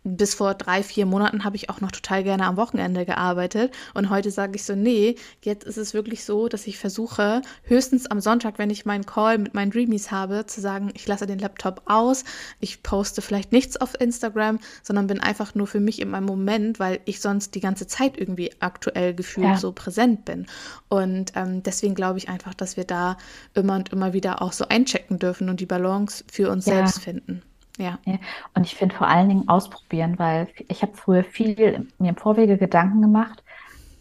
bis 0.04 0.34
vor 0.34 0.54
drei, 0.54 0.82
vier 0.82 1.04
Monaten 1.06 1.44
habe 1.44 1.56
ich 1.56 1.68
auch 1.70 1.80
noch 1.80 1.90
total 1.90 2.22
gerne 2.24 2.46
am 2.46 2.56
Wochenende 2.56 3.04
gearbeitet. 3.04 3.72
Und 3.94 4.10
heute 4.10 4.30
sage 4.30 4.52
ich 4.56 4.64
so, 4.64 4.74
nee, 4.74 5.16
jetzt 5.42 5.64
ist 5.66 5.76
es 5.76 5.92
wirklich 5.92 6.24
so, 6.24 6.48
dass 6.48 6.66
ich 6.66 6.78
versuche, 6.78 7.42
höchstens 7.64 8.06
am 8.06 8.20
Sonntag, 8.20 8.58
wenn 8.58 8.70
ich 8.70 8.86
meinen 8.86 9.04
Call 9.04 9.38
mit 9.38 9.54
meinen 9.54 9.70
Dreamies 9.70 10.10
habe, 10.10 10.46
zu 10.46 10.60
sagen, 10.60 10.90
ich 10.94 11.06
lasse 11.06 11.26
den 11.26 11.38
Laptop 11.38 11.82
aus, 11.86 12.24
ich 12.60 12.82
poste 12.82 13.20
vielleicht 13.22 13.52
nichts 13.52 13.76
auf 13.76 14.00
Instagram, 14.00 14.60
sondern 14.82 15.08
bin 15.08 15.20
einfach 15.20 15.54
nur 15.54 15.66
für 15.66 15.80
mich 15.80 16.00
in 16.00 16.10
meinem 16.10 16.26
Moment, 16.26 16.78
weil 16.78 17.00
ich 17.04 17.20
sonst 17.20 17.54
die 17.54 17.60
ganze 17.60 17.86
Zeit 17.86 18.16
irgendwie 18.18 18.50
aktuell 18.60 19.14
gefühlt 19.14 19.46
Ja. 19.46 19.56
so 19.56 19.72
präsent 19.72 20.24
bin. 20.24 20.46
Und 20.88 21.32
ähm, 21.34 21.62
deswegen 21.62 21.94
glaube 21.94 22.18
ich 22.18 22.28
einfach, 22.28 22.54
dass 22.54 22.76
wir 22.76 22.84
da 22.84 23.18
immer 23.54 23.74
und 23.76 23.90
immer 23.92 24.12
wieder 24.12 24.40
auch 24.42 24.52
so 24.52 24.66
einchecken 24.68 25.18
dürfen 25.18 25.48
und 25.50 25.60
die 25.60 25.66
Balance 25.66 26.24
für 26.32 26.50
uns 26.50 26.66
Ja. 26.66 26.76
selbst 26.76 27.00
finden. 27.00 27.42
Ja. 27.78 27.98
Ja, 28.04 28.18
und 28.54 28.64
ich 28.64 28.74
finde 28.74 28.94
vor 28.94 29.06
allen 29.06 29.28
Dingen 29.28 29.48
ausprobieren, 29.48 30.18
weil 30.18 30.48
ich 30.68 30.82
habe 30.82 30.94
früher 30.94 31.24
viel 31.24 31.86
mir 31.98 32.10
im 32.10 32.16
Vorwege 32.16 32.58
Gedanken 32.58 33.00
gemacht, 33.00 33.42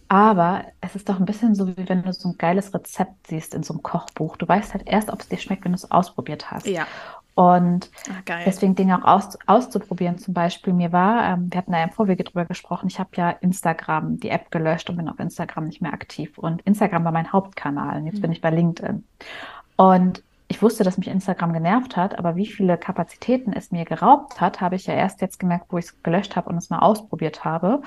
aber 0.09 0.65
es 0.81 0.95
ist 0.95 1.09
doch 1.09 1.19
ein 1.19 1.25
bisschen 1.25 1.53
so, 1.53 1.67
wie 1.67 1.89
wenn 1.89 2.03
du 2.03 2.13
so 2.13 2.29
ein 2.29 2.37
geiles 2.37 2.73
Rezept 2.73 3.27
siehst 3.27 3.53
in 3.53 3.63
so 3.63 3.73
einem 3.73 3.83
Kochbuch. 3.83 4.37
Du 4.37 4.47
weißt 4.47 4.73
halt 4.73 4.87
erst, 4.87 5.09
ob 5.09 5.21
es 5.21 5.27
dir 5.27 5.37
schmeckt, 5.37 5.65
wenn 5.65 5.73
du 5.73 5.77
es 5.77 5.91
ausprobiert 5.91 6.49
hast. 6.49 6.67
Ja. 6.67 6.87
Und 7.35 7.91
geil. 8.25 8.43
deswegen 8.47 8.73
Dinge 8.73 8.97
auch 8.97 9.07
aus, 9.07 9.37
auszuprobieren. 9.45 10.17
Zum 10.17 10.33
Beispiel, 10.33 10.73
mir 10.73 10.91
war, 10.91 11.23
ähm, 11.33 11.51
wir 11.51 11.59
hatten 11.59 11.71
da 11.71 11.77
ja 11.77 11.83
im 11.83 11.91
Vorwege 11.91 12.23
drüber 12.23 12.45
gesprochen, 12.45 12.87
ich 12.87 12.97
habe 12.97 13.11
ja 13.15 13.29
Instagram, 13.29 14.19
die 14.19 14.29
App 14.29 14.49
gelöscht 14.49 14.89
und 14.89 14.95
bin 14.97 15.07
auf 15.07 15.19
Instagram 15.19 15.65
nicht 15.65 15.81
mehr 15.81 15.93
aktiv. 15.93 16.37
Und 16.37 16.61
Instagram 16.63 17.03
war 17.03 17.11
mein 17.11 17.31
Hauptkanal. 17.31 17.97
Und 17.97 18.07
jetzt 18.07 18.21
bin 18.21 18.31
ich 18.31 18.41
bei 18.41 18.49
LinkedIn. 18.49 19.03
Und 19.75 20.23
ich 20.47 20.61
wusste, 20.61 20.83
dass 20.83 20.97
mich 20.97 21.07
Instagram 21.07 21.53
genervt 21.53 21.97
hat, 21.97 22.17
aber 22.17 22.35
wie 22.35 22.47
viele 22.47 22.77
Kapazitäten 22.77 23.51
es 23.51 23.71
mir 23.71 23.83
geraubt 23.85 24.39
hat, 24.39 24.61
habe 24.61 24.75
ich 24.75 24.85
ja 24.85 24.93
erst 24.93 25.21
jetzt 25.21 25.39
gemerkt, 25.39 25.65
wo 25.69 25.77
ich 25.77 25.85
es 25.85 26.03
gelöscht 26.03 26.35
habe 26.35 26.49
und 26.49 26.57
es 26.57 26.69
mal 26.69 26.79
ausprobiert 26.79 27.43
habe. 27.43 27.81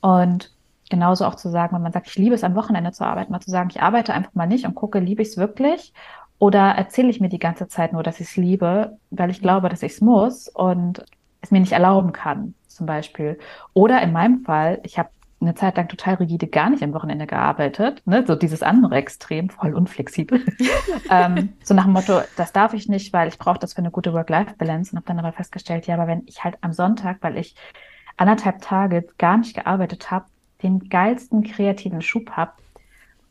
Und 0.00 0.52
genauso 0.90 1.24
auch 1.24 1.36
zu 1.36 1.48
sagen, 1.50 1.74
wenn 1.74 1.82
man 1.82 1.92
sagt, 1.92 2.08
ich 2.08 2.16
liebe 2.16 2.34
es 2.34 2.44
am 2.44 2.54
Wochenende 2.54 2.92
zu 2.92 3.04
arbeiten, 3.04 3.32
mal 3.32 3.40
zu 3.40 3.50
sagen, 3.50 3.70
ich 3.70 3.82
arbeite 3.82 4.12
einfach 4.12 4.34
mal 4.34 4.46
nicht 4.46 4.66
und 4.66 4.74
gucke, 4.74 4.98
liebe 4.98 5.22
ich 5.22 5.28
es 5.28 5.36
wirklich? 5.36 5.94
Oder 6.38 6.72
erzähle 6.72 7.08
ich 7.08 7.20
mir 7.20 7.30
die 7.30 7.38
ganze 7.38 7.66
Zeit 7.66 7.94
nur, 7.94 8.02
dass 8.02 8.20
ich 8.20 8.28
es 8.28 8.36
liebe, 8.36 8.98
weil 9.10 9.30
ich 9.30 9.40
glaube, 9.40 9.70
dass 9.70 9.82
ich 9.82 9.92
es 9.92 10.00
muss 10.02 10.48
und 10.48 11.02
es 11.40 11.50
mir 11.50 11.60
nicht 11.60 11.72
erlauben 11.72 12.12
kann, 12.12 12.54
zum 12.68 12.84
Beispiel. 12.86 13.38
Oder 13.72 14.02
in 14.02 14.12
meinem 14.12 14.44
Fall, 14.44 14.80
ich 14.82 14.98
habe 14.98 15.08
eine 15.40 15.54
Zeit 15.54 15.76
lang 15.76 15.88
total 15.88 16.14
rigide 16.14 16.46
gar 16.46 16.70
nicht 16.70 16.82
am 16.82 16.94
Wochenende 16.94 17.26
gearbeitet, 17.26 18.02
ne? 18.06 18.24
so 18.26 18.34
dieses 18.34 18.62
andere 18.62 18.96
Extrem, 18.96 19.50
voll 19.50 19.74
unflexibel. 19.74 20.44
ähm, 21.10 21.50
so 21.62 21.74
nach 21.74 21.84
dem 21.84 21.92
Motto, 21.92 22.20
das 22.36 22.52
darf 22.52 22.72
ich 22.72 22.88
nicht, 22.88 23.12
weil 23.12 23.28
ich 23.28 23.38
brauche 23.38 23.58
das 23.58 23.74
für 23.74 23.78
eine 23.78 23.90
gute 23.90 24.12
Work-Life-Balance 24.14 24.92
und 24.92 24.96
habe 24.96 25.06
dann 25.06 25.18
aber 25.18 25.32
festgestellt, 25.32 25.86
ja, 25.86 25.94
aber 25.94 26.06
wenn 26.06 26.22
ich 26.26 26.42
halt 26.42 26.56
am 26.62 26.72
Sonntag, 26.72 27.18
weil 27.20 27.36
ich 27.36 27.54
anderthalb 28.16 28.62
Tage 28.62 29.06
gar 29.18 29.36
nicht 29.36 29.54
gearbeitet 29.54 30.10
habe, 30.10 30.24
den 30.62 30.88
geilsten 30.88 31.42
kreativen 31.42 32.00
Schub 32.00 32.30
habe 32.30 32.52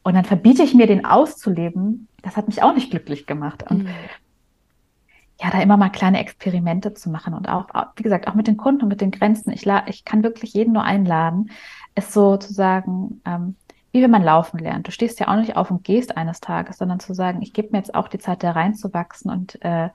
und 0.03 0.13
dann 0.13 0.25
verbiete 0.25 0.61
ich 0.61 0.75
mir, 0.75 0.85
den 0.85 1.05
auszuleben, 1.05 2.07
das 2.21 2.37
hat 2.37 2.47
mich 2.47 2.61
auch 2.61 2.75
nicht 2.75 2.91
glücklich 2.91 3.25
gemacht. 3.25 3.63
Und 3.67 3.83
Mhm. 3.85 3.89
Ja, 5.41 5.49
da 5.51 5.61
immer 5.61 5.77
mal 5.77 5.89
kleine 5.89 6.19
Experimente 6.19 6.93
zu 6.93 7.09
machen 7.09 7.33
und 7.33 7.49
auch, 7.49 7.67
wie 7.97 8.03
gesagt, 8.03 8.27
auch 8.27 8.35
mit 8.35 8.47
den 8.47 8.57
Kunden 8.57 8.83
und 8.83 8.89
mit 8.89 9.01
den 9.01 9.11
Grenzen. 9.11 9.51
Ich, 9.51 9.65
ich 9.87 10.05
kann 10.05 10.23
wirklich 10.23 10.53
jeden 10.53 10.73
nur 10.73 10.83
einladen, 10.83 11.51
es 11.93 12.13
so 12.13 12.37
zu 12.37 12.53
sagen, 12.53 13.21
ähm, 13.25 13.55
wie 13.91 14.01
wenn 14.01 14.11
man 14.11 14.23
laufen 14.23 14.59
lernt. 14.59 14.87
Du 14.87 14.91
stehst 14.91 15.19
ja 15.19 15.29
auch 15.29 15.37
nicht 15.37 15.55
auf 15.55 15.71
und 15.71 15.83
gehst 15.83 16.17
eines 16.17 16.41
Tages, 16.41 16.77
sondern 16.77 16.99
zu 16.99 17.13
sagen, 17.13 17.41
ich 17.41 17.53
gebe 17.53 17.69
mir 17.71 17.77
jetzt 17.77 17.95
auch 17.95 18.07
die 18.07 18.19
Zeit, 18.19 18.43
da 18.43 18.51
reinzuwachsen 18.51 19.31
und 19.31 19.61
äh, 19.63 19.89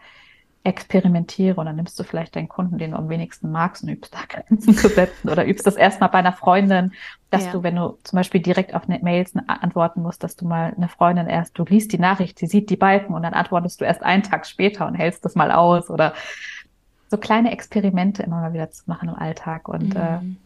experimentiere. 0.63 1.57
Und 1.59 1.67
dann 1.67 1.77
nimmst 1.77 1.99
du 1.99 2.05
vielleicht 2.05 2.37
deinen 2.37 2.49
Kunden, 2.49 2.79
den 2.79 2.91
du 2.93 2.97
am 2.99 3.09
wenigsten 3.09 3.51
magst, 3.51 3.83
und 3.83 3.89
übst 3.91 4.15
da 4.15 4.19
Grenzen 4.29 4.77
zu 4.77 4.89
setzen 4.89 5.31
oder 5.31 5.47
übst 5.47 5.67
das 5.67 5.77
erstmal 5.77 6.11
bei 6.11 6.19
einer 6.19 6.33
Freundin, 6.35 6.93
dass 7.31 7.45
Ja. 7.47 7.53
du, 7.53 7.63
wenn 7.63 7.77
du 7.77 7.99
zum 8.05 8.17
Beispiel 8.17 8.41
direkt 8.43 8.75
auf 8.75 8.89
eine 8.89 8.99
Mails 9.01 9.35
antworten 9.47 10.03
musst, 10.03 10.23
dass 10.25 10.37
du 10.37 10.47
mal 10.47 10.75
eine 10.77 10.89
Freundin 10.89 11.29
erst, 11.29 11.59
du 11.59 11.65
liest 11.65 11.93
die 11.93 11.99
Nachricht, 11.99 12.39
sie 12.39 12.47
sieht 12.47 12.71
die 12.71 12.77
Balken 12.77 13.15
und 13.15 13.23
dann 13.23 13.35
antwortest 13.35 13.81
du 13.81 13.85
erst 13.85 14.03
einen 14.03 14.23
Tag 14.23 14.47
später 14.47 14.87
und 14.87 14.95
hältst 14.95 15.25
das 15.25 15.35
mal 15.35 15.51
aus 15.53 15.89
oder 15.91 16.15
so 17.11 17.19
kleine 17.19 17.53
Experimente 17.53 18.23
immer 18.23 18.41
mal 18.41 18.53
wieder 18.53 18.71
zu 18.71 18.85
machen 18.87 19.09
im 19.09 19.15
Alltag 19.17 19.69
und 19.69 19.97
äh, 19.97 20.19
Mhm. 20.19 20.39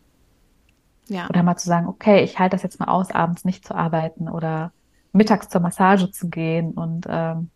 Ja. 1.08 1.28
oder 1.28 1.42
mal 1.42 1.56
zu 1.56 1.66
sagen, 1.68 1.86
okay, 1.86 2.22
ich 2.22 2.38
halte 2.38 2.54
das 2.56 2.62
jetzt 2.62 2.80
mal 2.80 2.88
aus, 2.88 3.10
abends 3.10 3.44
nicht 3.44 3.66
zu 3.66 3.74
arbeiten 3.74 4.28
oder 4.28 4.72
mittags 5.12 5.48
zur 5.48 5.60
Massage 5.60 6.10
zu 6.10 6.28
gehen 6.28 6.72
und 6.72 7.06
ähm, 7.08 7.50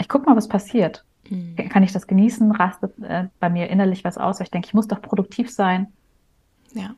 ich 0.00 0.08
guck 0.08 0.26
mal, 0.26 0.36
was 0.36 0.48
passiert. 0.48 1.04
Mhm. 1.32 1.56
Kann 1.68 1.82
ich 1.82 1.92
das 1.92 2.06
genießen? 2.06 2.52
Rastet 2.52 2.98
äh, 3.02 3.28
bei 3.40 3.48
mir 3.48 3.70
innerlich 3.70 4.04
was 4.04 4.18
aus? 4.18 4.38
Weil 4.38 4.44
ich 4.44 4.50
denke, 4.50 4.66
ich 4.66 4.74
muss 4.74 4.88
doch 4.88 5.00
produktiv 5.00 5.50
sein. 5.50 5.88
Ja. 6.74 6.94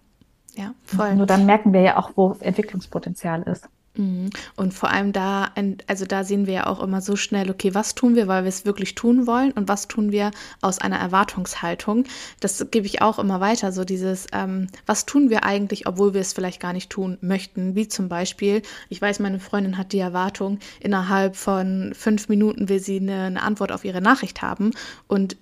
Ja, 0.57 0.73
voll. 0.85 1.17
Nur 1.17 1.27
dann 1.27 1.47
merken 1.47 1.73
wir 1.73 1.81
ja 1.81 1.97
auch, 1.97 2.13
wo 2.15 2.37
Entwicklungspotenzial 2.41 3.43
ist. 3.43 3.69
Mhm. 3.97 4.31
Und 4.57 4.75
vor 4.75 4.91
allem 4.91 5.13
da, 5.13 5.53
also 5.87 6.05
da 6.05 6.25
sehen 6.25 6.47
wir 6.47 6.55
ja 6.55 6.67
auch 6.67 6.83
immer 6.83 7.01
so 7.01 7.15
schnell, 7.17 7.51
okay, 7.51 7.75
was 7.75 7.95
tun 7.95 8.17
wir, 8.17 8.27
weil 8.27 8.45
wir 8.45 8.49
es 8.49 8.65
wirklich 8.65 8.95
tun 8.95 9.27
wollen 9.27 9.53
und 9.53 9.69
was 9.69 9.87
tun 9.87 10.11
wir 10.11 10.33
aus 10.61 10.81
einer 10.81 10.99
Erwartungshaltung. 10.99 12.05
Das 12.41 12.67
gebe 12.71 12.87
ich 12.87 13.03
auch 13.03 13.19
immer 13.19 13.41
weiter, 13.41 13.71
so 13.71 13.85
dieses, 13.85 14.27
ähm, 14.33 14.67
was 14.87 15.07
tun 15.07 15.31
wir 15.31 15.45
eigentlich, 15.45 15.87
obwohl 15.87 16.15
wir 16.15 16.21
es 16.21 16.33
vielleicht 16.33 16.61
gar 16.61 16.73
nicht 16.73 16.91
tun 16.91 17.19
möchten. 17.21 17.77
Wie 17.77 17.87
zum 17.87 18.09
Beispiel, 18.09 18.63
ich 18.89 19.01
weiß, 19.01 19.21
meine 19.21 19.39
Freundin 19.39 19.79
hat 19.79 19.93
die 19.93 20.01
Erwartung, 20.01 20.59
innerhalb 20.81 21.37
von 21.37 21.93
fünf 21.95 22.29
Minuten 22.29 22.69
will 22.69 22.81
sie 22.81 22.99
eine, 22.99 23.25
eine 23.25 23.43
Antwort 23.43 23.71
auf 23.71 23.85
ihre 23.85 24.01
Nachricht 24.01 24.43
haben 24.43 24.73
und 25.07 25.37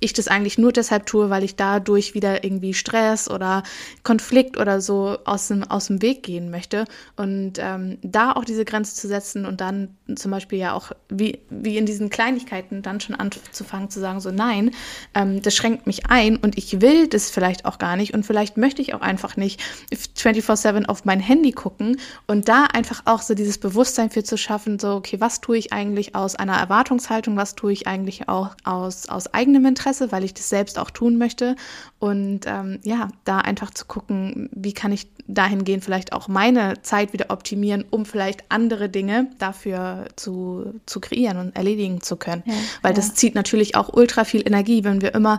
ich 0.00 0.14
das 0.14 0.28
eigentlich 0.28 0.58
nur 0.58 0.72
deshalb 0.72 1.06
tue, 1.06 1.30
weil 1.30 1.44
ich 1.44 1.56
dadurch 1.56 2.14
wieder 2.14 2.42
irgendwie 2.42 2.74
Stress 2.74 3.30
oder 3.30 3.62
Konflikt 4.02 4.58
oder 4.58 4.80
so 4.80 5.18
aus 5.24 5.48
dem, 5.48 5.62
aus 5.64 5.86
dem 5.86 6.00
Weg 6.00 6.22
gehen 6.22 6.50
möchte. 6.50 6.86
Und 7.16 7.54
ähm, 7.58 7.98
da 8.02 8.32
auch 8.32 8.44
diese 8.44 8.64
Grenze 8.64 8.94
zu 8.94 9.06
setzen 9.06 9.44
und 9.44 9.60
dann 9.60 9.96
zum 10.16 10.30
Beispiel 10.30 10.58
ja 10.58 10.72
auch 10.72 10.92
wie, 11.10 11.40
wie 11.50 11.76
in 11.76 11.84
diesen 11.84 12.08
Kleinigkeiten 12.08 12.82
dann 12.82 13.00
schon 13.00 13.14
anzufangen 13.14 13.90
zu 13.90 14.00
sagen, 14.00 14.20
so 14.20 14.30
nein, 14.30 14.70
ähm, 15.14 15.42
das 15.42 15.54
schränkt 15.54 15.86
mich 15.86 16.06
ein 16.06 16.36
und 16.36 16.56
ich 16.56 16.80
will 16.80 17.06
das 17.06 17.30
vielleicht 17.30 17.66
auch 17.66 17.78
gar 17.78 17.96
nicht 17.96 18.14
und 18.14 18.24
vielleicht 18.24 18.56
möchte 18.56 18.80
ich 18.80 18.94
auch 18.94 19.02
einfach 19.02 19.36
nicht 19.36 19.60
24-7 19.92 20.86
auf 20.86 21.04
mein 21.04 21.20
Handy 21.20 21.52
gucken 21.52 22.00
und 22.26 22.48
da 22.48 22.64
einfach 22.64 23.02
auch 23.04 23.20
so 23.20 23.34
dieses 23.34 23.58
Bewusstsein 23.58 24.10
für 24.10 24.24
zu 24.24 24.38
schaffen, 24.38 24.78
so 24.78 24.94
okay, 24.94 25.20
was 25.20 25.42
tue 25.42 25.58
ich 25.58 25.72
eigentlich 25.72 26.14
aus 26.14 26.36
einer 26.36 26.56
Erwartungshaltung, 26.56 27.36
was 27.36 27.54
tue 27.54 27.72
ich 27.72 27.86
eigentlich 27.86 28.28
auch 28.28 28.56
aus, 28.64 29.08
aus 29.08 29.32
eigenem 29.34 29.66
Interesse 29.66 29.89
Interesse, 29.90 30.12
weil 30.12 30.24
ich 30.24 30.34
das 30.34 30.48
selbst 30.48 30.78
auch 30.78 30.90
tun 30.90 31.18
möchte. 31.18 31.56
Und 31.98 32.40
ähm, 32.46 32.78
ja, 32.82 33.08
da 33.24 33.38
einfach 33.38 33.70
zu 33.72 33.84
gucken, 33.86 34.48
wie 34.52 34.72
kann 34.72 34.92
ich 34.92 35.08
dahingehend 35.26 35.84
vielleicht 35.84 36.12
auch 36.12 36.28
meine 36.28 36.82
Zeit 36.82 37.12
wieder 37.12 37.26
optimieren, 37.30 37.84
um 37.90 38.06
vielleicht 38.06 38.44
andere 38.48 38.88
Dinge 38.88 39.30
dafür 39.38 40.06
zu, 40.16 40.80
zu 40.86 41.00
kreieren 41.00 41.38
und 41.38 41.56
erledigen 41.56 42.00
zu 42.00 42.16
können. 42.16 42.42
Ja, 42.46 42.54
weil 42.82 42.92
ja. 42.92 42.96
das 42.96 43.14
zieht 43.14 43.34
natürlich 43.34 43.74
auch 43.74 43.92
ultra 43.92 44.24
viel 44.24 44.46
Energie, 44.46 44.84
wenn 44.84 45.02
wir 45.02 45.14
immer 45.14 45.38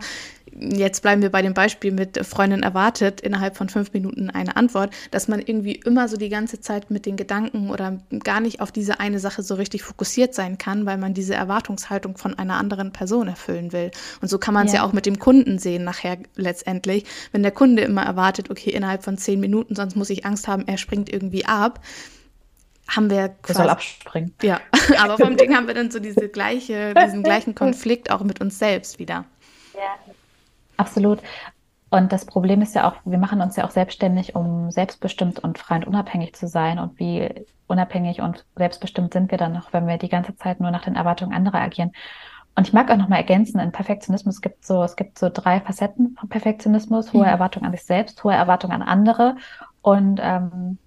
jetzt 0.59 1.01
bleiben 1.01 1.21
wir 1.21 1.29
bei 1.29 1.41
dem 1.41 1.53
Beispiel 1.53 1.91
mit 1.91 2.25
Freundin 2.25 2.63
erwartet 2.63 3.21
innerhalb 3.21 3.55
von 3.55 3.69
fünf 3.69 3.93
Minuten 3.93 4.29
eine 4.29 4.55
Antwort, 4.55 4.93
dass 5.11 5.27
man 5.27 5.39
irgendwie 5.39 5.75
immer 5.75 6.07
so 6.07 6.17
die 6.17 6.29
ganze 6.29 6.59
Zeit 6.59 6.91
mit 6.91 7.05
den 7.05 7.17
Gedanken 7.17 7.69
oder 7.69 7.99
gar 8.23 8.39
nicht 8.41 8.59
auf 8.59 8.71
diese 8.71 8.99
eine 8.99 9.19
Sache 9.19 9.43
so 9.43 9.55
richtig 9.55 9.83
fokussiert 9.83 10.33
sein 10.33 10.57
kann, 10.57 10.85
weil 10.85 10.97
man 10.97 11.13
diese 11.13 11.33
Erwartungshaltung 11.33 12.17
von 12.17 12.37
einer 12.37 12.55
anderen 12.55 12.91
Person 12.91 13.27
erfüllen 13.27 13.71
will. 13.71 13.91
Und 14.21 14.27
so 14.27 14.37
kann 14.37 14.53
man 14.53 14.67
es 14.67 14.73
ja. 14.73 14.79
ja 14.79 14.87
auch 14.87 14.93
mit 14.93 15.05
dem 15.05 15.19
Kunden 15.19 15.57
sehen 15.57 15.83
nachher 15.83 16.17
letztendlich. 16.35 17.05
Wenn 17.31 17.43
der 17.43 17.51
Kunde 17.51 17.83
immer 17.83 18.03
erwartet, 18.03 18.49
okay, 18.49 18.71
innerhalb 18.71 19.03
von 19.03 19.17
zehn 19.17 19.39
Minuten, 19.39 19.75
sonst 19.75 19.95
muss 19.95 20.09
ich 20.09 20.25
Angst 20.25 20.47
haben, 20.47 20.67
er 20.67 20.77
springt 20.77 21.11
irgendwie 21.11 21.45
ab, 21.45 21.79
haben 22.87 23.09
wir 23.09 23.29
quasi, 23.41 23.59
soll 23.59 23.69
abspringen. 23.69 24.33
Ja, 24.41 24.59
aber 24.99 25.17
vom 25.17 25.37
Ding 25.37 25.55
haben 25.55 25.67
wir 25.67 25.73
dann 25.73 25.91
so 25.91 25.99
diese 25.99 26.27
gleiche, 26.27 26.93
diesen 26.93 27.23
gleichen 27.23 27.55
Konflikt 27.55 28.11
auch 28.11 28.23
mit 28.23 28.41
uns 28.41 28.59
selbst 28.59 28.99
wieder. 28.99 29.25
Ja, 29.73 30.13
Absolut. 30.81 31.19
Und 31.91 32.11
das 32.11 32.25
Problem 32.25 32.61
ist 32.61 32.73
ja 32.73 32.89
auch, 32.89 32.95
wir 33.05 33.17
machen 33.17 33.41
uns 33.41 33.55
ja 33.55 33.65
auch 33.65 33.69
selbstständig, 33.69 34.33
um 34.33 34.71
selbstbestimmt 34.71 35.39
und 35.39 35.59
frei 35.59 35.75
und 35.75 35.85
unabhängig 35.85 36.33
zu 36.33 36.47
sein. 36.47 36.79
Und 36.79 36.97
wie 36.99 37.45
unabhängig 37.67 38.21
und 38.21 38.45
selbstbestimmt 38.55 39.13
sind 39.13 39.29
wir 39.29 39.37
dann 39.37 39.53
noch, 39.53 39.73
wenn 39.73 39.87
wir 39.87 39.97
die 39.97 40.09
ganze 40.09 40.35
Zeit 40.35 40.59
nur 40.59 40.71
nach 40.71 40.83
den 40.83 40.95
Erwartungen 40.95 41.33
anderer 41.33 41.59
agieren? 41.59 41.91
Und 42.55 42.67
ich 42.67 42.73
mag 42.73 42.89
auch 42.89 42.97
nochmal 42.97 43.19
ergänzen, 43.19 43.59
in 43.59 43.71
Perfektionismus 43.71 44.41
gibt 44.41 44.65
so, 44.65 44.83
es 44.83 44.95
gibt 44.95 45.19
so 45.19 45.29
drei 45.31 45.61
Facetten 45.61 46.15
von 46.19 46.29
Perfektionismus, 46.29 47.13
hohe 47.13 47.21
mhm. 47.21 47.27
Erwartungen 47.27 47.65
an 47.65 47.71
sich 47.71 47.83
selbst, 47.83 48.23
hohe 48.23 48.33
Erwartungen 48.33 48.73
an 48.73 48.81
andere 48.81 49.35
und 49.81 50.19
ähm, 50.21 50.77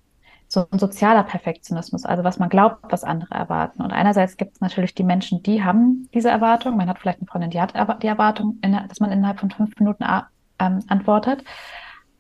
so 0.55 0.67
ein 0.71 0.79
sozialer 0.79 1.25
Perfektionismus, 1.25 2.05
also 2.05 2.25
was 2.25 2.39
man 2.39 2.49
glaubt, 2.49 2.79
was 2.91 3.05
andere 3.05 3.35
erwarten. 3.35 3.83
Und 3.83 3.93
einerseits 3.93 4.37
gibt 4.37 4.55
es 4.55 4.61
natürlich 4.61 4.95
die 4.95 5.05
Menschen, 5.05 5.43
die 5.43 5.63
haben 5.63 6.09
diese 6.15 6.31
Erwartung. 6.31 6.77
Man 6.77 6.89
hat 6.89 6.99
vielleicht 6.99 7.19
eine 7.19 7.27
Freundin, 7.27 7.51
die 7.51 7.61
hat 7.61 7.75
die 8.03 8.07
Erwartung, 8.07 8.59
dass 8.89 9.01
man 9.01 9.13
innerhalb 9.13 9.41
von 9.41 9.51
fünf 9.51 9.79
Minuten 9.79 10.05
ähm, 10.59 10.81
antwortet. 10.89 11.45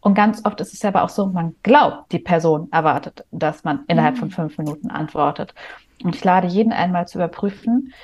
Und 0.01 0.15
ganz 0.15 0.45
oft 0.45 0.61
ist 0.61 0.75
es 0.75 0.83
ja 0.83 0.91
aber 0.91 1.03
auch 1.03 1.09
so, 1.09 1.27
man 1.27 1.55
glaubt, 1.63 2.13
die 2.13 2.19
Person 2.19 2.69
erwartet, 2.71 3.25
dass 3.31 3.65
man 3.65 3.85
innerhalb 3.87 4.17
mhm. 4.17 4.19
von 4.19 4.31
fünf 4.31 4.59
Minuten 4.59 4.91
antwortet. 4.91 5.55
Und 6.03 6.15
ich 6.15 6.23
lade 6.23 6.47
jeden 6.47 6.73
einmal 6.73 7.09
zu 7.09 7.17
überprüfen, 7.17 7.95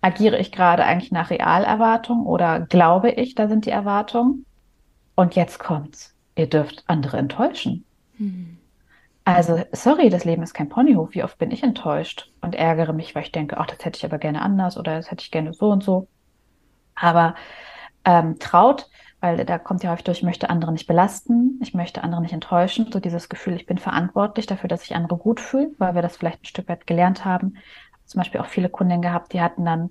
agiere 0.00 0.38
ich 0.38 0.50
gerade 0.50 0.84
eigentlich 0.84 1.12
nach 1.12 1.30
Realerwartung 1.30 2.26
oder 2.26 2.60
glaube 2.60 3.10
ich, 3.10 3.36
da 3.36 3.46
sind 3.46 3.66
die 3.66 3.70
Erwartungen? 3.70 4.44
Und 5.14 5.36
jetzt 5.36 5.58
kommt's. 5.58 6.14
Ihr 6.34 6.48
dürft 6.48 6.82
andere 6.86 7.18
enttäuschen. 7.18 7.84
Mhm. 8.18 8.56
Also, 9.36 9.64
sorry, 9.72 10.10
das 10.10 10.24
Leben 10.24 10.42
ist 10.42 10.54
kein 10.54 10.68
Ponyhof. 10.68 11.14
Wie 11.14 11.24
oft 11.24 11.38
bin 11.38 11.50
ich 11.50 11.62
enttäuscht 11.62 12.30
und 12.40 12.54
ärgere 12.54 12.92
mich, 12.92 13.14
weil 13.14 13.22
ich 13.22 13.32
denke, 13.32 13.58
ach, 13.58 13.66
das 13.66 13.84
hätte 13.84 13.98
ich 13.98 14.04
aber 14.04 14.18
gerne 14.18 14.42
anders 14.42 14.76
oder 14.76 14.96
das 14.96 15.10
hätte 15.10 15.22
ich 15.22 15.30
gerne 15.30 15.52
so 15.52 15.70
und 15.70 15.82
so. 15.82 16.08
Aber 16.94 17.34
ähm, 18.04 18.38
traut, 18.38 18.88
weil 19.20 19.44
da 19.44 19.58
kommt 19.58 19.82
ja 19.82 19.90
häufig 19.90 20.04
durch, 20.04 20.18
ich 20.18 20.24
möchte 20.24 20.50
andere 20.50 20.72
nicht 20.72 20.86
belasten, 20.86 21.58
ich 21.62 21.74
möchte 21.74 22.02
andere 22.02 22.22
nicht 22.22 22.32
enttäuschen. 22.32 22.90
So 22.92 23.00
dieses 23.00 23.28
Gefühl, 23.28 23.54
ich 23.54 23.66
bin 23.66 23.78
verantwortlich 23.78 24.46
dafür, 24.46 24.68
dass 24.68 24.80
sich 24.82 24.94
andere 24.94 25.18
gut 25.18 25.40
fühlen, 25.40 25.74
weil 25.78 25.94
wir 25.94 26.02
das 26.02 26.16
vielleicht 26.16 26.42
ein 26.42 26.46
Stück 26.46 26.68
weit 26.68 26.86
gelernt 26.86 27.24
haben. 27.24 27.54
Zum 28.06 28.20
Beispiel 28.20 28.40
auch 28.40 28.46
viele 28.46 28.68
Kundinnen 28.68 29.02
gehabt, 29.02 29.32
die 29.32 29.40
hatten 29.40 29.64
dann 29.64 29.90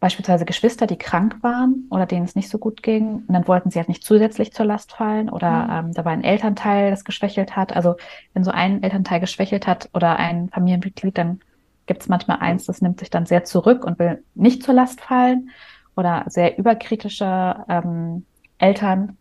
beispielsweise 0.00 0.44
Geschwister, 0.44 0.86
die 0.86 0.98
krank 0.98 1.38
waren 1.42 1.86
oder 1.90 2.06
denen 2.06 2.24
es 2.24 2.36
nicht 2.36 2.48
so 2.48 2.58
gut 2.58 2.82
ging. 2.82 3.24
Und 3.26 3.32
dann 3.32 3.48
wollten 3.48 3.70
sie 3.70 3.78
halt 3.78 3.88
nicht 3.88 4.04
zusätzlich 4.04 4.52
zur 4.52 4.66
Last 4.66 4.92
fallen 4.92 5.28
oder 5.28 5.64
mhm. 5.64 5.88
ähm, 5.88 5.94
da 5.94 6.04
war 6.04 6.12
ein 6.12 6.24
Elternteil, 6.24 6.90
das 6.90 7.04
geschwächelt 7.04 7.56
hat. 7.56 7.74
Also 7.74 7.96
wenn 8.32 8.44
so 8.44 8.50
ein 8.50 8.82
Elternteil 8.82 9.20
geschwächelt 9.20 9.66
hat 9.66 9.88
oder 9.94 10.16
ein 10.16 10.50
Familienmitglied, 10.50 11.18
dann 11.18 11.40
gibt 11.86 12.02
es 12.02 12.08
manchmal 12.08 12.38
eins, 12.38 12.66
das 12.66 12.80
nimmt 12.80 13.00
sich 13.00 13.10
dann 13.10 13.26
sehr 13.26 13.44
zurück 13.44 13.84
und 13.84 13.98
will 13.98 14.22
nicht 14.34 14.62
zur 14.62 14.74
Last 14.74 15.00
fallen. 15.00 15.50
Oder 15.96 16.24
sehr 16.28 16.56
überkritische 16.58 17.56
ähm, 17.68 18.24
Eltern 18.58 19.16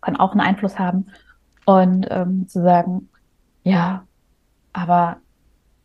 können 0.00 0.16
auch 0.16 0.32
einen 0.32 0.40
Einfluss 0.40 0.80
haben. 0.80 1.06
Und 1.64 2.06
ähm, 2.10 2.48
zu 2.48 2.62
sagen, 2.62 3.08
ja, 3.62 4.04
aber 4.72 5.18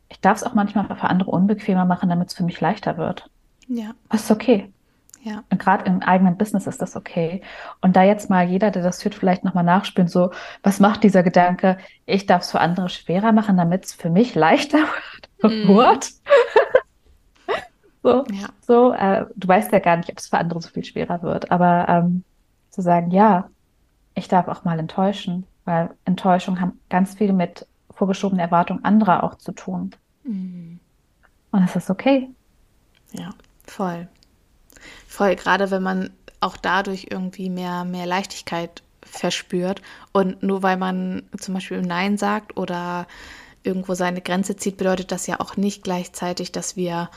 ich 0.08 0.20
darf 0.20 0.38
es 0.38 0.44
auch 0.44 0.54
manchmal 0.54 0.86
für 0.96 1.08
andere 1.08 1.30
unbequemer 1.30 1.84
machen, 1.84 2.08
damit 2.08 2.28
es 2.28 2.34
für 2.34 2.44
mich 2.44 2.60
leichter 2.60 2.96
wird. 2.96 3.30
Ja. 3.68 3.94
Das 4.08 4.24
ist 4.24 4.30
okay. 4.30 4.72
Ja. 5.22 5.44
Und 5.50 5.60
gerade 5.60 5.84
im 5.84 6.02
eigenen 6.02 6.36
Business 6.36 6.66
ist 6.66 6.82
das 6.82 6.96
okay. 6.96 7.42
Und 7.80 7.94
da 7.94 8.02
jetzt 8.02 8.28
mal 8.28 8.48
jeder, 8.48 8.72
der 8.72 8.82
das 8.82 9.04
hört, 9.04 9.14
vielleicht 9.14 9.44
nochmal 9.44 9.62
nachspielen, 9.62 10.08
so, 10.08 10.32
was 10.64 10.80
macht 10.80 11.04
dieser 11.04 11.22
Gedanke, 11.22 11.78
ich 12.06 12.26
darf 12.26 12.42
es 12.42 12.50
für 12.50 12.60
andere 12.60 12.88
schwerer 12.88 13.30
machen, 13.30 13.56
damit 13.56 13.84
es 13.84 13.92
für 13.92 14.10
mich 14.10 14.34
leichter 14.34 14.78
wird? 15.40 16.10
Mm. 17.48 17.52
so, 18.02 18.24
ja. 18.32 18.48
so 18.62 18.92
äh, 18.92 19.26
du 19.36 19.46
weißt 19.46 19.70
ja 19.70 19.78
gar 19.78 19.96
nicht, 19.96 20.10
ob 20.10 20.18
es 20.18 20.26
für 20.26 20.38
andere 20.38 20.60
so 20.60 20.68
viel 20.68 20.84
schwerer 20.84 21.22
wird. 21.22 21.52
Aber 21.52 21.88
ähm, 21.88 22.24
zu 22.70 22.82
sagen, 22.82 23.12
ja, 23.12 23.48
ich 24.14 24.26
darf 24.26 24.48
auch 24.48 24.64
mal 24.64 24.78
enttäuschen, 24.80 25.46
weil 25.64 25.90
Enttäuschung 26.04 26.60
haben 26.60 26.80
ganz 26.90 27.14
viel 27.14 27.32
mit 27.32 27.66
vorgeschobenen 27.90 28.40
Erwartungen 28.40 28.84
anderer 28.84 29.22
auch 29.22 29.36
zu 29.36 29.52
tun. 29.52 29.92
Mm. 30.24 30.78
Und 31.52 31.64
es 31.64 31.76
ist 31.76 31.90
okay. 31.90 32.28
Ja. 33.12 33.30
Voll. 33.72 34.06
Voll, 35.08 35.34
gerade 35.34 35.70
wenn 35.70 35.82
man 35.82 36.10
auch 36.40 36.58
dadurch 36.58 37.06
irgendwie 37.10 37.48
mehr, 37.48 37.84
mehr 37.84 38.04
Leichtigkeit 38.04 38.82
verspürt. 39.02 39.80
Und 40.12 40.42
nur 40.42 40.62
weil 40.62 40.76
man 40.76 41.22
zum 41.38 41.54
Beispiel 41.54 41.80
Nein 41.80 42.18
sagt 42.18 42.58
oder 42.58 43.06
irgendwo 43.62 43.94
seine 43.94 44.20
Grenze 44.20 44.56
zieht, 44.56 44.76
bedeutet 44.76 45.10
das 45.10 45.26
ja 45.26 45.40
auch 45.40 45.56
nicht 45.56 45.84
gleichzeitig, 45.84 46.52
dass 46.52 46.76
wir, 46.76 47.08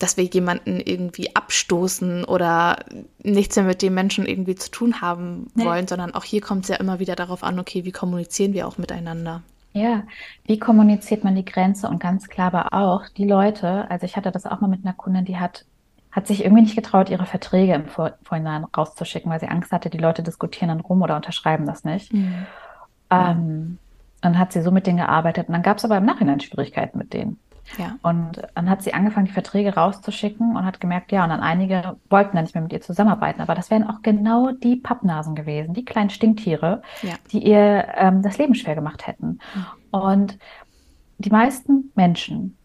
dass 0.00 0.16
wir 0.16 0.24
jemanden 0.24 0.80
irgendwie 0.80 1.36
abstoßen 1.36 2.24
oder 2.24 2.84
nichts 3.22 3.54
mehr 3.54 3.64
mit 3.64 3.80
dem 3.80 3.94
Menschen 3.94 4.26
irgendwie 4.26 4.56
zu 4.56 4.72
tun 4.72 5.02
haben 5.02 5.52
wollen, 5.54 5.84
nee. 5.84 5.88
sondern 5.88 6.14
auch 6.14 6.24
hier 6.24 6.40
kommt 6.40 6.64
es 6.64 6.68
ja 6.70 6.76
immer 6.76 6.98
wieder 6.98 7.14
darauf 7.14 7.44
an, 7.44 7.60
okay, 7.60 7.84
wie 7.84 7.92
kommunizieren 7.92 8.54
wir 8.54 8.66
auch 8.66 8.76
miteinander. 8.76 9.44
Ja, 9.74 10.04
wie 10.44 10.60
kommuniziert 10.60 11.24
man 11.24 11.34
die 11.34 11.44
Grenze? 11.44 11.88
Und 11.88 11.98
ganz 11.98 12.28
klar 12.28 12.54
aber 12.54 12.72
auch 12.72 13.08
die 13.08 13.26
Leute, 13.26 13.90
also 13.90 14.06
ich 14.06 14.16
hatte 14.16 14.30
das 14.30 14.46
auch 14.46 14.60
mal 14.60 14.68
mit 14.68 14.84
einer 14.84 14.94
Kundin, 14.94 15.24
die 15.24 15.36
hat, 15.36 15.66
hat 16.12 16.28
sich 16.28 16.44
irgendwie 16.44 16.62
nicht 16.62 16.76
getraut, 16.76 17.10
ihre 17.10 17.26
Verträge 17.26 17.74
im 17.74 17.88
Vor 17.88 18.12
Vorhinein 18.22 18.64
rauszuschicken, 18.64 19.30
weil 19.30 19.40
sie 19.40 19.48
Angst 19.48 19.72
hatte, 19.72 19.90
die 19.90 19.98
Leute 19.98 20.22
diskutieren 20.22 20.68
dann 20.68 20.80
rum 20.80 21.02
oder 21.02 21.16
unterschreiben 21.16 21.66
das 21.66 21.82
nicht. 21.82 22.12
Mhm. 22.12 22.46
Ähm, 23.10 23.78
dann 24.20 24.38
hat 24.38 24.52
sie 24.52 24.62
so 24.62 24.70
mit 24.70 24.86
denen 24.86 24.98
gearbeitet 24.98 25.48
und 25.48 25.54
dann 25.54 25.62
gab 25.62 25.78
es 25.78 25.84
aber 25.84 25.98
im 25.98 26.04
Nachhinein 26.06 26.38
Schwierigkeiten 26.40 26.96
mit 26.96 27.12
denen. 27.12 27.40
Ja. 27.78 27.96
Und 28.02 28.42
dann 28.54 28.68
hat 28.68 28.82
sie 28.82 28.94
angefangen, 28.94 29.26
die 29.26 29.32
Verträge 29.32 29.74
rauszuschicken 29.74 30.56
und 30.56 30.64
hat 30.64 30.80
gemerkt, 30.80 31.12
ja, 31.12 31.24
und 31.24 31.30
dann 31.30 31.40
einige 31.40 31.96
wollten 32.10 32.36
dann 32.36 32.44
nicht 32.44 32.54
mehr 32.54 32.62
mit 32.62 32.72
ihr 32.72 32.80
zusammenarbeiten. 32.80 33.40
Aber 33.40 33.54
das 33.54 33.70
wären 33.70 33.88
auch 33.88 34.02
genau 34.02 34.52
die 34.52 34.76
Pappnasen 34.76 35.34
gewesen, 35.34 35.74
die 35.74 35.84
kleinen 35.84 36.10
Stinktiere, 36.10 36.82
ja. 37.02 37.14
die 37.32 37.44
ihr 37.44 37.86
ähm, 37.96 38.22
das 38.22 38.38
Leben 38.38 38.54
schwer 38.54 38.74
gemacht 38.74 39.06
hätten. 39.06 39.38
Mhm. 39.54 39.66
Und 39.90 40.38
die 41.18 41.30
meisten 41.30 41.92
Menschen 41.94 42.56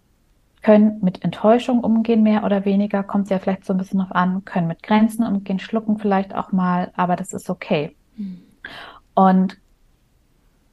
können 0.62 1.00
mit 1.02 1.24
Enttäuschung 1.24 1.80
umgehen, 1.84 2.22
mehr 2.22 2.43
oder 2.43 2.66
weniger, 2.66 3.04
kommt 3.04 3.30
ja 3.30 3.39
vielleicht 3.39 3.66
so 3.66 3.74
ein 3.74 3.78
bisschen 3.78 4.00
drauf 4.00 4.12
an, 4.12 4.43
können 4.43 4.68
mit 4.68 4.84
Grenzen 4.84 5.26
umgehen, 5.26 5.60
schlucken 5.60 5.97
vielleicht 5.97 6.36
auch 6.36 6.52
mal, 6.52 6.91
aber 6.95 7.16
das 7.16 7.34
ist 7.34 7.50
okay. 7.50 7.95
Mhm. 8.18 8.41
Und 9.16 9.58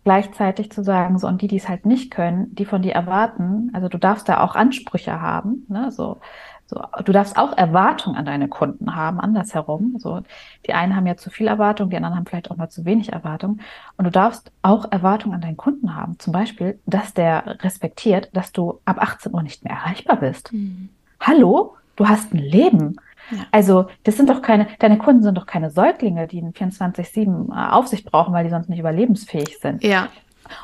gleichzeitig 0.07 0.71
zu 0.71 0.85
sagen, 0.85 1.19
so 1.19 1.27
und 1.27 1.43
die, 1.43 1.49
die 1.49 1.57
es 1.57 1.69
halt 1.69 1.85
nicht 1.85 2.13
können, 2.13 2.55
die 2.55 2.65
von 2.65 2.81
dir 2.81 2.93
erwarten, 2.93 3.73
also 3.73 3.89
du 3.89 3.99
darfst 3.99 4.29
da 4.29 4.41
auch 4.41 4.55
Ansprüche 4.55 5.21
haben, 5.21 5.67
ne, 5.69 5.91
so, 5.91 6.21
so, 6.69 6.81
du 7.05 7.11
darfst 7.11 7.37
auch 7.37 7.59
Erwartungen 7.59 8.17
an 8.17 8.25
deine 8.25 8.47
Kunden 8.47 8.95
haben, 8.95 9.19
andersherum. 9.19 9.97
So, 9.99 10.21
die 10.65 10.75
einen 10.75 10.95
haben 10.95 11.09
ja 11.09 11.17
zu 11.17 11.29
viel 11.31 11.49
Erwartung, 11.49 11.91
die 11.91 11.97
anderen 11.97 12.15
haben 12.15 12.27
vielleicht 12.27 12.53
auch 12.53 12.57
mal 12.57 12.69
zu 12.69 12.85
wenig 12.85 13.13
Erwartung. 13.13 13.59
Und 13.97 14.05
du 14.05 14.11
darfst 14.13 14.53
auch 14.63 14.91
Erwartungen 14.93 15.35
an 15.35 15.41
deinen 15.41 15.57
Kunden 15.57 15.97
haben. 15.97 16.21
Zum 16.21 16.33
Beispiel, 16.33 16.79
dass 16.87 17.15
der 17.15 17.63
respektiert, 17.63 18.31
dass 18.33 18.53
du 18.53 18.81
ab 18.85 18.99
18 19.01 19.35
Uhr 19.35 19.43
nicht 19.43 19.65
mehr 19.65 19.75
erreichbar 19.75 20.17
bist. 20.17 20.53
Mhm. 20.53 20.89
Hallo? 21.21 21.77
Du 21.97 22.09
hast 22.09 22.33
ein 22.33 22.39
Leben. 22.39 22.97
Ja. 23.31 23.39
Also, 23.51 23.87
das 24.05 24.16
sind 24.16 24.31
doch 24.31 24.43
keine, 24.43 24.68
deine 24.79 24.99
Kunden 24.99 25.22
sind 25.22 25.37
doch 25.37 25.47
keine 25.47 25.70
Säuglinge, 25.70 26.27
die 26.27 26.39
einen 26.39 26.53
24-7 26.53 27.51
äh, 27.51 27.70
Aufsicht 27.72 28.11
brauchen, 28.11 28.33
weil 28.33 28.45
die 28.45 28.51
sonst 28.51 28.68
nicht 28.68 28.79
überlebensfähig 28.79 29.59
sind. 29.59 29.83
Ja. 29.83 30.09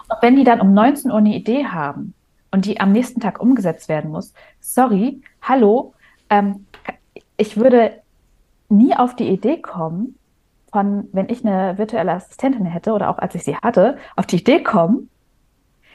Und 0.09 0.17
wenn 0.21 0.37
die 0.37 0.45
dann 0.45 0.61
um 0.61 0.73
19 0.73 1.11
Uhr 1.11 1.19
eine 1.19 1.35
Idee 1.35 1.67
haben 1.67 2.15
und 2.51 2.67
die 2.67 2.81
am 2.81 2.93
nächsten 2.93 3.21
Tag 3.21 3.41
umgesetzt 3.41 3.89
werden 3.89 4.11
muss, 4.11 4.33
sorry, 4.61 5.23
hallo, 5.41 5.95
ähm, 6.31 6.67
ich 7.37 7.57
würde 7.57 8.01
nie 8.69 8.95
auf 8.95 9.17
die 9.17 9.29
Idee 9.29 9.61
kommen, 9.61 10.19
von, 10.73 11.09
wenn 11.13 11.29
ich 11.29 11.45
eine 11.45 11.77
virtuelle 11.77 12.13
Assistentin 12.13 12.65
hätte 12.65 12.93
oder 12.93 13.11
auch 13.11 13.19
als 13.19 13.35
ich 13.35 13.45
sie 13.45 13.57
hatte, 13.57 13.99
auf 14.17 14.27
die 14.27 14.37
Idee 14.37 14.63
kommen, 14.63 15.11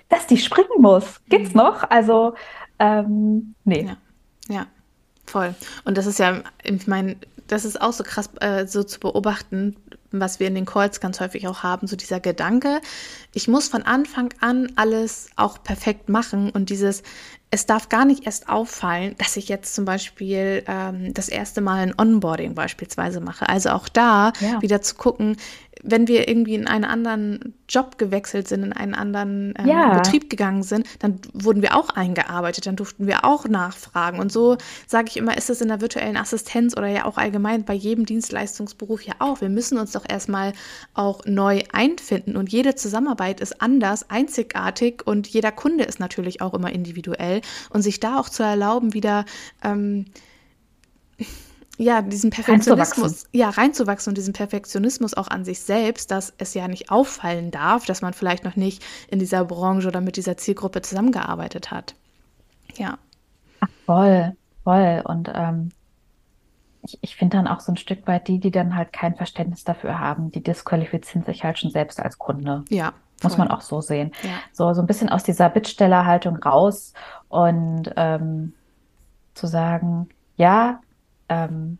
dass 0.10 0.28
die 0.28 0.38
springen 0.38 0.80
muss. 0.82 1.24
Geht's 1.26 1.54
mhm. 1.54 1.58
noch? 1.58 1.90
Also, 1.90 2.36
ähm, 2.80 3.56
nee. 3.64 3.88
Ja. 4.48 4.56
ja. 4.56 4.66
Voll. 5.28 5.54
Und 5.84 5.98
das 5.98 6.06
ist 6.06 6.20
ja, 6.20 6.42
ich 6.64 6.88
meine, 6.88 7.18
das 7.48 7.66
ist 7.66 7.80
auch 7.80 7.94
so 7.94 8.04
krass 8.04 8.30
äh, 8.40 8.66
so 8.66 8.84
zu 8.84 9.00
beobachten, 9.00 9.76
was 10.12 10.40
wir 10.40 10.48
in 10.48 10.56
den 10.56 10.66
Calls 10.66 11.00
ganz 11.00 11.20
häufig 11.20 11.48
auch 11.48 11.64
haben, 11.64 11.88
so 11.88 11.96
dieser 11.96 12.20
Gedanke, 12.20 12.82
ich 13.34 13.48
muss 13.48 13.68
von 13.68 13.84
Anfang 13.84 14.34
an 14.40 14.72
alles 14.76 15.30
auch 15.36 15.62
perfekt 15.64 16.10
machen 16.10 16.50
und 16.50 16.70
dieses, 16.70 17.04
es 17.52 17.66
darf 17.66 17.90
gar 17.90 18.06
nicht 18.06 18.26
erst 18.26 18.50
auffallen, 18.50 19.16
dass 19.18 19.38
ich 19.38 19.50
jetzt 19.50 19.76
zum 19.76 19.86
Beispiel 19.86 20.64
ähm, 20.68 21.14
das 21.14 21.30
erste 21.30 21.62
Mal 21.62 21.82
ein 21.82 21.94
Onboarding 21.98 22.56
beispielsweise 22.56 23.20
mache. 23.20 23.48
Also 23.48 23.70
auch 23.70 23.90
da 23.90 24.34
ja. 24.40 24.62
wieder 24.62 24.82
zu 24.82 24.96
gucken, 24.96 25.38
wenn 25.84 26.08
wir 26.08 26.28
irgendwie 26.28 26.56
in 26.56 26.68
einen 26.68 26.86
anderen 26.86 27.54
Job 27.70 27.98
gewechselt 27.98 28.48
sind, 28.48 28.64
in 28.64 28.74
einen 28.74 28.94
anderen 28.94 29.54
ähm, 29.58 29.68
ja. 29.68 29.94
Betrieb 29.96 30.30
gegangen 30.30 30.64
sind, 30.64 30.86
dann 31.00 31.20
wurden 31.34 31.62
wir 31.62 31.76
auch 31.76 31.90
eingearbeitet, 31.90 32.66
dann 32.66 32.76
durften 32.76 33.08
wir 33.08 33.26
auch 33.26 33.48
nachfragen. 33.48 34.20
Und 34.20 34.32
so 34.32 34.58
sage 34.88 35.08
ich 35.10 35.18
immer, 35.18 35.38
ist 35.38 35.50
es 35.50 35.62
in 35.62 35.68
der 35.68 35.82
virtuellen 35.82 36.18
Assistenz 36.18 36.76
oder 36.78 36.88
ja 36.88 37.06
auch 37.06 37.18
allgemein 37.18 37.66
bei 37.66 37.74
jedem 37.74 38.06
Dienstleistungsberuf 38.06 39.02
ja 39.02 39.16
auch. 39.20 39.42
Wir 39.42 39.50
müssen 39.50 39.78
uns 39.78 39.92
doch 39.92 40.06
erstmal 40.08 40.54
auch 40.94 41.26
neu 41.26 41.62
einfinden 41.72 42.36
und 42.36 42.52
jede 42.52 42.76
Zusammenarbeit 42.76 43.40
ist 43.40 43.62
anders, 43.62 44.10
einzigartig 44.10 45.06
und 45.06 45.28
jeder 45.28 45.52
Kunde 45.52 45.84
ist 45.84 46.00
natürlich 46.00 46.42
auch 46.42 46.54
immer 46.54 46.72
individuell 46.72 47.42
und 47.70 47.82
sich 47.82 48.00
da 48.00 48.20
auch 48.20 48.30
zu 48.30 48.44
erlauben, 48.44 48.94
wieder 48.94 49.26
ähm, 49.64 50.06
ja, 51.78 52.02
diesen 52.02 52.32
Perfektionismus, 52.32 52.98
reinzuwachsen. 52.98 53.30
ja, 53.34 53.50
reinzuwachsen 53.50 54.12
und 54.12 54.18
diesen 54.18 54.34
Perfektionismus 54.34 55.14
auch 55.14 55.28
an 55.28 55.46
sich 55.46 55.60
selbst, 55.60 56.10
dass 56.10 56.34
es 56.40 56.54
ja 56.56 56.68
nicht 56.68 56.90
auffallen 56.90 57.52
darf, 57.52 57.86
dass 57.86 58.02
man 58.02 58.14
vielleicht 58.14 58.44
noch 58.44 58.56
nicht 58.56 58.84
in 59.10 59.20
dieser 59.20 59.46
Branche 59.46 59.88
oder 59.88 60.02
mit 60.02 60.18
dieser 60.18 60.38
Zielgruppe 60.38 60.82
zusammengearbeitet 60.82 61.70
hat. 61.70 61.96
Ja. 62.76 62.98
Ach, 63.60 63.70
voll, 63.86 64.36
voll. 64.64 65.04
Und 65.06 65.32
ähm, 65.34 65.70
ich, 66.84 66.98
ich 67.02 67.16
finde 67.16 67.38
dann 67.38 67.48
auch 67.48 67.60
so 67.60 67.72
ein 67.72 67.78
Stück 67.78 68.08
weit 68.08 68.28
die, 68.28 68.40
die 68.40 68.52
dann 68.52 68.76
halt 68.76 68.92
kein 68.92 69.16
Verständnis 69.16 69.64
dafür 69.64 70.00
haben, 70.00 70.32
die 70.32 70.42
disqualifizieren 70.42 71.26
sich 71.26 71.44
halt 71.44 71.60
schon 71.60 71.72
selbst 71.72 72.00
als 72.00 72.18
Kunde. 72.18 72.64
Ja. 72.70 72.94
Voll. 73.20 73.30
Muss 73.30 73.38
man 73.38 73.50
auch 73.50 73.62
so 73.62 73.82
sehen. 73.82 74.12
Ja. 74.24 74.30
So, 74.52 74.74
so 74.74 74.82
ein 74.82 74.88
bisschen 74.88 75.10
aus 75.10 75.24
dieser 75.24 75.50
Bittstellerhaltung 75.50 76.38
raus 76.38 76.94
und 77.30 77.92
ähm, 77.96 78.54
zu 79.34 79.48
sagen, 79.48 80.10
ja, 80.36 80.82
ähm, 81.30 81.78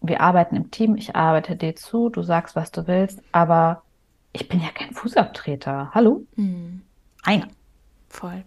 wir 0.00 0.20
arbeiten 0.20 0.56
im 0.56 0.70
Team, 0.70 0.96
ich 0.96 1.16
arbeite 1.16 1.56
dir 1.56 1.76
zu, 1.76 2.08
du 2.08 2.22
sagst, 2.22 2.56
was 2.56 2.70
du 2.70 2.86
willst, 2.86 3.20
aber 3.32 3.82
ich 4.32 4.48
bin 4.48 4.60
ja 4.60 4.68
kein 4.70 4.92
Fußabtreter. 4.92 5.90
Hallo? 5.94 6.26
Mhm. 6.36 6.82
Einer. 7.22 7.48
Voll. 8.08 8.44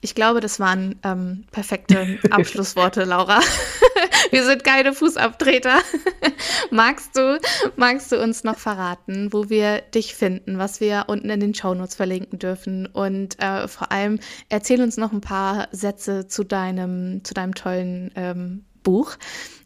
Ich 0.00 0.14
glaube, 0.14 0.40
das 0.40 0.60
waren 0.60 0.98
ähm, 1.02 1.44
perfekte 1.50 2.18
Abschlussworte, 2.30 3.04
Laura. 3.04 3.40
Wir 4.30 4.44
sind 4.44 4.64
keine 4.64 4.92
Fußabtreter. 4.92 5.78
magst 6.70 7.16
du, 7.16 7.38
magst 7.76 8.12
du 8.12 8.22
uns 8.22 8.44
noch 8.44 8.58
verraten, 8.58 9.32
wo 9.32 9.48
wir 9.48 9.80
dich 9.80 10.14
finden, 10.14 10.58
was 10.58 10.80
wir 10.80 11.04
unten 11.06 11.30
in 11.30 11.40
den 11.40 11.54
Shownotes 11.54 11.94
verlinken 11.94 12.38
dürfen? 12.38 12.86
Und 12.86 13.40
äh, 13.42 13.68
vor 13.68 13.92
allem 13.92 14.18
erzähl 14.48 14.82
uns 14.82 14.96
noch 14.96 15.12
ein 15.12 15.20
paar 15.20 15.68
Sätze 15.70 16.26
zu 16.26 16.44
deinem, 16.44 17.24
zu 17.24 17.34
deinem 17.34 17.54
tollen 17.54 18.10
ähm, 18.16 18.64
Buch. 18.86 19.16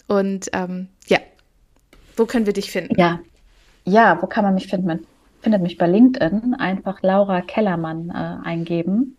Und 0.08 0.48
ähm, 0.54 0.88
ja, 1.06 1.18
wo 2.16 2.24
können 2.24 2.46
wir 2.46 2.54
dich 2.54 2.70
finden? 2.72 2.98
Ja, 2.98 3.20
ja, 3.84 4.18
wo 4.20 4.26
kann 4.26 4.44
man 4.44 4.54
mich 4.54 4.66
finden? 4.66 4.86
Man 4.86 5.00
findet 5.42 5.62
mich 5.62 5.76
bei 5.76 5.86
LinkedIn. 5.86 6.54
Einfach 6.54 7.02
Laura 7.02 7.42
Kellermann 7.42 8.10
äh, 8.10 8.48
eingeben. 8.48 9.16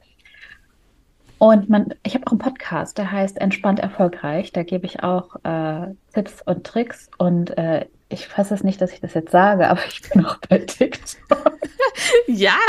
Und 1.38 1.70
man, 1.70 1.94
ich 2.04 2.14
habe 2.14 2.28
auch 2.28 2.32
einen 2.32 2.40
Podcast, 2.40 2.98
der 2.98 3.12
heißt 3.12 3.38
Entspannt 3.40 3.80
Erfolgreich. 3.80 4.52
Da 4.52 4.64
gebe 4.64 4.86
ich 4.86 5.02
auch 5.04 5.36
äh, 5.44 5.94
Tipps 6.14 6.42
und 6.46 6.66
Tricks. 6.66 7.10
Und 7.18 7.58
äh, 7.58 7.86
ich 8.10 8.28
fasse 8.28 8.54
es 8.54 8.64
nicht, 8.64 8.82
dass 8.82 8.92
ich 8.92 9.02
das 9.02 9.14
jetzt 9.14 9.32
sage, 9.32 9.70
aber 9.70 9.82
ich 9.88 10.02
bin 10.02 10.26
auch 10.26 10.38
bei 10.50 10.60
TikTok. 10.60 11.58
ja, 12.28 12.60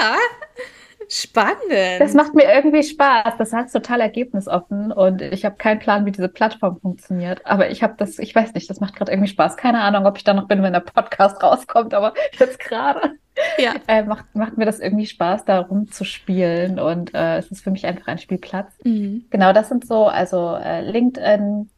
Spannend. 1.08 1.98
Das 1.98 2.14
macht 2.14 2.34
mir 2.34 2.44
irgendwie 2.44 2.82
Spaß. 2.82 3.34
Das 3.38 3.52
heißt 3.52 3.72
total 3.72 4.00
ergebnisoffen 4.00 4.92
und 4.92 5.22
ich 5.22 5.44
habe 5.44 5.56
keinen 5.56 5.78
Plan, 5.78 6.06
wie 6.06 6.12
diese 6.12 6.28
Plattform 6.28 6.80
funktioniert. 6.80 7.44
Aber 7.44 7.70
ich 7.70 7.82
habe 7.82 7.94
das, 7.96 8.18
ich 8.18 8.34
weiß 8.34 8.54
nicht, 8.54 8.68
das 8.68 8.80
macht 8.80 8.96
gerade 8.96 9.12
irgendwie 9.12 9.30
Spaß. 9.30 9.56
Keine 9.56 9.80
Ahnung, 9.80 10.06
ob 10.06 10.16
ich 10.16 10.24
da 10.24 10.34
noch 10.34 10.48
bin, 10.48 10.62
wenn 10.62 10.72
der 10.72 10.80
Podcast 10.80 11.42
rauskommt, 11.42 11.94
aber 11.94 12.14
jetzt 12.38 12.58
gerade 12.58 13.12
ja. 13.58 13.74
äh, 13.86 14.02
macht, 14.02 14.34
macht 14.34 14.58
mir 14.58 14.64
das 14.64 14.80
irgendwie 14.80 15.06
Spaß, 15.06 15.44
da 15.44 15.60
rumzuspielen 15.60 16.78
und 16.78 17.14
äh, 17.14 17.38
es 17.38 17.50
ist 17.50 17.62
für 17.62 17.70
mich 17.70 17.86
einfach 17.86 18.08
ein 18.08 18.18
Spielplatz. 18.18 18.72
Mhm. 18.84 19.24
Genau, 19.30 19.52
das 19.52 19.68
sind 19.68 19.86
so, 19.86 20.06
also 20.06 20.56
äh, 20.56 20.82
LinkedIn, 20.82 21.70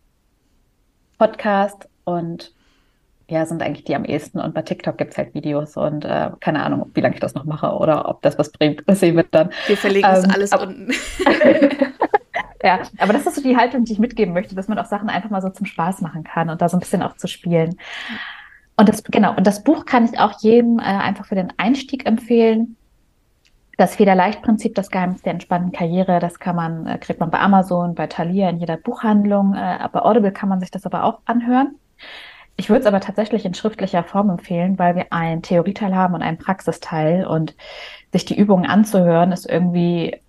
Podcast 1.18 1.88
und 2.04 2.53
ja, 3.28 3.46
sind 3.46 3.62
eigentlich 3.62 3.84
die 3.84 3.94
am 3.94 4.04
ehesten. 4.04 4.38
Und 4.38 4.54
bei 4.54 4.62
TikTok 4.62 4.98
gibt 4.98 5.12
es 5.12 5.18
halt 5.18 5.34
Videos 5.34 5.76
und 5.76 6.04
äh, 6.04 6.30
keine 6.40 6.62
Ahnung, 6.62 6.90
wie 6.94 7.00
lange 7.00 7.14
ich 7.14 7.20
das 7.20 7.34
noch 7.34 7.44
mache 7.44 7.70
oder 7.70 8.08
ob 8.08 8.22
das 8.22 8.38
was 8.38 8.50
bringt. 8.52 8.82
Das 8.86 9.00
sehen 9.00 9.16
wir 9.16 9.24
dann. 9.24 9.50
Wir 9.66 9.76
verlegen 9.76 10.06
ähm, 10.06 10.14
das 10.14 10.30
alles 10.30 10.52
aber, 10.52 10.66
unten. 10.66 10.92
ja, 12.62 12.80
aber 12.98 13.12
das 13.12 13.26
ist 13.26 13.36
so 13.36 13.42
die 13.42 13.56
Haltung, 13.56 13.84
die 13.84 13.92
ich 13.92 13.98
mitgeben 13.98 14.34
möchte, 14.34 14.54
dass 14.54 14.68
man 14.68 14.78
auch 14.78 14.86
Sachen 14.86 15.08
einfach 15.08 15.30
mal 15.30 15.42
so 15.42 15.48
zum 15.48 15.66
Spaß 15.66 16.02
machen 16.02 16.24
kann 16.24 16.50
und 16.50 16.60
da 16.60 16.68
so 16.68 16.76
ein 16.76 16.80
bisschen 16.80 17.02
auch 17.02 17.16
zu 17.16 17.26
spielen. 17.26 17.76
Und 18.76 18.88
das, 18.88 19.04
genau, 19.04 19.34
und 19.36 19.46
das 19.46 19.62
Buch 19.62 19.86
kann 19.86 20.04
ich 20.04 20.18
auch 20.18 20.40
jedem 20.40 20.78
äh, 20.78 20.82
einfach 20.82 21.26
für 21.26 21.36
den 21.36 21.52
Einstieg 21.56 22.06
empfehlen. 22.06 22.76
Das 23.76 23.96
Federleicht-Prinzip, 23.96 24.74
das 24.74 24.90
Geheimnis 24.90 25.22
der 25.22 25.32
entspannten 25.32 25.72
Karriere, 25.72 26.20
das 26.20 26.38
kann 26.38 26.56
man, 26.56 26.86
äh, 26.86 26.98
kriegt 26.98 27.20
man 27.20 27.30
bei 27.30 27.40
Amazon, 27.40 27.94
bei 27.94 28.06
Thalia, 28.06 28.50
in 28.50 28.58
jeder 28.58 28.76
Buchhandlung. 28.76 29.54
Äh, 29.54 29.88
bei 29.92 30.02
Audible 30.02 30.32
kann 30.32 30.48
man 30.48 30.60
sich 30.60 30.70
das 30.70 30.84
aber 30.86 31.04
auch 31.04 31.20
anhören. 31.24 31.76
Ich 32.56 32.68
würde 32.68 32.80
es 32.80 32.86
aber 32.86 33.00
tatsächlich 33.00 33.44
in 33.44 33.54
schriftlicher 33.54 34.04
Form 34.04 34.30
empfehlen, 34.30 34.78
weil 34.78 34.94
wir 34.94 35.12
einen 35.12 35.42
Theorieteil 35.42 35.94
haben 35.94 36.14
und 36.14 36.22
einen 36.22 36.38
Praxisteil 36.38 37.26
und 37.26 37.56
sich 38.12 38.24
die 38.24 38.38
Übungen 38.38 38.66
anzuhören 38.66 39.32
ist 39.32 39.46
irgendwie 39.46 40.20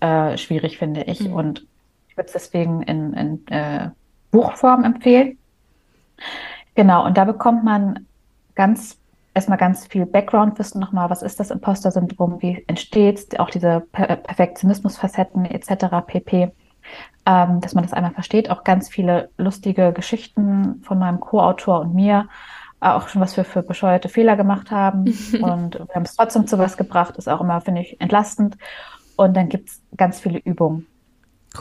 äh, 0.00 0.38
schwierig, 0.38 0.78
finde 0.78 1.02
ich. 1.02 1.20
Mhm. 1.20 1.34
Und 1.34 1.66
ich 2.08 2.16
würde 2.16 2.28
es 2.28 2.32
deswegen 2.32 2.82
in, 2.82 3.12
in 3.12 3.46
äh, 3.48 3.90
Buchform 4.30 4.84
empfehlen. 4.84 5.36
Genau, 6.74 7.04
und 7.04 7.18
da 7.18 7.24
bekommt 7.24 7.64
man 7.64 8.06
ganz 8.54 8.98
erstmal 9.34 9.58
ganz 9.58 9.86
viel 9.86 10.06
Background-Wissen 10.06 10.80
nochmal, 10.80 11.10
was 11.10 11.22
ist 11.22 11.38
das 11.38 11.50
Imposter-Syndrom, 11.50 12.40
wie 12.40 12.64
entsteht 12.66 13.18
es, 13.18 13.38
auch 13.38 13.50
diese 13.50 13.84
per 13.92 14.16
Perfektionismus-Facetten 14.16 15.44
etc. 15.44 15.86
pp 16.06 16.50
ähm, 17.28 17.60
dass 17.60 17.74
man 17.74 17.84
das 17.84 17.92
einmal 17.92 18.12
versteht. 18.12 18.50
Auch 18.50 18.64
ganz 18.64 18.88
viele 18.88 19.30
lustige 19.36 19.92
Geschichten 19.92 20.80
von 20.82 20.98
meinem 20.98 21.20
Co-Autor 21.20 21.80
und 21.80 21.94
mir, 21.94 22.28
äh, 22.80 22.88
auch 22.88 23.08
schon 23.08 23.20
was 23.20 23.36
wir 23.36 23.44
für 23.44 23.62
bescheuerte 23.62 24.08
Fehler 24.08 24.34
gemacht 24.34 24.70
haben. 24.70 25.02
und 25.42 25.74
wir 25.74 25.94
haben 25.94 26.04
es 26.04 26.16
trotzdem 26.16 26.46
zu 26.46 26.58
was 26.58 26.78
gebracht, 26.78 27.18
ist 27.18 27.28
auch 27.28 27.42
immer, 27.42 27.60
finde 27.60 27.82
ich, 27.82 28.00
entlastend. 28.00 28.56
Und 29.16 29.36
dann 29.36 29.50
gibt 29.50 29.68
es 29.68 29.82
ganz 29.96 30.20
viele 30.20 30.38
Übungen. 30.38 30.86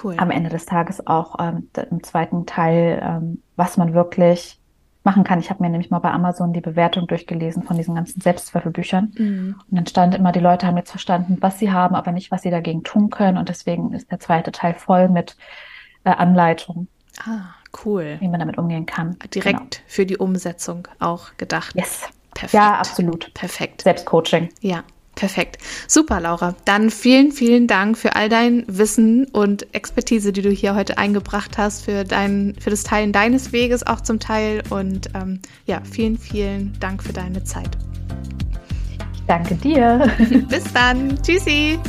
Cool. 0.01 0.15
Am 0.17 0.31
Ende 0.31 0.49
des 0.49 0.65
Tages 0.65 1.05
auch 1.05 1.35
ähm, 1.39 1.69
im 1.89 2.01
zweiten 2.03 2.45
Teil, 2.45 3.01
ähm, 3.03 3.41
was 3.57 3.77
man 3.77 3.93
wirklich 3.93 4.59
machen 5.07 5.23
kann. 5.23 5.39
Ich 5.39 5.49
habe 5.49 5.63
mir 5.63 5.69
nämlich 5.69 5.89
mal 5.89 5.99
bei 5.99 6.11
Amazon 6.11 6.51
die 6.51 6.59
Bewertung 6.59 7.07
durchgelesen 7.07 7.63
von 7.63 7.77
diesen 7.77 7.95
ganzen 7.95 8.19
Selbstzweifelbüchern. 8.19 9.13
Mhm. 9.17 9.55
Und 9.71 9.77
dann 9.77 9.87
stand 9.87 10.13
immer, 10.13 10.33
die 10.33 10.41
Leute 10.41 10.67
haben 10.67 10.75
jetzt 10.75 10.91
verstanden, 10.91 11.37
was 11.39 11.59
sie 11.59 11.71
haben, 11.71 11.95
aber 11.95 12.11
nicht, 12.11 12.29
was 12.29 12.41
sie 12.41 12.51
dagegen 12.51 12.83
tun 12.83 13.09
können. 13.09 13.37
Und 13.37 13.47
deswegen 13.47 13.93
ist 13.93 14.11
der 14.11 14.19
zweite 14.19 14.51
Teil 14.51 14.73
voll 14.73 15.07
mit 15.07 15.37
äh, 16.03 16.09
Anleitungen. 16.09 16.89
Ah, 17.25 17.55
cool. 17.85 18.17
Wie 18.19 18.27
man 18.27 18.41
damit 18.41 18.57
umgehen 18.57 18.85
kann. 18.85 19.17
Direkt 19.33 19.57
genau. 19.77 19.87
für 19.87 20.05
die 20.05 20.17
Umsetzung 20.17 20.89
auch 20.99 21.29
gedacht. 21.37 21.73
Yes. 21.73 22.09
Perfekt. 22.33 22.53
Ja, 22.53 22.75
absolut. 22.75 23.33
Perfekt. 23.33 23.81
Selbstcoaching. 23.83 24.49
Ja, 24.59 24.83
Perfekt. 25.17 25.57
Super, 25.87 26.21
Laura. 26.21 26.55
Dann 26.63 26.91
vielen, 26.91 27.31
vielen 27.31 27.65
Dank 27.65 27.97
für 27.97 28.15
all 28.15 28.29
dein 28.29 28.63
Wissen 28.67 29.25
und 29.25 29.73
Expertise, 29.73 30.31
die 30.31 30.43
du 30.43 30.51
hier 30.51 30.75
heute 30.75 30.99
eingebracht 30.99 31.57
hast, 31.57 31.85
für, 31.85 32.03
dein, 32.03 32.53
für 32.59 32.69
das 32.69 32.83
Teilen 32.83 33.11
deines 33.11 33.51
Weges 33.51 33.85
auch 33.85 34.01
zum 34.01 34.19
Teil. 34.19 34.61
Und 34.69 35.09
ähm, 35.15 35.39
ja, 35.65 35.81
vielen, 35.91 36.19
vielen 36.19 36.77
Dank 36.79 37.01
für 37.01 37.13
deine 37.13 37.43
Zeit. 37.43 37.71
Danke 39.25 39.55
dir. 39.55 40.07
Bis 40.49 40.71
dann. 40.71 41.19
Tschüssi. 41.23 41.79